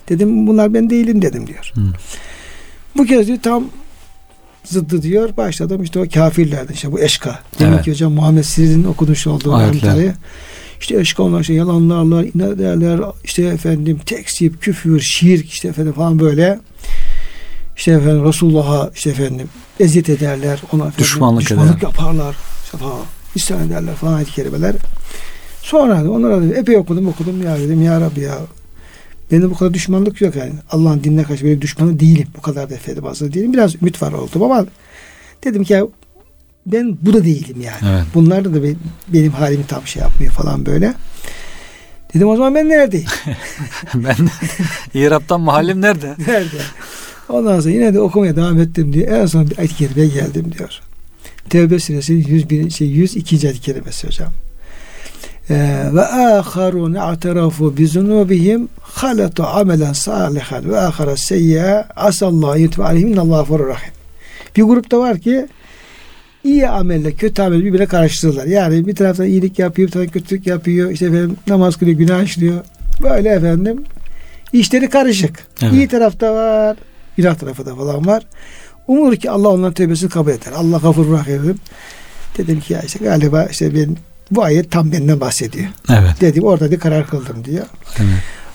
Dedim 0.08 0.46
bunlar 0.46 0.74
ben 0.74 0.90
değilim 0.90 1.22
dedim 1.22 1.46
diyor. 1.46 1.72
Hı. 1.74 1.80
Bu 2.96 3.04
kez 3.04 3.26
diyor 3.26 3.38
tam 3.42 3.64
zıddı 4.64 5.02
diyor. 5.02 5.36
Başladım 5.36 5.82
işte 5.82 5.98
o 6.00 6.04
kafirlerden 6.14 6.74
işte 6.74 6.92
bu 6.92 7.00
eşka. 7.00 7.38
Demek 7.58 7.74
Evet. 7.74 7.84
ki 7.84 7.90
hocam 7.90 8.12
Muhammed 8.12 8.42
Sirin'in 8.44 8.84
okumuş 8.84 9.26
olduğu 9.26 9.54
ayetleri. 9.54 10.12
İşte 10.80 11.00
eşka 11.00 11.22
onlar 11.22 11.40
işte 11.40 11.54
yalanlarlar, 11.54 12.24
inat 12.34 12.48
ederler, 12.52 13.00
işte 13.24 13.42
efendim 13.42 14.00
tekzip, 14.06 14.62
küfür, 14.62 15.00
şirk 15.00 15.48
işte 15.50 15.68
efendim 15.68 15.92
falan 15.92 16.18
böyle. 16.18 16.58
İşte 17.76 17.92
efendim 17.92 18.24
Resulullah'a 18.24 18.90
işte 18.94 19.10
efendim 19.10 19.48
eziyet 19.80 20.08
ederler. 20.08 20.62
Ona 20.72 20.82
efendim, 20.82 20.98
Düşmanlık 20.98 21.42
düşmanlık 21.42 21.78
eder. 21.78 21.82
yaparlar. 21.82 22.36
İşte 22.64 22.78
falan. 22.78 22.98
İsyan 23.34 23.66
ederler 23.66 23.94
falan 23.94 24.12
ayet-i 24.14 24.32
kerimeler. 24.32 24.74
Sonra 25.62 26.10
onlara 26.10 26.42
da 26.42 26.54
epey 26.54 26.76
okudum 26.76 27.08
okudum 27.08 27.42
ya 27.42 27.58
dedim 27.58 27.82
ya 27.82 28.00
Rabbi 28.00 28.20
ya 28.20 28.38
benim 29.30 29.50
bu 29.50 29.54
kadar 29.54 29.74
düşmanlık 29.74 30.20
yok 30.20 30.36
yani. 30.36 30.52
Allah'ın 30.70 31.04
dinine 31.04 31.22
karşı 31.22 31.44
böyle 31.44 31.62
düşmanı 31.62 32.00
değilim. 32.00 32.28
Bu 32.36 32.40
kadar 32.40 32.70
da 32.70 32.74
aslında 33.08 33.32
değilim. 33.32 33.52
Biraz 33.52 33.74
ümit 33.74 34.02
var 34.02 34.12
oldum 34.12 34.42
ama 34.42 34.66
dedim 35.44 35.64
ki 35.64 35.72
ya 35.72 35.86
ben 36.66 36.98
bu 37.02 37.12
da 37.12 37.24
değilim 37.24 37.60
yani. 37.60 37.94
Evet. 37.94 38.04
Bunlar 38.14 38.44
da, 38.44 38.54
da 38.54 38.62
be- 38.62 38.74
benim 39.08 39.32
halimi 39.32 39.66
tam 39.66 39.86
şey 39.86 40.02
yapmıyor 40.02 40.32
falan 40.32 40.66
böyle. 40.66 40.94
Dedim 42.14 42.28
o 42.28 42.36
zaman 42.36 42.54
ben 42.54 42.68
neredeyim? 42.68 43.06
ben 43.94 44.16
İrab'dan 44.94 45.40
mahallim 45.40 45.80
nerede? 45.80 46.14
Nerede? 46.26 46.56
Ondan 47.28 47.60
sonra 47.60 47.74
yine 47.74 47.94
de 47.94 48.00
okumaya 48.00 48.36
devam 48.36 48.60
ettim 48.60 48.92
diye 48.92 49.04
en 49.06 49.26
son 49.26 49.50
bir 49.50 49.58
ayet-i 49.58 49.76
kerimeye 49.76 50.08
geldim 50.08 50.52
diyor. 50.58 50.80
Tevbe 51.50 51.78
suresi 51.78 52.12
101. 52.12 52.70
şey 52.70 52.88
102. 52.88 53.46
ayet-i 53.46 53.60
kerimesi 53.60 54.06
hocam. 54.06 54.32
Ee, 55.50 55.84
ve 55.92 56.02
aharun 56.02 56.94
a'terafu 56.94 57.76
bi 57.76 57.86
zunubihim 57.86 58.68
halatu 58.82 59.44
amelen 59.44 59.92
salihan 59.92 60.70
ve 60.70 60.78
ahara 60.80 61.16
seyya 61.16 61.88
asallahu 61.96 62.58
yutbe 62.58 62.84
aleyhim 62.84 63.08
innallahu 63.08 63.68
rahim. 63.68 63.92
Bir 64.56 64.62
grupta 64.62 64.98
var 64.98 65.18
ki 65.18 65.46
iyi 66.44 66.68
amelle 66.68 67.12
kötü 67.12 67.42
amel 67.42 67.64
birbirine 67.64 67.86
karıştırırlar. 67.86 68.46
Yani 68.46 68.86
bir 68.86 68.94
taraftan 68.94 69.26
iyilik 69.26 69.58
yapıyor, 69.58 69.88
bir 69.88 69.92
taraftan 69.92 70.12
kötülük 70.12 70.46
yapıyor. 70.46 70.90
İşte 70.90 71.06
efendim 71.06 71.36
namaz 71.46 71.76
kılıyor, 71.76 71.98
günah 71.98 72.22
işliyor. 72.22 72.64
Böyle 73.02 73.28
efendim 73.28 73.84
işleri 74.52 74.88
karışık. 74.88 75.46
Evet. 75.62 75.72
İyi 75.72 75.88
tarafta 75.88 76.34
var, 76.34 76.76
günah 77.16 77.34
tarafı 77.34 77.66
da 77.66 77.74
falan 77.74 78.06
var. 78.06 78.26
Umur 78.88 79.16
ki 79.16 79.30
Allah 79.30 79.48
onların 79.48 79.74
tövbesini 79.74 80.10
kabul 80.10 80.30
eder. 80.30 80.52
Allah 80.56 80.78
gafur 80.78 81.12
rahim. 81.12 81.58
Dedim 82.38 82.60
ki 82.60 82.72
ya 82.72 82.82
işte 82.82 83.04
galiba 83.04 83.44
işte 83.44 83.74
ben 83.74 83.96
bu 84.30 84.42
ayet 84.44 84.70
tam 84.70 84.92
benden 84.92 85.20
bahsediyor. 85.20 85.66
Evet. 85.90 86.20
Dedim 86.20 86.44
orada 86.44 86.70
bir 86.70 86.78
karar 86.78 87.06
kıldım 87.06 87.44
diyor. 87.44 87.66
evet. 87.98 88.08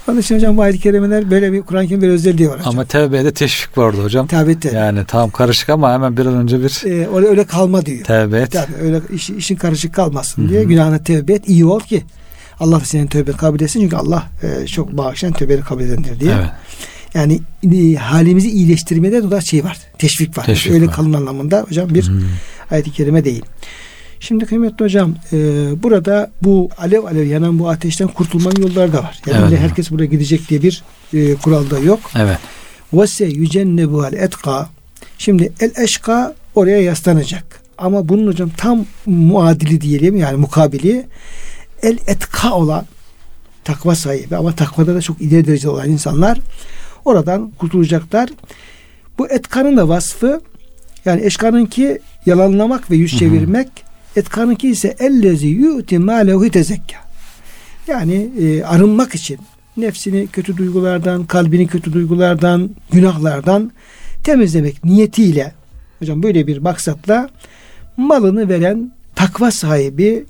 Onun 0.07 0.19
için 0.19 0.35
hocam 0.35 0.57
bu 0.57 0.61
ayet-i 0.61 0.79
kerimeler 0.79 1.31
böyle 1.31 1.53
bir 1.53 1.61
Kur'an-ı 1.61 1.87
Kerim 1.87 2.01
bir 2.01 2.09
özelliği 2.09 2.49
var 2.49 2.59
hocam. 2.59 2.69
Ama 2.73 2.85
tevbeye 2.85 3.25
de 3.25 3.33
teşvik 3.33 3.77
vardı 3.77 4.03
hocam. 4.03 4.27
Tabi 4.27 4.51
et. 4.51 4.65
Yani 4.73 5.05
tam 5.07 5.29
karışık 5.29 5.69
ama 5.69 5.93
hemen 5.93 6.17
bir 6.17 6.25
an 6.25 6.33
önce 6.35 6.59
bir 6.63 6.81
Ee, 6.85 7.07
öyle, 7.15 7.27
öyle 7.27 7.43
kalma 7.43 7.85
diyor. 7.85 8.03
tevbe 8.03 8.39
et. 8.39 8.51
Tabii 8.51 8.73
öyle 8.81 9.01
iş, 9.13 9.29
işin 9.29 9.55
karışık 9.55 9.93
kalmasın 9.95 10.49
diye 10.49 10.59
hı. 10.61 10.63
günahına 10.67 10.97
tevbe 11.03 11.33
et. 11.33 11.49
iyi 11.49 11.65
ol 11.65 11.79
ki 11.79 12.03
Allah 12.59 12.79
senin 12.79 13.07
tövbe 13.07 13.31
kabul 13.31 13.61
etsin. 13.61 13.81
Çünkü 13.81 13.95
Allah 13.95 14.23
e, 14.43 14.67
çok 14.67 14.97
bağışlayan 14.97 15.33
tövbeleri 15.33 15.61
kabul 15.61 15.81
edendir 15.81 16.19
diye. 16.19 16.33
Evet. 16.39 16.49
Yani 17.13 17.39
e, 17.75 17.95
halimizi 17.95 18.49
iyileştirmede 18.51 19.31
de 19.31 19.41
şey 19.41 19.63
var. 19.63 19.77
Teşvik 19.97 20.37
var. 20.37 20.45
Teşvik 20.45 20.73
öyle 20.73 20.87
var. 20.87 20.93
kalın 20.93 21.13
anlamında 21.13 21.65
hocam 21.69 21.93
bir 21.93 22.07
Hmm. 22.07 22.21
ayet-i 22.71 22.91
kerime 22.91 23.25
değil. 23.25 23.45
Şimdi 24.19 24.45
kıymetli 24.45 24.85
hocam 24.85 25.15
e, 25.33 25.37
burada 25.83 26.31
bu 26.41 26.69
alev 26.77 27.03
alev 27.03 27.27
yanan 27.27 27.59
bu 27.59 27.69
ateşten 27.69 28.07
kurtulmanın 28.07 28.61
yolları 28.61 28.93
da 28.93 28.97
var. 28.97 29.21
Yani 29.25 29.45
Evet 29.49 29.59
herkes 29.59 29.91
buraya 29.91 30.05
gidecek 30.05 30.49
diye 30.49 30.61
bir 30.61 30.83
e, 31.13 31.35
kural 31.35 31.69
da 31.69 31.79
yok. 31.79 31.99
Evet. 32.15 32.37
Vese 32.93 33.25
yücennebuhal 33.25 34.13
etka. 34.13 34.69
Şimdi 35.17 35.53
el 35.59 35.71
eşka 35.83 36.35
oraya 36.55 36.81
yaslanacak. 36.81 37.61
Ama 37.77 38.09
bunun 38.09 38.27
hocam 38.27 38.49
tam 38.57 38.85
muadili 39.05 39.81
diyelim 39.81 40.17
yani 40.17 40.37
mukabili 40.37 41.05
el 41.83 41.97
etka 42.07 42.53
olan 42.53 42.85
takva 43.63 43.95
sahibi 43.95 44.35
ama 44.35 44.55
takvada 44.55 44.95
da 44.95 45.01
çok 45.01 45.21
ileri 45.21 45.47
derecede 45.47 45.69
olan 45.69 45.89
insanlar 45.89 46.39
oradan 47.05 47.51
kurtulacaklar. 47.51 48.29
Bu 49.17 49.27
etkanın 49.27 49.77
da 49.77 49.89
vasfı 49.89 50.41
yani 51.05 51.25
eşkanınki 51.25 51.99
yalanlamak 52.25 52.91
ve 52.91 52.95
yüz 52.95 53.11
Hı 53.11 53.15
hı. 53.15 53.88
Etkanınki 54.15 54.69
ise 54.69 54.95
ellezi 54.99 55.47
yu'ti 55.47 55.99
ma 55.99 56.13
lehu 56.13 56.49
tezekka. 56.49 56.97
Yani 57.87 58.29
e, 58.39 58.63
arınmak 58.63 59.15
için 59.15 59.39
nefsini 59.77 60.27
kötü 60.27 60.57
duygulardan, 60.57 61.25
kalbini 61.25 61.67
kötü 61.67 61.93
duygulardan, 61.93 62.69
günahlardan 62.91 63.71
temizlemek 64.23 64.83
niyetiyle 64.83 65.53
hocam 65.99 66.23
böyle 66.23 66.47
bir 66.47 66.57
maksatla 66.57 67.29
malını 67.97 68.49
veren 68.49 68.91
takva 69.15 69.51
sahibi 69.51 70.25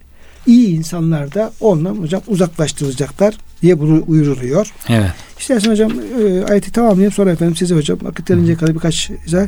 iyi 0.47 0.77
insanlar 0.77 1.33
da 1.33 1.51
ondan 1.59 1.95
hocam 1.95 2.21
uzaklaştırılacaklar 2.27 3.37
diye 3.61 3.79
bunu 3.79 4.03
uyuruluyor. 4.07 4.73
Evet. 4.89 5.11
İstersen 5.39 5.71
hocam 5.71 5.91
e, 6.21 6.45
ayeti 6.45 6.71
tamamlayayım 6.71 7.11
sonra 7.11 7.31
efendim 7.31 7.55
size 7.55 7.75
hocam 7.75 7.97
vakit 8.01 8.27
kadar 8.27 8.75
birkaç 8.75 9.09
izah. 9.25 9.47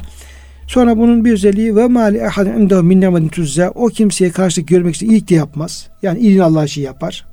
Sonra 0.67 0.97
bunun 0.97 1.25
bir 1.25 1.33
özelliği 1.33 1.75
ve 1.75 1.87
mali 1.87 2.27
ahadin 2.27 2.51
indehu 2.51 2.83
min 2.83 3.01
nimetin 3.01 3.27
tuzza 3.27 3.69
o 3.69 3.87
kimseye 3.87 4.31
karşı 4.31 4.61
görmek 4.61 4.95
için 4.95 5.09
iyilik 5.09 5.29
de 5.29 5.35
yapmaz. 5.35 5.87
Yani 6.01 6.19
iyiliğini 6.19 6.43
Allah 6.43 6.65
için 6.65 6.81
yapar. 6.81 7.25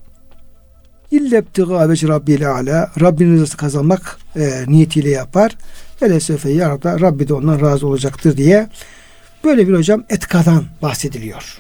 İlle 1.11 1.39
ibtiga 1.39 1.89
veci 1.89 2.09
rabbil 2.09 2.51
ala 2.51 2.91
Rabbinin 3.01 3.35
rızası 3.35 3.57
kazanmak 3.57 4.19
e, 4.37 4.65
niyetiyle 4.67 5.11
yapar. 5.11 5.57
Ve 6.03 6.11
lesefe 6.11 6.51
yarada 6.51 7.01
Rabbi 7.01 7.29
de 7.29 7.35
ondan 7.35 7.61
razı 7.61 7.87
olacaktır 7.87 8.37
diye 8.37 8.69
böyle 9.45 9.69
bir 9.69 9.75
hocam 9.75 10.05
etkadan 10.09 10.65
bahsediliyor. 10.83 11.59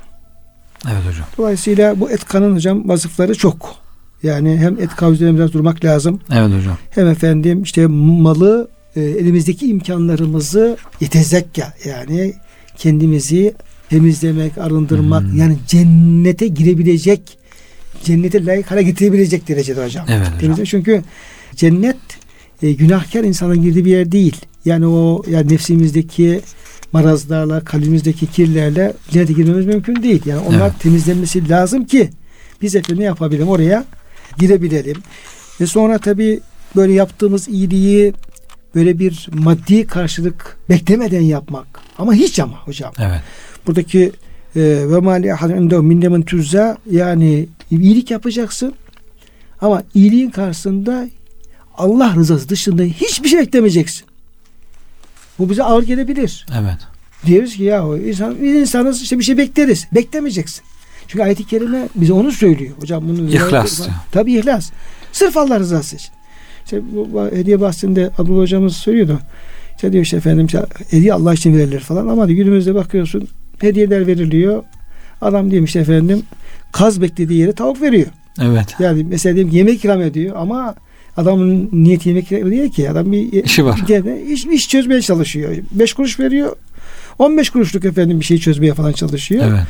Evet 0.86 1.02
hocam. 1.08 1.26
Dolayısıyla 1.38 2.00
bu 2.00 2.10
etkanın 2.10 2.54
hocam 2.54 2.88
vasıfları 2.88 3.34
çok. 3.34 3.74
Yani 4.22 4.58
hem 4.58 4.80
etka 4.80 5.10
üzerine 5.10 5.36
biraz 5.36 5.52
durmak 5.52 5.84
lazım. 5.84 6.20
Evet 6.32 6.58
hocam. 6.58 6.78
Hem 6.90 7.06
efendim 7.08 7.62
işte 7.62 7.86
malı 7.86 8.68
e, 8.98 9.00
elimizdeki 9.00 9.66
imkanlarımızı 9.66 10.76
yetezekka 11.00 11.74
yani 11.84 12.34
kendimizi 12.76 13.54
temizlemek, 13.90 14.58
arındırmak 14.58 15.22
Hmm. 15.22 15.38
yani 15.38 15.56
cennete 15.66 16.46
girebilecek 16.46 17.38
cennete 18.04 18.44
layık 18.46 18.70
hale 18.70 18.82
getirebilecek 18.82 19.48
derecede 19.48 19.84
hocam. 19.84 20.06
Evet 20.08 20.50
hocam. 20.50 20.64
Çünkü 20.64 21.02
cennet 21.56 21.96
e, 22.62 22.72
günahkar 22.72 23.24
insanın 23.24 23.62
girdiği 23.62 23.84
bir 23.84 23.90
yer 23.90 24.12
değil. 24.12 24.36
Yani 24.64 24.86
o 24.86 25.22
yani 25.30 25.52
nefsimizdeki 25.52 26.40
marazlarla, 26.92 27.60
kalbimizdeki 27.64 28.26
kirlerle 28.26 28.92
cennete 29.10 29.32
girmemiz 29.32 29.66
mümkün 29.66 30.02
değil. 30.02 30.22
Yani 30.26 30.40
onlar 30.40 30.68
Evet. 30.70 30.80
temizlenmesi 30.80 31.48
lazım 31.48 31.84
ki 31.84 32.10
biz 32.62 32.76
efendim 32.76 33.00
ne 33.00 33.04
yapabilelim 33.04 33.48
oraya 33.48 33.84
girebilelim. 34.38 34.96
Ve 35.60 35.66
sonra 35.66 35.98
tabi 35.98 36.40
böyle 36.76 36.92
yaptığımız 36.92 37.48
iyiliği 37.48 38.12
böyle 38.74 38.98
bir 38.98 39.28
maddi 39.32 39.86
karşılık 39.86 40.56
beklemeden 40.70 41.20
yapmak. 41.20 41.66
Ama 41.98 42.14
hiç 42.14 42.40
ama 42.40 42.56
hocam. 42.56 42.92
Evet. 42.98 43.20
Buradaki 43.66 44.12
e, 44.56 44.60
ve 44.62 45.00
mali 45.00 45.34
ahadin 45.34 45.56
indehu 45.56 45.82
min 45.82 46.00
nimetin 46.00 46.22
tuzza 46.22 46.76
yani 46.90 47.46
iyilik 47.70 48.10
yapacaksın. 48.10 48.74
Ama 49.60 49.82
iyiliğin 49.94 50.30
karşısında 50.30 51.08
Allah 51.76 52.14
rızası 52.16 52.48
dışında 52.48 52.82
hiçbir 52.82 53.28
şey 53.28 53.38
beklemeyeceksin. 53.38 54.06
Bu 55.38 55.50
bize 55.50 55.62
ağır 55.62 55.82
gelebilir. 55.82 56.46
Evet. 56.60 56.78
Diyoruz 57.26 57.56
ki 57.56 57.62
ya 57.62 57.84
insan, 58.06 58.42
biz 58.42 58.54
insanız 58.54 59.02
işte 59.02 59.18
bir 59.18 59.24
şey 59.24 59.38
bekleriz. 59.38 59.86
Beklemeyeceksin. 59.94 60.62
Çünkü 61.08 61.24
ayet-i 61.24 61.46
kerime 61.46 61.88
bize 61.94 62.12
onu 62.12 62.32
söylüyor. 62.32 62.74
Hocam 62.80 63.08
bunu 63.08 63.30
İhlas. 63.30 63.88
Tabii 64.12 64.34
ihlas. 64.34 64.70
Sırf 65.12 65.36
Allah 65.36 65.58
rızası 65.58 65.96
için. 65.96 66.10
İşte 66.68 66.82
bu, 66.92 67.30
hediye 67.32 67.60
bahsinde 67.60 68.10
Abdullah 68.18 68.42
hocamız 68.42 68.76
söylüyordu. 68.76 69.18
İşte 69.74 69.92
diyor 69.92 70.04
işte 70.04 70.16
efendim 70.16 70.46
işte 70.46 70.62
hediye 70.90 71.12
Allah 71.12 71.34
için 71.34 71.56
verilir 71.56 71.80
falan 71.80 72.08
ama 72.08 72.26
günümüzde 72.26 72.74
bakıyorsun 72.74 73.28
hediyeler 73.58 74.06
veriliyor. 74.06 74.62
Adam 75.20 75.50
diyelim 75.50 75.64
işte 75.64 75.78
efendim 75.78 76.22
kaz 76.72 77.02
beklediği 77.02 77.40
yere 77.40 77.52
tavuk 77.52 77.82
veriyor. 77.82 78.06
Evet. 78.42 78.74
Yani 78.78 79.06
mesela 79.08 79.34
diyelim 79.34 79.52
yemek 79.52 79.74
ikram 79.74 80.02
ediyor 80.02 80.36
ama 80.36 80.74
adamın 81.16 81.68
niyeti 81.72 82.08
yemek 82.08 82.32
ikram 82.32 82.50
değil 82.50 82.70
ki. 82.70 82.90
Adam 82.90 83.12
bir 83.12 83.32
İşi 83.32 83.64
var. 83.64 83.80
Gene 83.86 84.22
iş, 84.22 84.46
iş 84.46 84.68
çözmeye 84.68 85.02
çalışıyor. 85.02 85.56
5 85.72 85.92
kuruş 85.92 86.20
veriyor. 86.20 86.56
15 87.18 87.50
kuruşluk 87.50 87.84
efendim 87.84 88.20
bir 88.20 88.24
şey 88.24 88.38
çözmeye 88.38 88.74
falan 88.74 88.92
çalışıyor. 88.92 89.44
Evet. 89.48 89.62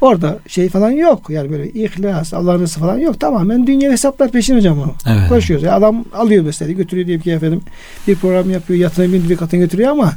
Orada 0.00 0.38
şey 0.48 0.68
falan 0.68 0.90
yok. 0.90 1.30
Yani 1.30 1.50
böyle 1.50 1.70
ihlas, 1.70 2.34
Allah'ın 2.34 2.54
rızası 2.54 2.80
falan 2.80 2.98
yok. 2.98 3.20
Tamamen 3.20 3.66
dünya 3.66 3.92
hesaplar 3.92 4.30
peşin 4.30 4.56
hocam 4.56 4.78
o. 4.78 4.94
Evet. 5.06 5.28
Koşuyoruz. 5.28 5.64
Ya 5.64 5.74
adam 5.74 6.04
alıyor 6.14 6.44
mesela 6.44 6.72
götürüyor 6.72 7.06
diye 7.06 7.18
ki 7.18 7.30
efendim 7.30 7.60
bir 8.08 8.14
program 8.14 8.50
yapıyor 8.50 8.80
yatırım 8.80 9.12
bir 9.12 9.36
katına 9.36 9.60
götürüyor 9.60 9.90
ama 9.90 10.12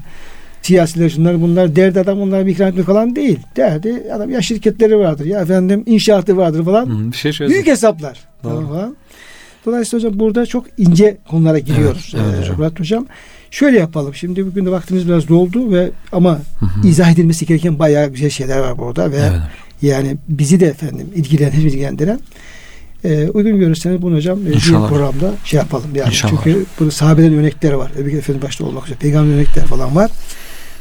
siyasiler 0.62 1.10
şunlar 1.10 1.42
bunlar 1.42 1.76
derdi 1.76 2.00
adam 2.00 2.22
onlara 2.22 2.46
bir 2.46 2.52
ikram 2.52 2.68
etmek 2.68 2.86
falan 2.86 3.16
değil. 3.16 3.40
Derdi 3.56 4.04
adam 4.16 4.30
ya 4.30 4.42
şirketleri 4.42 4.98
vardır 4.98 5.26
ya 5.26 5.42
efendim 5.42 5.84
inşaatı 5.86 6.38
vardır 6.38 6.66
falan. 6.66 6.86
Hı, 6.86 7.12
bir 7.12 7.18
şey 7.18 7.32
çözdüm. 7.32 7.54
Büyük 7.54 7.68
hesaplar. 7.68 8.20
Doğru. 8.44 8.68
Falan. 8.68 8.96
Dolayısıyla 9.66 10.06
hocam 10.06 10.20
burada 10.20 10.46
çok 10.46 10.66
ince 10.78 11.18
konulara 11.30 11.60
giriyoruz. 11.60 12.14
Evet, 12.16 12.26
evet 12.30 12.42
hocam. 12.44 12.58
Murat 12.58 12.80
hocam. 12.80 13.06
Şöyle 13.52 13.80
yapalım. 13.80 14.16
Şimdi 14.16 14.46
bugün 14.46 14.66
de 14.66 14.72
vaktimiz 14.72 15.08
biraz 15.08 15.28
doldu 15.30 15.72
ve 15.72 15.92
ama 16.12 16.40
Hı 16.60 16.66
hı. 16.66 16.88
izah 16.88 17.12
edilmesi 17.12 17.46
gereken 17.46 17.80
bayağı 17.80 18.08
güzel 18.10 18.30
şeyler 18.30 18.60
var 18.60 18.78
burada 18.78 19.12
ve 19.12 19.18
Evet. 19.18 19.40
Yani 19.82 20.18
bizi 20.30 20.60
de 20.60 20.66
efendim 20.66 21.08
ilgilendiren, 21.16 21.62
ilgilendiren 21.62 22.20
e, 23.04 23.30
uygun 23.30 23.60
görürseniz 23.60 24.02
bunu 24.02 24.16
hocam 24.16 24.48
e, 24.48 24.50
bir 24.50 24.60
programda 24.60 25.34
şey 25.44 25.58
yapalım 25.58 25.96
yani. 25.96 26.08
İnşallah. 26.08 26.44
Çünkü 26.44 26.66
bunu 26.80 26.92
sahabeden 26.92 27.34
örnekleri 27.34 27.78
var. 27.78 27.92
Ebu 28.00 28.10
Efendi 28.10 28.42
başta 28.42 28.66
olmak 28.66 28.86
üzere 28.86 28.98
peygamber 29.00 29.34
örnekler 29.34 29.66
falan 29.66 29.96
var. 29.96 30.12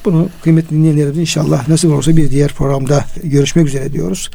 Bunu 0.04 0.28
kıymetli 0.42 0.76
dinleyenlerimiz 0.76 1.18
inşallah 1.18 1.68
nasip 1.68 1.90
olursa 1.90 2.16
bir 2.16 2.30
diğer 2.30 2.52
programda 2.52 3.04
görüşmek 3.24 3.66
üzere 3.66 3.92
diyoruz. 3.92 4.30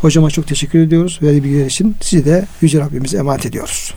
Hocama 0.00 0.30
çok 0.30 0.46
teşekkür 0.46 0.78
ediyoruz. 0.78 1.18
Verdiği 1.22 1.44
bilgiler 1.44 1.66
için 1.66 1.96
sizi 2.00 2.24
de 2.24 2.46
Yüce 2.60 2.80
Rabbimize 2.80 3.18
emanet 3.18 3.46
ediyoruz. 3.46 3.94